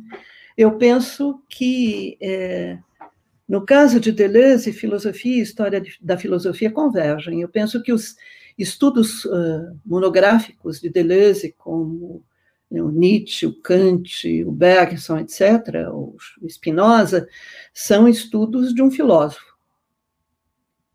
Eu 0.57 0.77
penso 0.77 1.43
que, 1.49 2.19
é, 2.21 2.79
no 3.49 3.65
caso 3.65 4.01
de 4.01 4.11
Deleuze, 4.11 4.73
filosofia 4.73 5.39
e 5.39 5.43
história 5.43 5.83
da 6.01 6.17
filosofia 6.17 6.71
convergem. 6.71 7.41
Eu 7.41 7.49
penso 7.49 7.83
que 7.83 7.93
os 7.93 8.17
estudos 8.57 9.25
uh, 9.27 9.79
monográficos 9.85 10.81
de 10.81 10.89
Deleuze, 10.89 11.55
como 11.59 12.25
né, 12.71 12.83
o 12.83 12.91
Nietzsche, 12.91 13.47
o 13.47 13.61
Kant, 13.61 14.45
o 14.45 14.53
Bergson, 14.53 15.19
etc., 15.19 15.89
o 15.93 16.17
Spinoza, 16.49 17.29
são 17.73 18.09
estudos 18.09 18.75
de 18.75 18.83
um 18.83 18.91
filósofo 18.91 19.55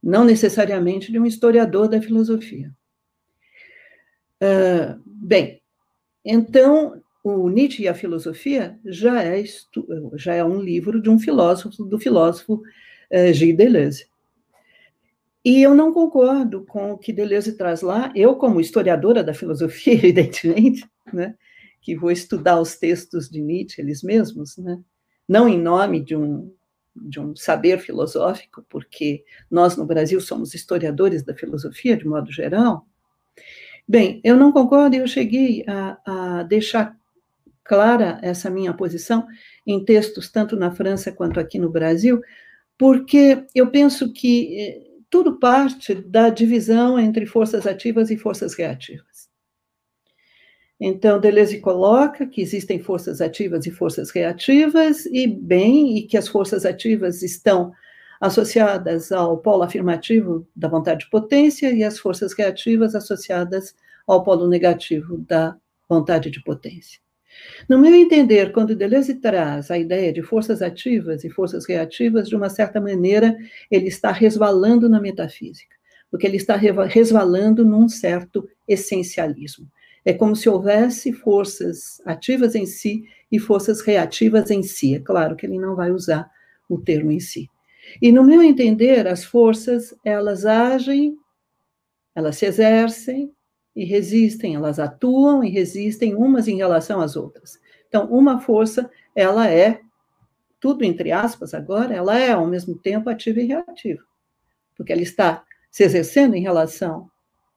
não 0.01 0.23
necessariamente 0.23 1.11
de 1.11 1.19
um 1.19 1.25
historiador 1.25 1.87
da 1.87 2.01
filosofia. 2.01 2.73
Uh, 4.41 4.99
bem, 5.05 5.61
então, 6.23 7.01
o 7.23 7.49
Nietzsche 7.49 7.83
e 7.83 7.87
a 7.87 7.93
filosofia 7.93 8.79
já 8.85 9.23
é, 9.23 9.43
já 10.15 10.33
é 10.33 10.43
um 10.43 10.61
livro 10.61 11.01
de 11.01 11.09
um 11.09 11.19
filósofo, 11.19 11.83
do 11.83 11.99
filósofo 11.99 12.61
uh, 13.11 13.33
Gilles 13.33 13.57
Deleuze. 13.57 14.07
E 15.43 15.61
eu 15.61 15.73
não 15.73 15.93
concordo 15.93 16.65
com 16.65 16.91
o 16.91 16.97
que 16.97 17.13
Deleuze 17.13 17.57
traz 17.57 17.81
lá, 17.81 18.11
eu, 18.15 18.35
como 18.35 18.59
historiadora 18.59 19.23
da 19.23 19.33
filosofia, 19.33 19.93
evidentemente, 19.95 20.85
né, 21.11 21.35
que 21.81 21.95
vou 21.95 22.11
estudar 22.11 22.59
os 22.59 22.75
textos 22.75 23.29
de 23.29 23.41
Nietzsche, 23.41 23.81
eles 23.81 24.03
mesmos, 24.03 24.57
né, 24.57 24.79
não 25.27 25.47
em 25.47 25.59
nome 25.59 26.03
de 26.03 26.15
um 26.15 26.53
de 27.01 27.19
um 27.19 27.35
saber 27.35 27.79
filosófico, 27.79 28.65
porque 28.69 29.23
nós 29.49 29.77
no 29.77 29.85
Brasil 29.85 30.19
somos 30.19 30.53
historiadores 30.53 31.23
da 31.23 31.33
filosofia 31.33 31.95
de 31.95 32.05
modo 32.05 32.29
geral. 32.31 32.85
Bem, 33.87 34.19
eu 34.23 34.35
não 34.35 34.51
concordo 34.51 34.95
e 34.95 34.99
eu 34.99 35.07
cheguei 35.07 35.63
a, 35.67 35.97
a 36.39 36.43
deixar 36.43 36.98
clara 37.69 38.17
essa 38.23 38.49
minha 38.49 38.73
posição 38.73 39.27
em 39.65 39.85
textos 39.85 40.31
tanto 40.31 40.55
na 40.55 40.71
França 40.71 41.11
quanto 41.11 41.39
aqui 41.39 41.59
no 41.59 41.69
Brasil, 41.69 42.19
porque 42.75 43.45
eu 43.53 43.69
penso 43.69 44.11
que 44.11 44.59
eh, 44.59 44.81
tudo 45.07 45.37
parte 45.37 45.93
da 45.93 46.29
divisão 46.29 46.97
entre 46.97 47.27
forças 47.27 47.67
ativas 47.67 48.09
e 48.09 48.17
forças 48.17 48.55
reativas. 48.55 49.29
Então, 50.79 51.19
Deleuze 51.19 51.59
coloca 51.59 52.25
que 52.25 52.41
existem 52.41 52.79
forças 52.79 53.21
ativas 53.21 53.67
e 53.67 53.71
forças 53.71 54.09
reativas, 54.09 55.05
e 55.05 55.27
bem, 55.27 55.95
e 55.95 56.07
que 56.07 56.17
as 56.17 56.27
forças 56.27 56.65
ativas 56.65 57.21
estão 57.21 57.71
associadas 58.19 59.11
ao 59.11 59.37
polo 59.37 59.61
afirmativo 59.61 60.47
da 60.55 60.67
vontade 60.67 61.01
de 61.05 61.09
potência 61.11 61.71
e 61.71 61.83
as 61.83 61.99
forças 61.99 62.33
reativas 62.33 62.95
associadas 62.95 63.75
ao 64.07 64.23
polo 64.23 64.47
negativo 64.47 65.19
da 65.19 65.55
vontade 65.87 66.31
de 66.31 66.41
potência. 66.41 66.99
No 67.67 67.77
meu 67.77 67.93
entender, 67.93 68.51
quando 68.51 68.75
Deleuze 68.75 69.15
traz 69.15 69.69
a 69.69 69.77
ideia 69.77 70.11
de 70.11 70.21
forças 70.21 70.61
ativas 70.61 71.23
e 71.23 71.29
forças 71.29 71.65
reativas, 71.65 72.27
de 72.27 72.35
uma 72.35 72.49
certa 72.49 72.81
maneira, 72.81 73.37
ele 73.69 73.87
está 73.87 74.11
resvalando 74.11 74.89
na 74.89 74.99
metafísica, 74.99 75.75
porque 76.09 76.25
ele 76.25 76.37
está 76.37 76.55
resvalando 76.55 77.63
num 77.65 77.87
certo 77.87 78.47
essencialismo. 78.67 79.67
É 80.05 80.13
como 80.13 80.35
se 80.35 80.49
houvesse 80.49 81.13
forças 81.13 82.01
ativas 82.05 82.55
em 82.55 82.65
si 82.65 83.03
e 83.31 83.37
forças 83.37 83.81
reativas 83.81 84.49
em 84.49 84.63
si. 84.63 84.95
É 84.95 84.99
claro 84.99 85.35
que 85.35 85.45
ele 85.45 85.59
não 85.59 85.75
vai 85.75 85.91
usar 85.91 86.29
o 86.67 86.79
termo 86.79 87.11
em 87.11 87.19
si. 87.19 87.47
E 88.01 88.11
no 88.11 88.23
meu 88.23 88.41
entender, 88.41 89.07
as 89.07 89.23
forças, 89.23 89.93
elas 90.03 90.45
agem, 90.45 91.15
elas 92.15 92.37
se 92.37 92.45
exercem 92.45 93.31
e 93.75 93.85
resistem, 93.85 94.55
elas 94.55 94.79
atuam 94.79 95.43
e 95.43 95.49
resistem 95.49 96.15
umas 96.15 96.47
em 96.47 96.57
relação 96.57 97.01
às 97.01 97.15
outras. 97.15 97.59
Então, 97.87 98.05
uma 98.07 98.39
força, 98.39 98.89
ela 99.15 99.49
é, 99.49 99.81
tudo 100.59 100.83
entre 100.83 101.11
aspas 101.11 101.53
agora, 101.53 101.93
ela 101.93 102.17
é 102.17 102.31
ao 102.31 102.45
mesmo 102.45 102.77
tempo 102.77 103.09
ativa 103.09 103.39
e 103.39 103.45
reativa, 103.45 104.03
porque 104.75 104.91
ela 104.91 105.01
está 105.01 105.43
se 105.71 105.83
exercendo 105.83 106.35
em 106.35 106.41
relação 106.41 107.09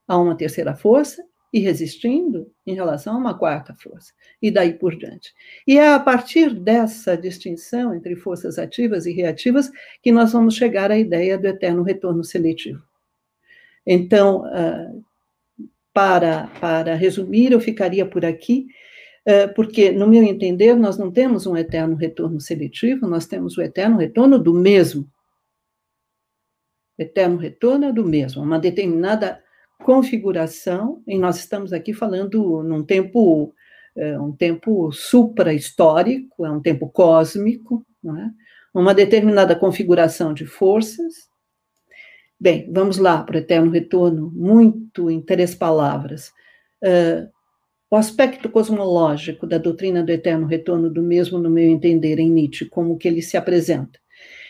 a 0.07 0.17
uma 0.17 0.35
terceira 0.35 0.75
força 0.75 1.23
e 1.51 1.59
resistindo 1.59 2.51
em 2.65 2.73
relação 2.73 3.13
a 3.13 3.17
uma 3.17 3.37
quarta 3.37 3.75
força, 3.75 4.11
e 4.41 4.49
daí 4.49 4.73
por 4.73 4.95
diante. 4.95 5.33
E 5.67 5.77
é 5.77 5.93
a 5.93 5.99
partir 5.99 6.51
dessa 6.51 7.15
distinção 7.15 7.93
entre 7.93 8.15
forças 8.15 8.57
ativas 8.57 9.05
e 9.05 9.13
reativas 9.13 9.71
que 10.01 10.11
nós 10.11 10.33
vamos 10.33 10.55
chegar 10.55 10.89
à 10.89 10.97
ideia 10.97 11.37
do 11.37 11.45
eterno 11.45 11.83
retorno 11.83 12.23
seletivo. 12.23 12.81
Então, 13.85 14.43
ah, 14.45 14.91
para, 15.93 16.47
para 16.59 16.95
resumir, 16.95 17.51
eu 17.51 17.59
ficaria 17.59 18.05
por 18.05 18.25
aqui, 18.25 18.67
ah, 19.25 19.47
porque, 19.55 19.91
no 19.91 20.07
meu 20.07 20.23
entender, 20.23 20.75
nós 20.75 20.97
não 20.97 21.11
temos 21.11 21.45
um 21.47 21.55
eterno 21.55 21.95
retorno 21.95 22.39
seletivo, 22.41 23.07
nós 23.07 23.25
temos 23.25 23.57
o 23.57 23.61
eterno 23.61 23.97
retorno 23.97 24.37
do 24.37 24.53
mesmo. 24.53 25.07
Eterno 26.97 27.37
retorno 27.37 27.85
é 27.85 27.91
do 27.93 28.05
mesmo, 28.05 28.43
uma 28.43 28.59
determinada 28.59 29.41
configuração, 29.83 31.01
e 31.07 31.17
nós 31.17 31.37
estamos 31.37 31.73
aqui 31.73 31.93
falando 31.93 32.61
num 32.63 32.83
tempo, 32.83 33.53
é, 33.95 34.19
um 34.19 34.31
tempo 34.31 34.91
supra-histórico, 34.91 36.45
é 36.45 36.51
um 36.51 36.61
tempo 36.61 36.89
cósmico, 36.89 37.85
não 38.03 38.17
é? 38.17 38.31
uma 38.73 38.93
determinada 38.93 39.55
configuração 39.55 40.33
de 40.33 40.45
forças. 40.45 41.29
Bem, 42.43 42.69
vamos 42.69 42.97
lá 42.97 43.23
para 43.23 43.37
o 43.37 43.39
eterno 43.39 43.71
retorno, 43.71 44.29
muito 44.35 45.09
em 45.09 45.21
três 45.21 45.55
palavras. 45.55 46.27
Uh, 46.83 47.31
o 47.89 47.95
aspecto 47.95 48.49
cosmológico 48.49 49.47
da 49.47 49.57
doutrina 49.57 50.03
do 50.03 50.11
eterno 50.11 50.45
retorno, 50.45 50.89
do 50.89 51.01
mesmo, 51.01 51.39
no 51.39 51.49
meu 51.49 51.69
entender, 51.69 52.19
em 52.19 52.29
Nietzsche, 52.29 52.65
como 52.65 52.97
que 52.97 53.07
ele 53.07 53.21
se 53.21 53.37
apresenta. 53.37 53.97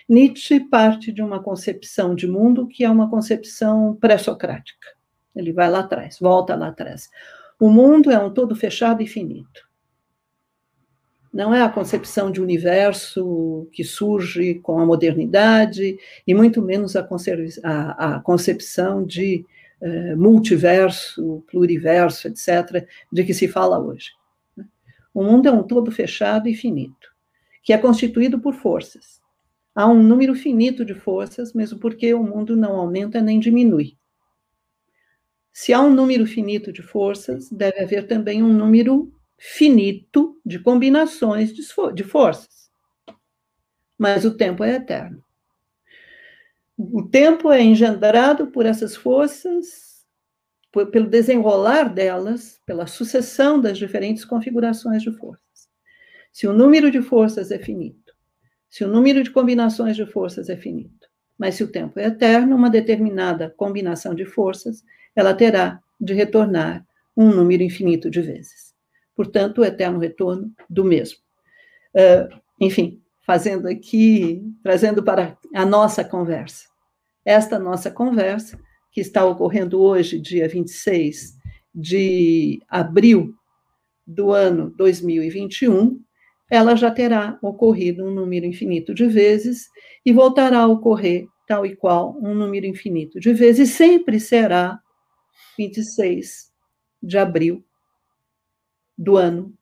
Nietzsche 0.10 0.60
parte 0.60 1.12
de 1.12 1.22
uma 1.22 1.40
concepção 1.44 2.16
de 2.16 2.26
mundo 2.26 2.68
que 2.68 2.84
é 2.84 2.90
uma 2.90 3.12
concepção 3.12 3.96
pré-socrática. 4.02 4.88
Ele 5.36 5.54
vai 5.54 5.70
lá 5.70 5.82
atrás, 5.82 6.18
volta 6.20 6.56
lá 6.56 6.70
atrás. 6.70 7.12
O 7.60 7.70
mundo 7.70 8.10
é 8.10 8.18
um 8.18 8.34
todo 8.34 8.56
fechado 8.56 9.04
e 9.04 9.06
finito. 9.06 9.70
Não 11.34 11.54
é 11.54 11.64
a 11.64 11.70
concepção 11.70 12.32
de 12.32 12.40
universo 12.40 13.68
que 13.72 13.84
surge 13.84 14.56
com 14.56 14.80
a 14.80 14.86
modernidade, 14.86 15.98
e 16.28 16.34
muito 16.36 16.62
menos 16.62 16.96
a, 16.96 17.08
a, 17.64 18.16
a 18.16 18.20
concepção 18.20 19.04
de 19.04 19.44
eh, 19.82 20.16
multiverso, 20.16 21.44
pluriverso, 21.52 22.28
etc., 22.28 22.88
de 23.12 23.24
que 23.26 23.34
se 23.34 23.48
fala 23.48 23.78
hoje. 23.78 24.12
O 25.14 25.24
mundo 25.24 25.48
é 25.48 25.52
um 25.52 25.64
todo 25.64 25.92
fechado 25.92 26.48
e 26.48 26.56
finito, 26.56 27.10
que 27.62 27.74
é 27.74 27.78
constituído 27.78 28.40
por 28.40 28.54
forças. 28.54 29.22
Há 29.76 29.88
um 29.88 30.02
número 30.02 30.36
finito 30.36 30.86
de 30.86 30.94
forças, 30.94 31.52
mesmo 31.52 31.80
porque 31.80 32.14
o 32.14 32.24
mundo 32.24 32.56
não 32.56 32.78
aumenta 32.78 33.22
nem 33.22 33.40
diminui. 33.40 33.98
Se 35.52 35.74
há 35.74 35.82
um 35.82 35.94
número 35.94 36.26
finito 36.26 36.72
de 36.72 36.82
forças, 36.82 37.50
deve 37.52 37.82
haver 37.82 38.08
também 38.08 38.42
um 38.42 38.54
número 38.54 39.12
finito 39.46 40.40
de 40.46 40.58
combinações 40.58 41.54
de 41.54 42.04
forças. 42.06 42.72
Mas 43.98 44.24
o 44.24 44.38
tempo 44.38 44.64
é 44.64 44.76
eterno. 44.76 45.22
O 46.78 47.04
tempo 47.04 47.52
é 47.52 47.62
engendrado 47.62 48.48
por 48.48 48.66
essas 48.66 48.96
forças, 48.96 50.06
por, 50.72 50.90
pelo 50.90 51.10
desenrolar 51.10 51.94
delas, 51.94 52.62
pela 52.66 52.88
sucessão 52.88 53.60
das 53.60 53.78
diferentes 53.78 54.24
configurações 54.24 55.04
de 55.04 55.12
forças. 55.12 55.70
Se 56.32 56.48
o 56.48 56.54
número 56.54 56.90
de 56.90 57.02
forças 57.02 57.52
é 57.52 57.60
finito, 57.60 58.14
se 58.70 58.86
o 58.86 58.88
número 58.88 59.22
de 59.22 59.30
combinações 59.30 59.98
de 59.98 60.06
forças 60.06 60.50
é 60.50 60.56
finito, 60.56 61.06
mas 61.38 61.56
se 61.56 61.66
o 61.66 61.72
tempo 61.72 62.00
é 62.00 62.06
eterno, 62.06 62.56
uma 62.56 62.70
determinada 62.70 63.54
combinação 63.58 64.16
de 64.16 64.26
forças 64.26 64.86
ela 65.14 65.34
terá 65.34 65.82
de 66.00 66.14
retornar 66.14 66.88
um 67.16 67.30
número 67.30 67.62
infinito 67.62 68.10
de 68.10 68.22
vezes. 68.22 68.73
Portanto, 69.16 69.62
o 69.62 69.66
eterno 69.66 70.00
retorno 70.00 70.52
do 70.70 70.84
mesmo. 70.84 71.18
Uh, 71.96 72.42
enfim, 72.60 73.02
fazendo 73.26 73.68
aqui, 73.68 74.42
trazendo 74.62 75.04
para 75.04 75.38
a 75.54 75.66
nossa 75.66 76.04
conversa. 76.04 76.66
Esta 77.26 77.58
nossa 77.58 77.90
conversa, 77.90 78.60
que 78.92 79.02
está 79.02 79.26
ocorrendo 79.26 79.82
hoje, 79.82 80.20
dia 80.20 80.48
26 80.48 81.36
de 81.74 82.60
abril 82.70 83.34
do 84.06 84.32
ano 84.32 84.74
2021, 84.78 86.00
ela 86.50 86.76
já 86.76 86.92
terá 86.92 87.40
ocorrido 87.42 88.06
um 88.06 88.12
número 88.12 88.46
infinito 88.46 88.94
de 88.94 89.08
vezes 89.08 89.68
e 90.06 90.12
voltará 90.12 90.60
a 90.60 90.68
ocorrer 90.68 91.26
tal 91.48 91.66
e 91.66 91.76
qual 91.76 92.18
um 92.22 92.34
número 92.34 92.66
infinito 92.66 93.20
de 93.20 93.34
vezes, 93.34 93.72
sempre 93.72 94.20
será 94.20 94.80
26 95.58 96.52
de 97.02 97.18
abril 97.18 97.64
do 98.98 99.18
ano 99.18 99.54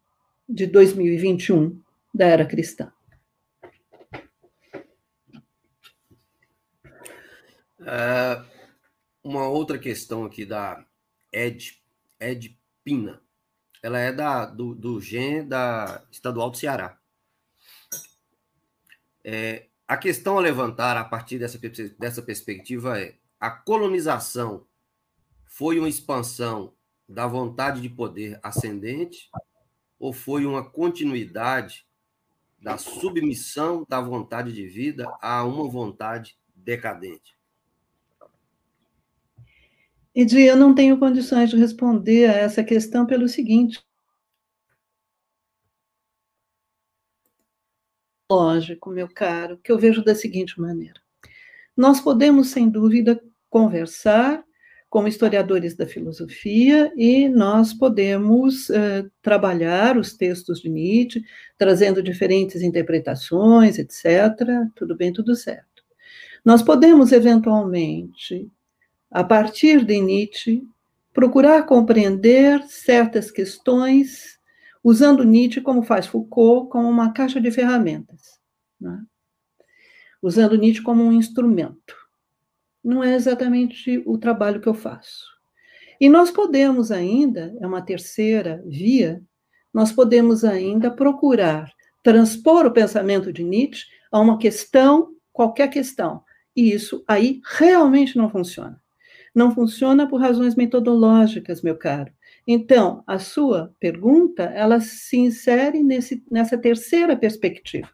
de 0.47 0.65
2021 0.67 1.81
da 2.13 2.25
era 2.25 2.45
cristã. 2.45 2.91
É, 7.79 8.43
uma 9.23 9.47
outra 9.47 9.79
questão 9.79 10.25
aqui 10.25 10.45
da 10.45 10.85
Ed, 11.31 11.81
Ed 12.19 12.59
Pina. 12.83 13.21
Ela 13.81 13.99
é 13.99 14.11
da, 14.11 14.45
do, 14.45 14.75
do 14.75 15.01
GEN 15.01 15.47
da 15.47 16.03
Estadual 16.11 16.51
do 16.51 16.57
Ceará. 16.57 16.99
É, 19.23 19.67
a 19.87 19.97
questão 19.97 20.37
a 20.37 20.41
levantar 20.41 20.97
a 20.97 21.03
partir 21.03 21.39
dessa, 21.39 21.59
dessa 21.97 22.21
perspectiva 22.21 22.99
é: 22.99 23.15
a 23.39 23.49
colonização 23.49 24.65
foi 25.45 25.79
uma 25.79 25.89
expansão 25.89 26.73
da 27.11 27.27
vontade 27.27 27.81
de 27.81 27.89
poder 27.89 28.39
ascendente 28.41 29.29
ou 29.99 30.13
foi 30.13 30.45
uma 30.45 30.67
continuidade 30.67 31.85
da 32.59 32.77
submissão 32.77 33.85
da 33.87 33.99
vontade 33.99 34.53
de 34.53 34.65
vida 34.67 35.11
a 35.21 35.43
uma 35.43 35.69
vontade 35.69 36.37
decadente? 36.55 37.37
Edi, 40.13 40.41
eu 40.41 40.57
não 40.57 40.75
tenho 40.75 40.99
condições 40.99 41.49
de 41.49 41.57
responder 41.57 42.29
a 42.29 42.33
essa 42.33 42.63
questão 42.63 43.05
pelo 43.05 43.27
seguinte. 43.29 43.81
Lógico, 48.29 48.89
meu 48.89 49.09
caro, 49.09 49.57
que 49.57 49.71
eu 49.71 49.77
vejo 49.77 50.03
da 50.03 50.15
seguinte 50.15 50.59
maneira. 50.59 51.01
Nós 51.75 51.99
podemos, 51.99 52.47
sem 52.47 52.69
dúvida, 52.69 53.21
conversar 53.49 54.43
como 54.91 55.07
historiadores 55.07 55.73
da 55.73 55.87
filosofia 55.87 56.91
e 56.97 57.29
nós 57.29 57.73
podemos 57.73 58.69
uh, 58.69 59.09
trabalhar 59.21 59.97
os 59.97 60.17
textos 60.17 60.59
de 60.59 60.67
Nietzsche, 60.67 61.23
trazendo 61.57 62.03
diferentes 62.03 62.61
interpretações, 62.61 63.79
etc. 63.79 64.05
Tudo 64.75 64.97
bem, 64.97 65.13
tudo 65.13 65.33
certo. 65.33 65.81
Nós 66.43 66.61
podemos, 66.61 67.13
eventualmente, 67.13 68.51
a 69.09 69.23
partir 69.23 69.85
de 69.85 69.97
Nietzsche, 70.01 70.61
procurar 71.13 71.65
compreender 71.65 72.61
certas 72.63 73.31
questões, 73.31 74.37
usando 74.83 75.23
Nietzsche, 75.23 75.61
como 75.61 75.83
faz 75.83 76.05
Foucault, 76.05 76.69
como 76.69 76.89
uma 76.89 77.13
caixa 77.13 77.39
de 77.39 77.49
ferramentas, 77.49 78.41
né? 78.77 79.01
usando 80.21 80.57
Nietzsche 80.57 80.83
como 80.83 81.01
um 81.01 81.13
instrumento. 81.13 82.00
Não 82.83 83.03
é 83.03 83.15
exatamente 83.15 84.01
o 84.05 84.17
trabalho 84.17 84.61
que 84.61 84.67
eu 84.67 84.73
faço. 84.73 85.25
E 85.99 86.09
nós 86.09 86.31
podemos 86.31 86.91
ainda, 86.91 87.55
é 87.61 87.67
uma 87.67 87.81
terceira 87.81 88.63
via, 88.65 89.21
nós 89.73 89.91
podemos 89.91 90.43
ainda 90.43 90.89
procurar 90.89 91.71
transpor 92.03 92.65
o 92.65 92.71
pensamento 92.71 93.31
de 93.31 93.43
Nietzsche 93.43 93.85
a 94.11 94.19
uma 94.19 94.37
questão, 94.37 95.15
qualquer 95.31 95.69
questão. 95.69 96.23
E 96.55 96.73
isso 96.73 97.03
aí 97.07 97.39
realmente 97.57 98.17
não 98.17 98.29
funciona 98.29 98.81
não 99.33 99.53
funciona 99.53 100.07
por 100.07 100.19
razões 100.19 100.55
metodológicas, 100.55 101.61
meu 101.61 101.77
caro. 101.77 102.11
Então, 102.45 103.03
a 103.07 103.17
sua 103.17 103.73
pergunta, 103.79 104.43
ela 104.43 104.79
se 104.79 105.17
insere 105.17 105.81
nesse, 105.83 106.23
nessa 106.29 106.57
terceira 106.57 107.15
perspectiva. 107.15 107.89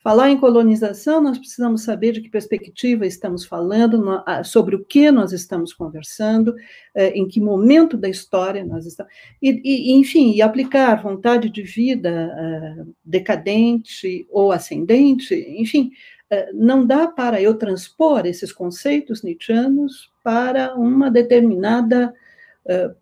Falar 0.00 0.30
em 0.30 0.38
colonização, 0.38 1.20
nós 1.20 1.38
precisamos 1.38 1.82
saber 1.82 2.12
de 2.12 2.20
que 2.20 2.30
perspectiva 2.30 3.04
estamos 3.04 3.44
falando, 3.44 4.22
sobre 4.44 4.76
o 4.76 4.84
que 4.84 5.10
nós 5.10 5.32
estamos 5.32 5.72
conversando, 5.72 6.54
é, 6.94 7.08
em 7.10 7.26
que 7.26 7.40
momento 7.40 7.96
da 7.96 8.08
história 8.08 8.64
nós 8.64 8.86
estamos. 8.86 9.12
E, 9.42 9.60
e 9.64 9.92
enfim, 9.94 10.32
e 10.34 10.40
aplicar 10.40 11.02
vontade 11.02 11.50
de 11.50 11.62
vida 11.62 12.10
é, 12.10 12.84
decadente 13.04 14.24
ou 14.30 14.52
ascendente, 14.52 15.34
enfim, 15.34 15.90
é, 16.30 16.52
não 16.52 16.86
dá 16.86 17.08
para 17.08 17.42
eu 17.42 17.54
transpor 17.54 18.24
esses 18.24 18.52
conceitos 18.52 19.24
nietzschianos 19.24 20.12
para 20.22 20.76
uma 20.76 21.10
determinada, 21.10 22.14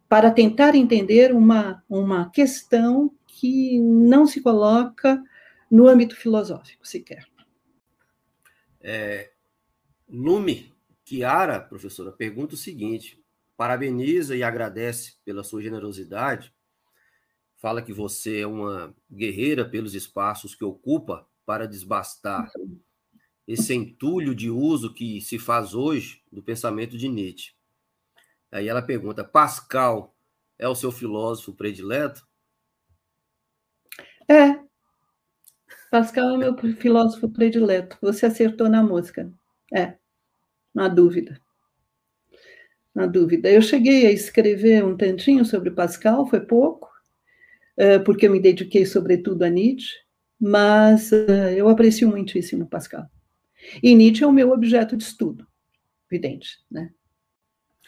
para 0.09 0.30
tentar 0.30 0.76
entender 0.76 1.34
uma, 1.34 1.82
uma 1.90 2.30
questão 2.30 3.11
que 3.26 3.80
não 3.80 4.24
se 4.24 4.40
coloca 4.40 5.20
no 5.70 5.88
âmbito 5.88 6.16
filosófico 6.16 6.86
sequer. 6.86 7.26
É, 8.80 9.32
Lume 10.08 10.72
Chiara, 11.04 11.60
professora, 11.60 12.12
pergunta 12.12 12.54
o 12.54 12.58
seguinte: 12.58 13.22
parabeniza 13.56 14.36
e 14.36 14.42
agradece 14.42 15.16
pela 15.24 15.42
sua 15.42 15.62
generosidade, 15.62 16.54
fala 17.56 17.82
que 17.82 17.92
você 17.92 18.40
é 18.40 18.46
uma 18.46 18.94
guerreira 19.10 19.64
pelos 19.64 19.94
espaços 19.94 20.54
que 20.54 20.64
ocupa 20.64 21.26
para 21.44 21.66
desbastar 21.66 22.50
esse 23.46 23.72
entulho 23.72 24.34
de 24.34 24.50
uso 24.50 24.92
que 24.92 25.20
se 25.20 25.38
faz 25.38 25.74
hoje 25.74 26.22
do 26.32 26.42
pensamento 26.42 26.98
de 26.98 27.08
Nietzsche. 27.08 27.54
Aí 28.50 28.68
ela 28.68 28.82
pergunta: 28.82 29.24
Pascal 29.24 30.16
é 30.58 30.68
o 30.68 30.74
seu 30.74 30.90
filósofo 30.90 31.52
predileto? 31.52 32.26
É. 34.28 34.65
Pascal 35.97 36.34
é 36.34 36.36
meu 36.36 36.55
filósofo 36.74 37.26
predileto. 37.26 37.97
Você 38.03 38.26
acertou 38.26 38.68
na 38.68 38.82
música. 38.82 39.32
É. 39.72 39.94
Na 40.74 40.88
dúvida. 40.88 41.40
Na 42.94 43.07
dúvida. 43.07 43.51
Eu 43.51 43.62
cheguei 43.62 44.07
a 44.07 44.12
escrever 44.12 44.84
um 44.84 44.94
tantinho 44.94 45.42
sobre 45.42 45.70
Pascal, 45.70 46.26
foi 46.26 46.40
pouco, 46.40 46.90
é, 47.78 47.99
porque 47.99 48.26
eu 48.26 48.30
me 48.30 48.38
dediquei 48.38 48.84
sobretudo 48.84 49.42
a 49.42 49.49
Nietzsche, 49.49 49.94
mas 50.38 51.12
é, 51.12 51.55
eu 51.55 51.66
aprecio 51.66 52.09
muitíssimo 52.09 52.66
Pascal. 52.66 53.07
E 53.82 53.94
Nietzsche 53.94 54.22
é 54.22 54.26
o 54.26 54.32
meu 54.32 54.51
objeto 54.51 54.99
de 54.99 55.05
estudo, 55.05 55.47
evidente, 56.11 56.59
né? 56.70 56.90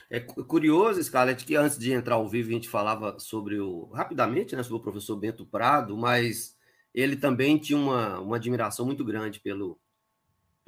É 0.09 0.19
curioso, 0.19 1.03
Scarlett, 1.03 1.45
que 1.45 1.57
antes 1.57 1.79
de 1.79 1.93
entrar 1.93 2.15
ao 2.15 2.27
vivo 2.27 2.49
a 2.49 2.53
gente 2.55 2.71
falava 2.71 3.19
sobre 3.19 3.61
o 3.61 3.85
rapidamente, 3.93 4.57
né, 4.57 4.63
sobre 4.63 4.79
o 4.79 4.83
professor 4.83 5.17
Bento 5.17 5.45
Prado, 5.45 5.95
mas 5.95 6.57
ele 6.95 7.16
também 7.16 7.59
tinha 7.59 7.78
uma, 7.78 8.20
uma 8.20 8.36
admiração 8.36 8.86
muito 8.86 9.05
grande 9.05 9.41
pelo 9.41 9.78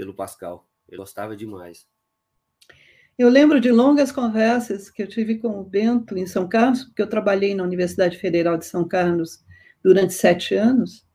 pelo 0.01 0.15
Pascal. 0.15 0.67
Ele 0.89 0.97
gostava 0.97 1.37
demais. 1.37 1.87
Eu 3.19 3.29
lembro 3.29 3.61
de 3.61 3.71
longas 3.71 4.11
conversas 4.11 4.89
que 4.89 5.03
eu 5.03 5.07
tive 5.07 5.37
com 5.37 5.61
o 5.61 5.63
Bento 5.63 6.17
em 6.17 6.27
São 6.27 6.49
Carlos, 6.49 6.85
porque 6.85 7.03
eu 7.03 7.09
trabalhei 7.09 7.55
na 7.55 7.63
Universidade 7.63 8.17
Federal 8.17 8.57
de 8.57 8.65
São 8.65 8.89
Carlos 8.89 9.45
durante 9.85 10.15
sete 10.15 10.55
anos, 10.55 11.07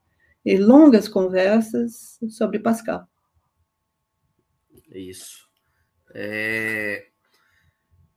e 0.45 0.55
longas 0.55 1.07
conversas 1.07 2.19
sobre 2.29 2.59
Pascal. 2.59 3.07
Isso. 4.91 5.49
É... 6.13 7.07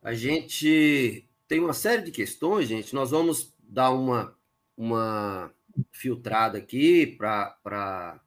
A 0.03 0.13
gente 0.13 1.27
tem 1.47 1.59
uma 1.59 1.73
série 1.73 2.03
de 2.03 2.11
questões, 2.11 2.67
gente. 2.67 2.93
Nós 2.93 3.09
vamos 3.09 3.55
dar 3.59 3.89
uma, 3.89 4.37
uma 4.77 5.51
filtrada 5.91 6.57
aqui 6.57 7.05
para 7.17 8.21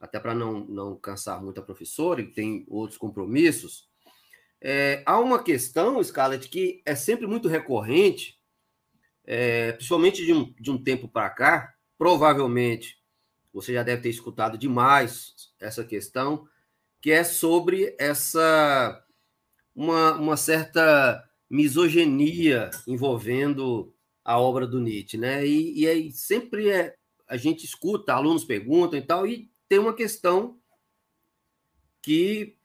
até 0.00 0.18
para 0.18 0.34
não, 0.34 0.64
não 0.64 0.96
cansar 0.96 1.42
muito 1.42 1.60
a 1.60 1.62
professora, 1.62 2.22
que 2.24 2.32
tem 2.32 2.64
outros 2.68 2.96
compromissos. 2.98 3.86
É, 4.58 5.02
há 5.04 5.18
uma 5.20 5.42
questão, 5.42 6.02
Scarlett, 6.02 6.48
que 6.48 6.82
é 6.86 6.94
sempre 6.94 7.26
muito 7.26 7.48
recorrente, 7.48 8.40
é, 9.26 9.72
principalmente 9.72 10.24
de 10.24 10.32
um, 10.32 10.54
de 10.58 10.70
um 10.70 10.82
tempo 10.82 11.06
para 11.06 11.28
cá, 11.28 11.74
provavelmente 11.98 12.98
você 13.52 13.74
já 13.74 13.82
deve 13.82 14.02
ter 14.02 14.08
escutado 14.08 14.56
demais 14.56 15.34
essa 15.60 15.84
questão, 15.84 16.48
que 17.00 17.10
é 17.10 17.24
sobre 17.24 17.94
essa 17.98 19.04
uma, 19.74 20.14
uma 20.14 20.36
certa 20.36 21.22
misoginia 21.48 22.70
envolvendo 22.86 23.92
a 24.24 24.38
obra 24.38 24.66
do 24.66 24.80
Nietzsche, 24.80 25.16
né? 25.16 25.46
E, 25.46 25.80
e 25.80 25.88
aí 25.88 26.12
sempre 26.12 26.68
é, 26.70 26.94
a 27.26 27.36
gente 27.36 27.64
escuta, 27.64 28.12
alunos 28.12 28.44
perguntam 28.44 28.98
e 28.98 29.02
tal, 29.02 29.26
e 29.26 29.50
tem 29.68 29.78
uma 29.78 29.94
questão 29.94 30.58
que 32.02 32.56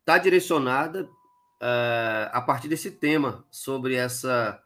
está 0.00 0.18
direcionada 0.18 1.04
uh, 1.04 2.28
a 2.32 2.40
partir 2.40 2.68
desse 2.68 2.90
tema 2.90 3.46
sobre 3.50 3.94
essa 3.94 4.62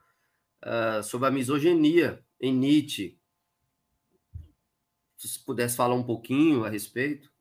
uh, 0.64 1.02
sobre 1.02 1.28
a 1.28 1.30
misoginia 1.30 2.24
em 2.40 2.54
Nietzsche. 2.54 3.18
Se 5.16 5.44
pudesse 5.44 5.76
falar 5.76 5.94
um 5.94 6.04
pouquinho 6.04 6.64
a 6.64 6.68
respeito. 6.68 7.32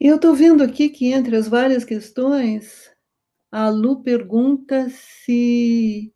Eu 0.00 0.16
estou 0.16 0.34
vendo 0.34 0.62
aqui 0.62 0.88
que 0.88 1.12
entre 1.12 1.36
as 1.36 1.46
várias 1.46 1.84
questões, 1.84 2.90
a 3.50 3.68
Lu 3.68 4.02
pergunta 4.02 4.88
se, 4.90 6.12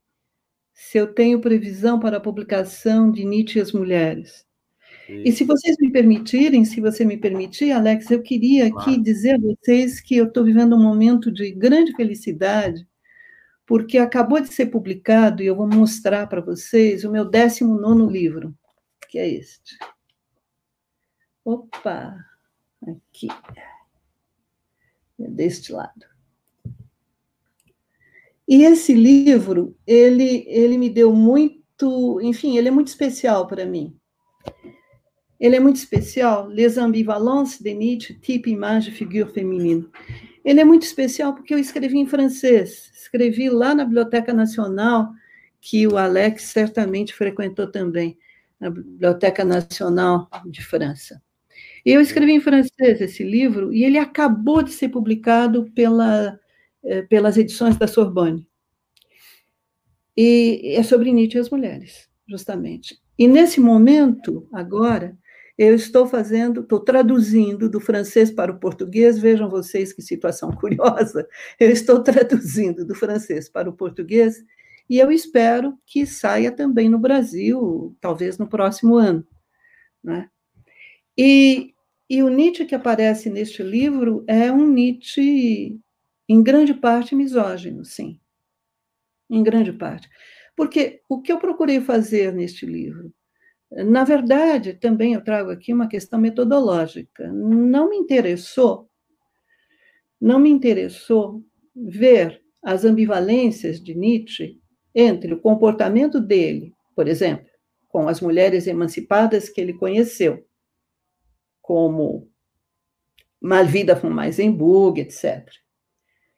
se 0.80 0.96
eu 0.96 1.12
tenho 1.12 1.40
previsão 1.40 1.98
para 1.98 2.18
a 2.18 2.20
publicação 2.20 3.10
de 3.10 3.24
Nietzsche 3.24 3.58
e 3.58 3.62
as 3.62 3.72
Mulheres. 3.72 4.46
Sim. 5.06 5.22
E 5.24 5.32
se 5.32 5.42
vocês 5.42 5.76
me 5.80 5.90
permitirem, 5.90 6.64
se 6.64 6.80
você 6.80 7.04
me 7.04 7.16
permitir, 7.16 7.72
Alex, 7.72 8.08
eu 8.12 8.22
queria 8.22 8.66
aqui 8.66 8.84
claro. 8.84 9.02
dizer 9.02 9.34
a 9.34 9.38
vocês 9.38 10.00
que 10.00 10.16
eu 10.16 10.26
estou 10.26 10.44
vivendo 10.44 10.76
um 10.76 10.82
momento 10.82 11.32
de 11.32 11.50
grande 11.50 11.92
felicidade, 11.96 12.86
porque 13.66 13.98
acabou 13.98 14.40
de 14.40 14.54
ser 14.54 14.66
publicado, 14.66 15.42
e 15.42 15.46
eu 15.46 15.56
vou 15.56 15.66
mostrar 15.66 16.28
para 16.28 16.40
vocês, 16.40 17.02
o 17.02 17.10
meu 17.10 17.24
19 17.24 18.12
livro, 18.12 18.54
que 19.08 19.18
é 19.18 19.28
este. 19.28 19.76
Opa! 21.44 22.24
Aqui. 22.82 23.26
É 25.18 25.28
deste 25.28 25.72
lado. 25.72 26.17
E 28.48 28.64
esse 28.64 28.94
livro, 28.94 29.76
ele, 29.86 30.44
ele 30.48 30.78
me 30.78 30.88
deu 30.88 31.12
muito, 31.12 32.18
enfim, 32.22 32.56
ele 32.56 32.68
é 32.68 32.70
muito 32.70 32.88
especial 32.88 33.46
para 33.46 33.66
mim. 33.66 33.94
Ele 35.38 35.54
é 35.54 35.60
muito 35.60 35.76
especial, 35.76 36.48
Les 36.48 36.78
ambivalences 36.78 37.60
de 37.60 37.74
Nietzsche, 37.74 38.14
type, 38.14 38.50
image, 38.50 38.90
figure 38.90 39.30
féminine. 39.32 39.86
Ele 40.42 40.60
é 40.60 40.64
muito 40.64 40.84
especial 40.84 41.34
porque 41.34 41.52
eu 41.52 41.58
escrevi 41.58 41.98
em 41.98 42.06
francês, 42.06 42.90
escrevi 42.94 43.50
lá 43.50 43.74
na 43.74 43.84
Biblioteca 43.84 44.32
Nacional, 44.32 45.10
que 45.60 45.86
o 45.86 45.98
Alex 45.98 46.44
certamente 46.44 47.12
frequentou 47.12 47.70
também, 47.70 48.16
na 48.58 48.70
Biblioteca 48.70 49.44
Nacional 49.44 50.28
de 50.46 50.64
França. 50.64 51.22
Eu 51.84 52.00
escrevi 52.00 52.32
em 52.32 52.40
francês 52.40 53.00
esse 53.00 53.22
livro 53.22 53.72
e 53.74 53.84
ele 53.84 53.98
acabou 53.98 54.62
de 54.62 54.72
ser 54.72 54.88
publicado 54.88 55.70
pela, 55.74 56.38
pelas 57.08 57.36
edições 57.36 57.76
da 57.76 57.86
Sorbonne. 57.86 58.46
E 60.16 60.74
é 60.74 60.82
sobre 60.82 61.12
Nietzsche 61.12 61.38
e 61.38 61.40
as 61.40 61.50
mulheres, 61.50 62.08
justamente. 62.28 62.98
E 63.18 63.28
nesse 63.28 63.60
momento, 63.60 64.48
agora, 64.52 65.16
eu 65.58 65.74
estou 65.74 66.06
fazendo, 66.06 66.60
estou 66.60 66.78
traduzindo 66.78 67.68
do 67.68 67.80
francês 67.80 68.30
para 68.30 68.52
o 68.52 68.60
português, 68.60 69.18
vejam 69.18 69.50
vocês 69.50 69.92
que 69.92 70.00
situação 70.00 70.52
curiosa. 70.56 71.28
Eu 71.58 71.70
estou 71.70 72.00
traduzindo 72.00 72.84
do 72.84 72.94
francês 72.94 73.48
para 73.48 73.68
o 73.68 73.72
português 73.72 74.44
e 74.88 74.98
eu 74.98 75.10
espero 75.10 75.76
que 75.84 76.06
saia 76.06 76.52
também 76.52 76.88
no 76.88 76.98
Brasil, 76.98 77.96
talvez 78.00 78.38
no 78.38 78.48
próximo 78.48 78.96
ano. 78.96 79.26
Né? 80.02 80.30
E, 81.16 81.74
e 82.08 82.22
o 82.22 82.28
Nietzsche 82.28 82.64
que 82.64 82.74
aparece 82.74 83.28
neste 83.28 83.62
livro 83.62 84.24
é 84.28 84.52
um 84.52 84.64
Nietzsche, 84.64 85.76
em 86.28 86.42
grande 86.42 86.74
parte, 86.74 87.14
misógino, 87.14 87.84
sim. 87.84 88.20
Em 89.30 89.42
grande 89.42 89.72
parte. 89.72 90.08
Porque 90.56 91.02
o 91.08 91.22
que 91.22 91.32
eu 91.32 91.38
procurei 91.38 91.80
fazer 91.80 92.32
neste 92.32 92.66
livro? 92.66 93.12
Na 93.70 94.02
verdade, 94.02 94.74
também 94.74 95.14
eu 95.14 95.22
trago 95.22 95.50
aqui 95.50 95.72
uma 95.72 95.88
questão 95.88 96.18
metodológica. 96.18 97.30
Não 97.32 97.88
me 97.88 97.96
interessou, 97.96 98.88
não 100.20 100.38
me 100.38 100.50
interessou 100.50 101.44
ver 101.76 102.42
as 102.62 102.84
ambivalências 102.84 103.80
de 103.80 103.94
Nietzsche 103.94 104.58
entre 104.94 105.32
o 105.32 105.40
comportamento 105.40 106.20
dele, 106.20 106.74
por 106.96 107.06
exemplo, 107.06 107.46
com 107.88 108.08
as 108.08 108.20
mulheres 108.20 108.66
emancipadas 108.66 109.48
que 109.48 109.60
ele 109.60 109.74
conheceu, 109.74 110.44
como 111.62 112.28
Malvida 113.40 113.94
von 113.94 114.10
Meisenburg, 114.10 115.00
etc. 115.00 115.46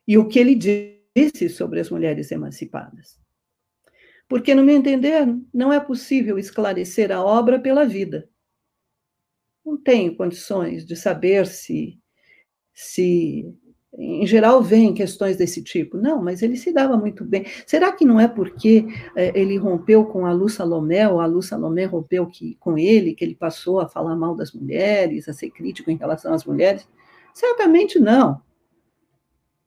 E 0.06 0.18
o 0.18 0.28
que 0.28 0.38
ele 0.38 0.54
disse 0.54 1.48
sobre 1.48 1.80
as 1.80 1.90
mulheres 1.90 2.30
emancipadas 2.30 3.20
porque, 4.30 4.54
no 4.54 4.62
meu 4.62 4.76
entender, 4.76 5.26
não 5.52 5.72
é 5.72 5.80
possível 5.80 6.38
esclarecer 6.38 7.10
a 7.10 7.20
obra 7.20 7.58
pela 7.58 7.84
vida. 7.84 8.28
Não 9.66 9.76
tenho 9.76 10.16
condições 10.16 10.86
de 10.86 10.94
saber 10.94 11.48
se, 11.48 11.98
se 12.72 13.52
em 13.98 14.24
geral, 14.24 14.62
vem 14.62 14.94
questões 14.94 15.36
desse 15.36 15.64
tipo. 15.64 15.96
Não, 15.96 16.22
mas 16.22 16.42
ele 16.42 16.56
se 16.56 16.72
dava 16.72 16.96
muito 16.96 17.24
bem. 17.24 17.44
Será 17.66 17.90
que 17.90 18.04
não 18.04 18.20
é 18.20 18.28
porque 18.28 18.86
é, 19.16 19.36
ele 19.36 19.56
rompeu 19.56 20.04
com 20.04 20.24
a 20.24 20.32
Lu 20.32 20.48
Salomé, 20.48 21.08
ou 21.08 21.18
a 21.18 21.26
Lu 21.26 21.42
Salomé 21.42 21.86
rompeu 21.86 22.24
que, 22.28 22.54
com 22.60 22.78
ele, 22.78 23.14
que 23.14 23.24
ele 23.24 23.34
passou 23.34 23.80
a 23.80 23.88
falar 23.88 24.14
mal 24.14 24.36
das 24.36 24.52
mulheres, 24.52 25.28
a 25.28 25.32
ser 25.32 25.50
crítico 25.50 25.90
em 25.90 25.96
relação 25.96 26.32
às 26.32 26.44
mulheres? 26.44 26.88
Certamente 27.34 27.98
não. 27.98 28.40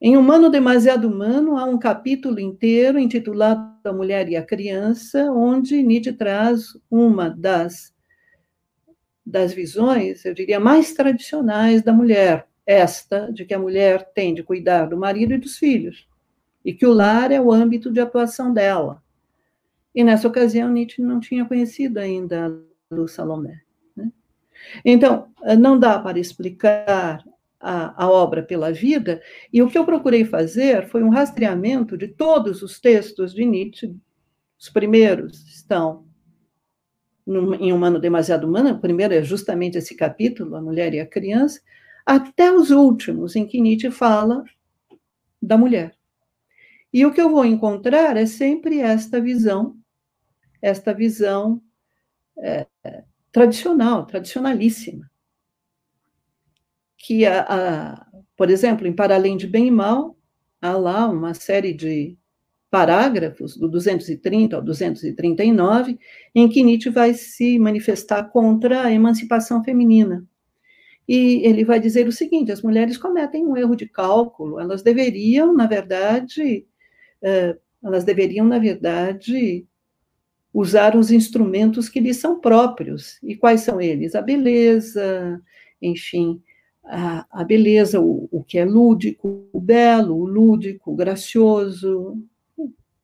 Em 0.05 0.17
Humano 0.17 0.49
Demasiado 0.49 1.07
Humano, 1.07 1.57
há 1.57 1.63
um 1.63 1.79
capítulo 1.79 2.37
inteiro 2.37 2.99
intitulado 2.99 3.73
A 3.85 3.93
Mulher 3.93 4.27
e 4.27 4.35
a 4.35 4.45
Criança, 4.45 5.31
onde 5.31 5.81
Nietzsche 5.81 6.11
traz 6.11 6.77
uma 6.91 7.29
das, 7.29 7.95
das 9.25 9.53
visões, 9.53 10.25
eu 10.25 10.33
diria, 10.33 10.59
mais 10.59 10.93
tradicionais 10.93 11.81
da 11.81 11.93
mulher, 11.93 12.45
esta 12.65 13.31
de 13.31 13.45
que 13.45 13.53
a 13.53 13.59
mulher 13.59 14.11
tem 14.13 14.33
de 14.33 14.43
cuidar 14.43 14.87
do 14.87 14.97
marido 14.97 15.35
e 15.35 15.37
dos 15.37 15.57
filhos, 15.57 16.05
e 16.65 16.73
que 16.73 16.85
o 16.85 16.91
lar 16.91 17.31
é 17.31 17.39
o 17.39 17.49
âmbito 17.49 17.89
de 17.89 18.01
atuação 18.01 18.53
dela. 18.53 19.01
E 19.95 20.03
nessa 20.03 20.27
ocasião, 20.27 20.69
Nietzsche 20.69 21.01
não 21.01 21.21
tinha 21.21 21.45
conhecido 21.45 21.99
ainda 21.99 22.47
a 22.47 22.93
Lu 22.93 23.07
Salomé. 23.07 23.61
Né? 23.95 24.11
Então, 24.83 25.29
não 25.57 25.79
dá 25.79 25.97
para 25.97 26.19
explicar 26.19 27.23
a, 27.63 28.03
a, 28.03 28.09
obra 28.09 28.43
pela 28.43 28.71
vida, 28.73 29.21
e 29.51 29.61
o 29.61 29.69
que 29.69 29.77
eu 29.77 29.85
procurei 29.85 30.25
fazer 30.25 30.87
foi 30.89 31.01
um 31.01 31.09
rastreamento 31.09 31.97
de 31.97 32.09
todos 32.09 32.61
os 32.61 32.79
textos 32.79 33.33
de 33.33 33.45
Nietzsche. 33.45 33.95
Os 34.59 34.69
primeiros 34.69 35.47
estão 35.47 36.05
no, 37.25 37.55
em 37.55 37.71
Humano 37.71 37.99
Demasiado 37.99 38.45
Humano, 38.45 38.71
o 38.71 38.79
primeiro 38.81 39.13
é 39.13 39.23
justamente 39.23 39.77
esse 39.77 39.95
capítulo, 39.95 40.55
A 40.55 40.61
Mulher 40.61 40.93
e 40.93 40.99
a 40.99 41.07
Criança, 41.07 41.61
até 42.05 42.51
os 42.51 42.69
últimos, 42.69 43.35
em 43.35 43.47
que 43.47 43.61
Nietzsche 43.61 43.89
fala 43.89 44.43
da 45.41 45.57
mulher. 45.57 45.95
E 46.91 47.05
o 47.05 47.13
que 47.13 47.21
eu 47.21 47.29
vou 47.29 47.45
encontrar 47.45 48.17
é 48.17 48.25
sempre 48.25 48.79
esta 48.79 49.21
visão, 49.21 49.77
esta 50.61 50.93
visão 50.93 51.61
é, 52.37 52.67
tradicional, 53.31 54.05
tradicionalíssima, 54.05 55.09
que, 57.03 57.25
a, 57.25 57.41
a, 57.41 58.07
por 58.37 58.49
exemplo, 58.49 58.87
em 58.87 58.93
Para 58.93 59.15
Além 59.15 59.35
de 59.35 59.45
Bem 59.45 59.67
e 59.67 59.71
Mal, 59.71 60.17
há 60.61 60.71
lá 60.71 61.05
uma 61.09 61.33
série 61.33 61.73
de 61.73 62.17
parágrafos, 62.71 63.57
do 63.57 63.67
230 63.67 64.55
ao 64.55 64.61
239, 64.61 65.99
em 66.33 66.47
que 66.47 66.63
Nietzsche 66.63 66.89
vai 66.89 67.13
se 67.13 67.59
manifestar 67.59 68.23
contra 68.29 68.83
a 68.83 68.91
emancipação 68.91 69.61
feminina. 69.61 70.25
E 71.05 71.45
ele 71.45 71.65
vai 71.65 71.77
dizer 71.77 72.07
o 72.07 72.11
seguinte: 72.11 72.53
as 72.53 72.61
mulheres 72.61 72.97
cometem 72.97 73.45
um 73.45 73.57
erro 73.57 73.75
de 73.75 73.85
cálculo, 73.85 74.57
elas 74.57 74.81
deveriam, 74.81 75.53
na 75.53 75.67
verdade, 75.67 76.65
eh, 77.21 77.57
elas 77.83 78.05
deveriam, 78.05 78.45
na 78.45 78.59
verdade, 78.59 79.67
usar 80.53 80.95
os 80.95 81.11
instrumentos 81.11 81.89
que 81.89 81.99
lhes 81.99 82.15
são 82.15 82.39
próprios. 82.39 83.19
E 83.21 83.35
quais 83.35 83.61
são 83.61 83.81
eles? 83.81 84.15
A 84.15 84.21
beleza, 84.21 85.41
enfim, 85.81 86.41
a, 86.85 87.25
a 87.29 87.43
beleza, 87.43 87.99
o, 87.99 88.27
o 88.31 88.43
que 88.43 88.57
é 88.57 88.65
lúdico, 88.65 89.47
o 89.51 89.59
belo, 89.59 90.15
o 90.15 90.25
lúdico, 90.25 90.91
o 90.91 90.95
gracioso. 90.95 92.17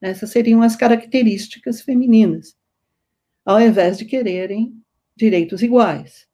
Essas 0.01 0.29
seriam 0.29 0.61
as 0.61 0.75
características 0.75 1.81
femininas, 1.81 2.55
ao 3.45 3.59
invés 3.61 3.97
de 3.97 4.05
quererem 4.05 4.73
direitos 5.15 5.61
iguais. 5.61 6.27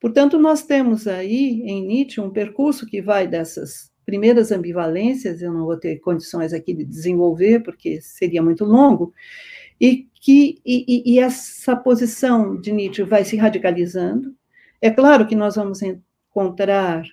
Portanto, 0.00 0.38
nós 0.38 0.62
temos 0.62 1.06
aí 1.06 1.62
em 1.62 1.86
Nietzsche 1.86 2.20
um 2.20 2.30
percurso 2.30 2.86
que 2.86 3.00
vai 3.00 3.26
dessas 3.26 3.90
primeiras 4.04 4.52
ambivalências, 4.52 5.42
eu 5.42 5.52
não 5.52 5.64
vou 5.64 5.76
ter 5.76 5.98
condições 5.98 6.52
aqui 6.52 6.72
de 6.72 6.84
desenvolver, 6.84 7.60
porque 7.60 8.00
seria 8.00 8.42
muito 8.42 8.64
longo, 8.64 9.12
e 9.80 10.06
que 10.20 10.60
e, 10.64 11.14
e 11.14 11.18
essa 11.18 11.74
posição 11.74 12.58
de 12.60 12.70
Nietzsche 12.70 13.02
vai 13.02 13.24
se 13.24 13.36
radicalizando. 13.36 14.34
É 14.80 14.90
claro 14.90 15.26
que 15.26 15.34
nós 15.34 15.56
vamos 15.56 15.80
encontrar 16.36 17.04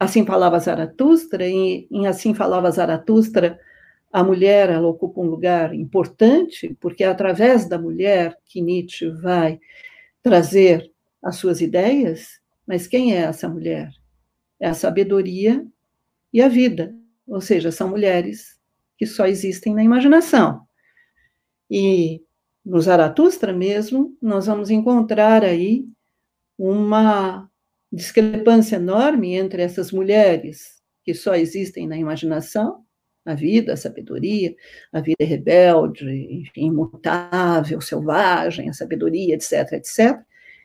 Assim 0.00 0.24
Falava 0.26 0.58
Zaratustra, 0.58 1.46
e 1.46 1.86
em 1.90 2.06
Assim 2.06 2.34
Falava 2.34 2.70
Zaratustra, 2.70 3.60
a 4.12 4.24
mulher 4.24 4.70
ela 4.70 4.88
ocupa 4.88 5.20
um 5.20 5.26
lugar 5.26 5.74
importante, 5.74 6.76
porque 6.80 7.04
é 7.04 7.08
através 7.08 7.68
da 7.68 7.78
mulher 7.78 8.36
que 8.44 8.60
Nietzsche 8.60 9.08
vai 9.08 9.60
trazer 10.22 10.90
as 11.22 11.36
suas 11.36 11.60
ideias, 11.60 12.40
mas 12.66 12.86
quem 12.86 13.14
é 13.14 13.20
essa 13.20 13.48
mulher? 13.48 13.90
É 14.58 14.68
a 14.68 14.74
sabedoria 14.74 15.64
e 16.32 16.42
a 16.42 16.48
vida, 16.48 16.94
ou 17.26 17.40
seja, 17.40 17.70
são 17.70 17.88
mulheres 17.88 18.58
que 18.96 19.06
só 19.06 19.26
existem 19.26 19.74
na 19.74 19.82
imaginação. 19.82 20.66
E 21.70 22.22
no 22.64 22.80
Zaratustra 22.80 23.52
mesmo, 23.52 24.16
nós 24.20 24.46
vamos 24.46 24.70
encontrar 24.70 25.44
aí 25.44 25.86
uma 26.58 27.50
discrepância 27.94 28.76
enorme 28.76 29.34
entre 29.34 29.62
essas 29.62 29.92
mulheres 29.92 30.82
que 31.04 31.14
só 31.14 31.34
existem 31.34 31.86
na 31.86 31.96
imaginação, 31.96 32.84
a 33.24 33.34
vida, 33.34 33.72
a 33.72 33.76
sabedoria, 33.76 34.54
a 34.92 35.00
vida 35.00 35.24
rebelde, 35.24 36.04
enfim, 36.40 36.66
imutável, 36.66 37.80
selvagem, 37.80 38.68
a 38.68 38.72
sabedoria, 38.72 39.34
etc, 39.34 39.72
etc, 39.72 40.20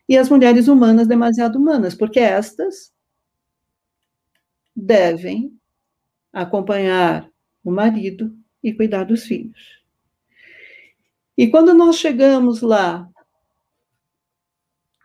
e 0.07 0.17
as 0.17 0.29
mulheres 0.29 0.67
humanas 0.67 1.07
demasiado 1.07 1.57
humanas, 1.57 1.93
porque 1.93 2.19
estas 2.19 2.91
devem 4.75 5.53
acompanhar 6.33 7.29
o 7.63 7.71
marido 7.71 8.35
e 8.63 8.73
cuidar 8.73 9.03
dos 9.03 9.23
filhos. 9.23 9.79
E 11.37 11.47
quando 11.47 11.73
nós 11.73 11.97
chegamos 11.97 12.61
lá, 12.61 13.07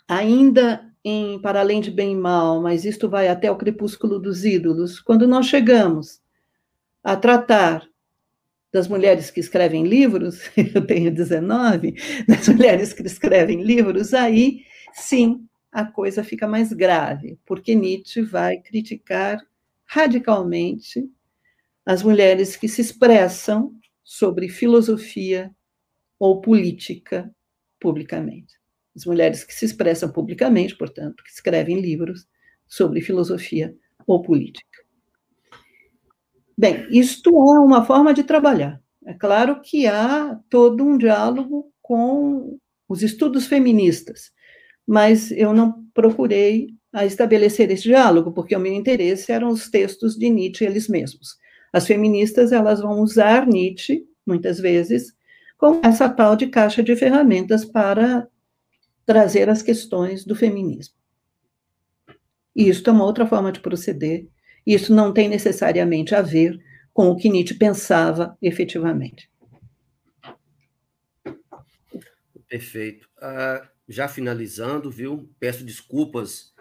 ainda 0.09 0.94
em 1.05 1.39
Para 1.39 1.61
Além 1.61 1.83
de 1.83 1.91
Bem 1.91 2.13
e 2.13 2.17
Mal, 2.17 2.63
mas 2.63 2.85
isto 2.87 3.11
vai 3.11 3.29
até 3.29 3.51
o 3.51 3.57
Crepúsculo 3.57 4.19
dos 4.19 4.45
Ídolos, 4.45 4.99
quando 4.99 5.29
nós 5.29 5.47
chegamos 5.47 6.23
a 7.03 7.15
tratar 7.15 7.87
das 8.73 8.89
mulheres 8.89 9.31
que 9.31 9.39
escrevem 9.39 9.87
livros, 9.87 10.51
eu 10.75 10.85
tenho 10.85 11.13
19, 11.13 11.95
das 12.27 12.49
mulheres 12.49 12.93
que 12.93 13.03
escrevem 13.03 13.63
livros, 13.63 14.15
aí 14.15 14.65
sim 14.95 15.47
a 15.71 15.85
coisa 15.85 16.25
fica 16.25 16.49
mais 16.49 16.73
grave, 16.73 17.39
porque 17.45 17.75
Nietzsche 17.75 18.23
vai 18.23 18.59
criticar 18.59 19.39
radicalmente 19.85 21.09
as 21.85 22.03
mulheres 22.03 22.57
que 22.57 22.67
se 22.67 22.81
expressam 22.81 23.75
sobre 24.03 24.49
filosofia 24.49 25.55
ou 26.19 26.41
política 26.41 27.31
publicamente. 27.79 28.64
As 28.95 29.05
mulheres 29.05 29.45
que 29.45 29.55
se 29.55 29.65
expressam 29.65 30.11
publicamente, 30.11 30.77
portanto, 30.77 31.23
que 31.25 31.31
escrevem 31.31 31.81
livros 31.81 32.27
sobre 32.67 33.01
filosofia 33.01 33.75
ou 34.07 34.23
política. 34.23 34.85
Bem, 36.57 36.87
isto 36.91 37.31
é 37.31 37.59
uma 37.59 37.85
forma 37.85 38.15
de 38.15 38.23
trabalhar. 38.23 38.81
É 39.05 39.13
claro 39.13 39.61
que 39.61 39.87
há 39.87 40.39
todo 40.49 40.85
um 40.85 40.97
diálogo 40.97 41.73
com 41.83 42.59
os 42.89 43.03
estudos 43.03 43.47
feministas, 43.47 44.33
mas 44.87 45.31
eu 45.33 45.53
não 45.53 45.85
procurei 45.93 46.69
a 46.93 47.05
estabelecer 47.05 47.71
esse 47.71 47.83
diálogo, 47.83 48.33
porque 48.33 48.55
o 48.55 48.61
meu 48.61 48.73
interesse 48.73 49.33
eram 49.33 49.49
os 49.49 49.69
textos 49.69 50.17
de 50.17 50.31
Nietzsche 50.31 50.65
eles 50.65 50.89
mesmos. 50.89 51.37
As 51.73 51.87
feministas, 51.87 52.53
elas 52.53 52.81
vão 52.81 53.01
usar 53.01 53.47
Nietzsche, 53.47 54.07
muitas 54.25 54.61
vezes, 54.61 55.13
com 55.59 55.81
essa 55.83 56.09
tal 56.09 56.37
de 56.37 56.47
caixa 56.47 56.83
de 56.83 56.95
ferramentas 56.95 57.65
para 57.65 58.29
trazer 59.05 59.49
as 59.49 59.63
questões 59.63 60.25
do 60.25 60.35
feminismo. 60.35 60.95
E 62.55 62.69
isso 62.69 62.89
é 62.89 62.93
uma 62.93 63.05
outra 63.05 63.27
forma 63.27 63.51
de 63.51 63.61
proceder, 63.61 64.29
isso 64.67 64.95
não 64.95 65.13
tem 65.13 65.29
necessariamente 65.29 66.15
a 66.15 66.23
ver 66.23 66.59
com 66.93 67.09
o 67.09 67.17
que 67.17 67.29
Nietzsche 67.29 67.55
pensava 67.55 68.39
efetivamente. 68.41 69.31
Perfeito. 72.49 73.09
Uh, 73.19 73.67
já 73.89 74.07
finalizando, 74.07 74.91
viu? 74.91 75.29
Peço 75.41 75.65
desculpas 75.65 76.55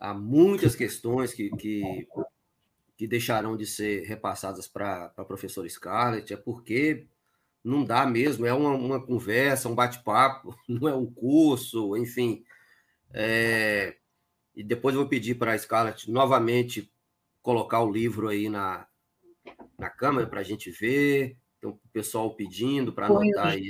a 0.00 0.14
muitas 0.14 0.74
questões 0.74 1.34
que, 1.34 1.50
que, 1.50 2.08
que 2.96 3.06
deixarão 3.06 3.56
de 3.56 3.66
ser 3.66 4.04
repassadas 4.04 4.66
para 4.66 5.12
a 5.16 5.24
professora 5.24 5.68
Scarlett, 5.68 6.32
é 6.32 6.36
porque 6.36 7.06
não 7.68 7.84
dá 7.84 8.06
mesmo, 8.06 8.46
é 8.46 8.52
uma, 8.52 8.70
uma 8.70 9.00
conversa, 9.04 9.68
um 9.68 9.74
bate-papo, 9.74 10.56
não 10.66 10.88
é 10.88 10.94
um 10.94 11.06
curso, 11.06 11.96
enfim. 11.96 12.42
É, 13.12 13.96
e 14.54 14.62
depois 14.62 14.94
eu 14.94 15.02
vou 15.02 15.08
pedir 15.08 15.34
para 15.34 15.52
a 15.52 15.58
Scarlett 15.58 16.10
novamente 16.10 16.90
colocar 17.42 17.80
o 17.80 17.90
livro 17.90 18.28
aí 18.28 18.48
na, 18.48 18.86
na 19.78 19.90
câmera 19.90 20.26
para 20.26 20.40
a 20.40 20.44
gente 20.44 20.70
ver. 20.70 21.36
Tem 21.60 21.68
o 21.68 21.78
pessoal 21.92 22.34
pedindo 22.34 22.92
para 22.92 23.06
anotar 23.06 23.48
aí. 23.48 23.68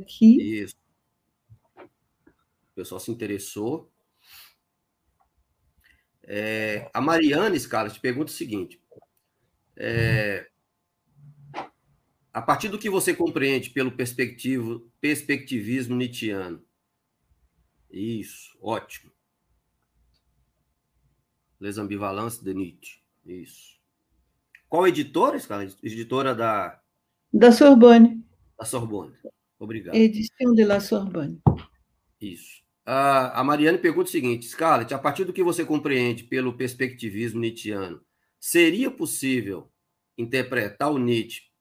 Aqui. 0.00 0.60
Isso. 0.60 0.76
O 1.76 2.74
pessoal 2.74 3.00
se 3.00 3.10
interessou. 3.10 3.90
É, 6.22 6.90
a 6.92 7.00
Mariana 7.00 7.58
Scala 7.58 7.90
te 7.90 8.00
pergunta 8.00 8.30
o 8.30 8.34
seguinte: 8.34 8.80
é, 9.76 10.48
a 12.34 12.42
partir 12.42 12.68
do 12.68 12.80
que 12.80 12.90
você 12.90 13.14
compreende 13.14 13.70
pelo 13.70 13.92
perspectivo, 13.92 14.90
perspectivismo 15.00 15.94
nietzschiano? 15.94 16.60
Isso, 17.88 18.58
ótimo. 18.60 19.12
Les 21.60 21.78
ambivalences 21.78 22.42
de 22.42 22.52
Nietzsche. 22.52 22.98
Isso. 23.24 23.78
Qual 24.68 24.88
editora, 24.88 25.38
Scala? 25.38 25.64
Editora 25.80 26.34
da. 26.34 26.82
Da 27.32 27.52
Sorbonne. 27.52 28.20
Da 28.58 28.64
Sorbonne. 28.64 29.14
Obrigado. 29.56 29.94
Edição 29.94 30.52
de 30.52 30.64
la 30.64 30.80
Sorbonne. 30.80 31.40
Isso. 32.20 32.64
A, 32.84 33.40
a 33.40 33.44
Mariane 33.44 33.78
pergunta 33.78 34.08
o 34.08 34.12
seguinte: 34.12 34.46
Scarlett, 34.46 34.92
a 34.92 34.98
partir 34.98 35.24
do 35.24 35.32
que 35.32 35.42
você 35.44 35.64
compreende 35.64 36.24
pelo 36.24 36.56
perspectivismo 36.56 37.40
nietzschiano, 37.40 38.04
seria 38.40 38.90
possível 38.90 39.70
interpretar 40.18 40.90
o 40.90 40.98
Nietzsche 40.98 41.53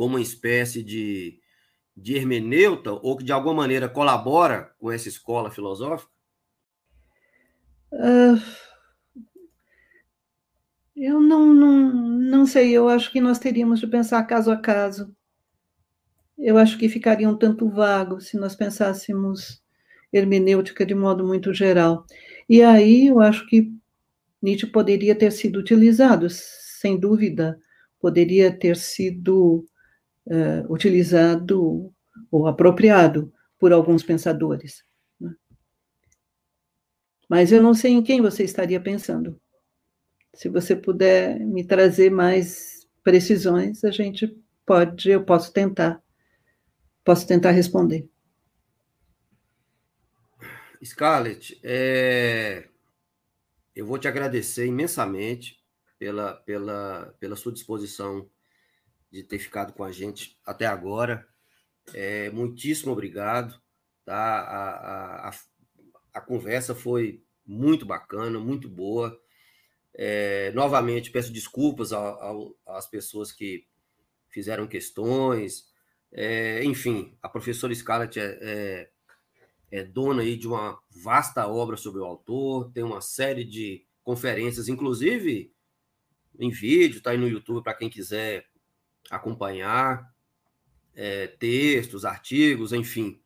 como 0.00 0.16
uma 0.16 0.22
espécie 0.22 0.82
de, 0.82 1.38
de 1.94 2.16
hermeneuta 2.16 2.90
ou 2.90 3.18
que 3.18 3.22
de 3.22 3.32
alguma 3.32 3.52
maneira 3.52 3.86
colabora 3.86 4.72
com 4.78 4.90
essa 4.90 5.10
escola 5.10 5.50
filosófica? 5.50 6.10
Uh, 7.92 8.40
eu 10.96 11.20
não, 11.20 11.52
não, 11.52 11.92
não 11.92 12.46
sei, 12.46 12.70
eu 12.70 12.88
acho 12.88 13.12
que 13.12 13.20
nós 13.20 13.38
teríamos 13.38 13.78
de 13.78 13.86
pensar 13.86 14.24
caso 14.24 14.50
a 14.50 14.56
caso. 14.56 15.14
Eu 16.38 16.56
acho 16.56 16.78
que 16.78 16.88
ficaria 16.88 17.28
um 17.28 17.36
tanto 17.36 17.68
vago 17.68 18.22
se 18.22 18.38
nós 18.38 18.56
pensássemos 18.56 19.62
hermenêutica 20.10 20.86
de 20.86 20.94
modo 20.94 21.26
muito 21.26 21.52
geral. 21.52 22.06
E 22.48 22.62
aí 22.62 23.08
eu 23.08 23.20
acho 23.20 23.46
que 23.46 23.70
Nietzsche 24.40 24.66
poderia 24.66 25.14
ter 25.14 25.30
sido 25.30 25.58
utilizado, 25.58 26.26
sem 26.30 26.98
dúvida, 26.98 27.60
poderia 28.00 28.50
ter 28.50 28.78
sido 28.78 29.66
uh, 30.30 30.72
utilizado 30.72 31.92
ou 32.30 32.46
apropriado 32.46 33.32
por 33.58 33.72
alguns 33.72 34.02
pensadores. 34.02 34.84
Né? 35.20 35.34
Mas 37.28 37.52
eu 37.52 37.62
não 37.62 37.74
sei 37.74 37.92
em 37.92 38.02
quem 38.02 38.22
você 38.22 38.44
estaria 38.44 38.80
pensando. 38.80 39.38
Se 40.32 40.48
você 40.48 40.76
puder 40.76 41.38
me 41.40 41.64
trazer 41.64 42.10
mais 42.10 42.88
precisões, 43.02 43.82
a 43.84 43.90
gente 43.90 44.38
pode, 44.64 45.10
eu 45.10 45.24
posso 45.24 45.52
tentar, 45.52 46.00
posso 47.04 47.26
tentar 47.26 47.50
responder. 47.50 48.08
Scarlett, 50.82 51.60
é... 51.62 52.68
eu 53.74 53.84
vou 53.84 53.98
te 53.98 54.08
agradecer 54.08 54.66
imensamente 54.66 55.60
pela, 55.98 56.34
pela, 56.34 57.14
pela 57.18 57.36
sua 57.36 57.52
disposição 57.52 58.26
de 59.10 59.22
ter 59.22 59.38
ficado 59.38 59.72
com 59.72 59.84
a 59.84 59.92
gente 59.92 60.38
até 60.44 60.66
agora. 60.66 61.26
É, 61.94 62.30
muitíssimo 62.30 62.92
obrigado. 62.92 63.60
Tá? 64.04 64.40
A, 64.40 65.28
a, 65.28 65.34
a, 66.14 66.20
conversa 66.20 66.74
foi 66.74 67.22
muito 67.44 67.84
bacana, 67.84 68.38
muito 68.38 68.68
boa. 68.68 69.18
É, 69.94 70.52
novamente, 70.52 71.10
peço 71.10 71.32
desculpas 71.32 71.92
às 71.92 72.86
pessoas 72.88 73.32
que 73.32 73.66
fizeram 74.28 74.66
questões. 74.66 75.64
É, 76.12 76.64
enfim, 76.64 77.16
a 77.22 77.28
professora 77.28 77.74
Scarlett 77.74 78.18
é, 78.18 78.38
é 78.40 78.90
é 79.70 79.84
dona 79.84 80.22
aí 80.22 80.36
de 80.36 80.48
uma 80.48 80.78
vasta 80.90 81.46
obra 81.46 81.76
sobre 81.76 82.00
o 82.00 82.04
autor, 82.04 82.72
tem 82.72 82.82
uma 82.82 83.00
série 83.00 83.44
de 83.44 83.86
conferências, 84.02 84.68
inclusive 84.68 85.52
em 86.38 86.50
vídeo, 86.50 86.98
está 86.98 87.10
aí 87.10 87.18
no 87.18 87.28
YouTube 87.28 87.62
para 87.62 87.74
quem 87.74 87.88
quiser 87.88 88.44
acompanhar, 89.08 90.12
é, 90.94 91.26
textos, 91.26 92.04
artigos, 92.04 92.72
enfim, 92.72 93.20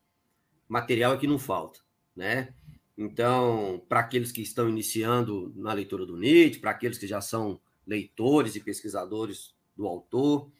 material 0.68 1.14
é 1.14 1.16
que 1.16 1.26
não 1.26 1.38
falta, 1.38 1.80
né? 2.14 2.54
Então, 2.96 3.84
para 3.88 4.00
aqueles 4.00 4.30
que 4.30 4.42
estão 4.42 4.68
iniciando 4.68 5.52
na 5.56 5.72
leitura 5.72 6.06
do 6.06 6.16
Nietzsche, 6.16 6.60
para 6.60 6.70
aqueles 6.70 6.98
que 6.98 7.06
já 7.06 7.20
são 7.20 7.60
leitores 7.86 8.54
e 8.54 8.60
pesquisadores 8.60 9.54
do 9.76 9.86
autor, 9.86 10.50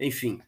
enfim, 0.00 0.40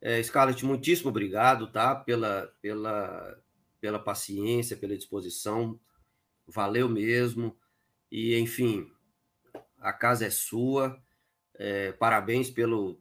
é, 0.00 0.22
Scarlett, 0.22 0.64
muitíssimo 0.64 1.10
obrigado, 1.10 1.70
tá? 1.70 1.94
Pela, 1.94 2.52
pela, 2.62 3.38
pela 3.80 3.98
paciência, 3.98 4.76
pela 4.76 4.96
disposição. 4.96 5.78
Valeu 6.46 6.88
mesmo. 6.88 7.56
E, 8.10 8.38
enfim, 8.38 8.90
a 9.78 9.92
casa 9.92 10.26
é 10.26 10.30
sua. 10.30 11.00
É, 11.54 11.92
parabéns 11.92 12.50
pelo, 12.50 13.00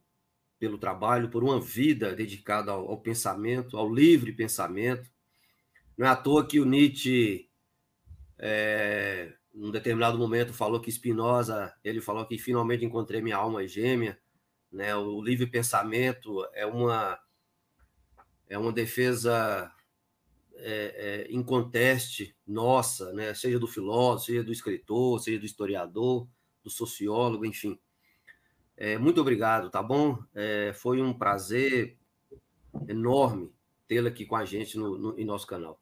pelo 0.59 0.77
trabalho, 0.77 1.29
por 1.29 1.43
uma 1.43 1.59
vida 1.59 2.15
dedicada 2.15 2.71
ao, 2.71 2.89
ao, 2.89 2.99
pensamento, 2.99 3.77
ao 3.77 3.93
livre 3.93 4.31
pensamento. 4.31 5.09
Não 5.97 6.05
é 6.05 6.09
à 6.09 6.15
toa 6.15 6.47
que 6.47 6.59
o 6.59 6.65
Nietzsche, 6.65 7.49
é, 8.37 9.33
num 9.53 9.71
determinado 9.71 10.17
momento, 10.17 10.53
falou 10.53 10.79
que 10.79 10.91
Spinoza, 10.91 11.73
ele 11.83 12.01
falou 12.01 12.25
que 12.25 12.37
finalmente 12.37 12.85
encontrei 12.85 13.21
minha 13.21 13.37
alma 13.37 13.67
gêmea. 13.67 14.19
Né? 14.71 14.95
O 14.95 15.21
livre 15.21 15.47
pensamento 15.47 16.45
é 16.53 16.65
uma, 16.65 17.19
é 18.47 18.57
uma 18.57 18.71
defesa 18.71 19.71
é, 20.55 21.27
é, 21.29 21.33
inconteste 21.33 22.35
nossa, 22.45 23.13
né? 23.13 23.33
seja 23.33 23.59
do 23.59 23.67
filósofo, 23.67 24.27
seja 24.27 24.43
do 24.43 24.51
escritor, 24.51 25.19
seja 25.19 25.39
do 25.39 25.45
historiador, 25.45 26.27
do 26.63 26.69
sociólogo, 26.69 27.45
enfim. 27.45 27.79
É, 28.77 28.97
muito 28.97 29.19
obrigado, 29.19 29.71
tá 29.71 29.81
bom? 29.81 30.19
É, 30.35 30.71
foi 30.75 31.01
um 31.01 31.11
prazer 31.11 31.97
enorme 32.87 33.51
tê-la 33.87 34.09
aqui 34.09 34.25
com 34.25 34.35
a 34.35 34.45
gente 34.45 34.77
no, 34.77 34.97
no, 34.97 35.19
em 35.19 35.25
nosso 35.25 35.47
canal. 35.47 35.79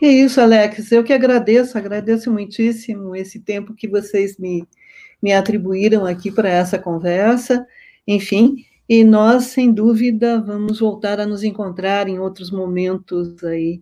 É 0.00 0.06
isso, 0.06 0.40
Alex. 0.40 0.92
Eu 0.92 1.04
que 1.04 1.12
agradeço, 1.12 1.78
agradeço 1.78 2.30
muitíssimo 2.30 3.14
esse 3.16 3.40
tempo 3.40 3.74
que 3.74 3.88
vocês 3.88 4.36
me, 4.36 4.66
me 5.22 5.32
atribuíram 5.32 6.04
aqui 6.04 6.30
para 6.30 6.48
essa 6.48 6.78
conversa. 6.78 7.66
Enfim, 8.06 8.66
e 8.88 9.04
nós, 9.04 9.44
sem 9.44 9.72
dúvida, 9.72 10.40
vamos 10.40 10.80
voltar 10.80 11.20
a 11.20 11.26
nos 11.26 11.42
encontrar 11.42 12.08
em 12.08 12.18
outros 12.18 12.50
momentos 12.50 13.42
aí, 13.44 13.80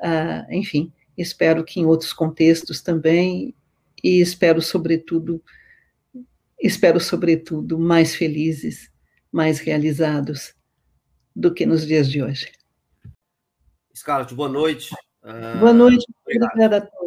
uh, 0.00 0.52
enfim, 0.52 0.92
espero 1.16 1.64
que 1.64 1.80
em 1.80 1.86
outros 1.86 2.12
contextos 2.12 2.82
também, 2.82 3.54
e 4.02 4.20
espero, 4.20 4.60
sobretudo, 4.60 5.42
espero, 6.66 6.98
sobretudo, 6.98 7.78
mais 7.78 8.14
felizes, 8.14 8.90
mais 9.30 9.58
realizados 9.58 10.54
do 11.36 11.52
que 11.52 11.66
nos 11.66 11.86
dias 11.86 12.10
de 12.10 12.22
hoje. 12.22 12.50
Scarlett, 13.94 14.34
boa 14.34 14.48
noite. 14.48 14.94
Uh, 15.22 15.58
boa 15.58 15.72
noite, 15.72 16.04
obrigada 16.24 16.78
a 16.78 16.80
todos. 16.80 17.03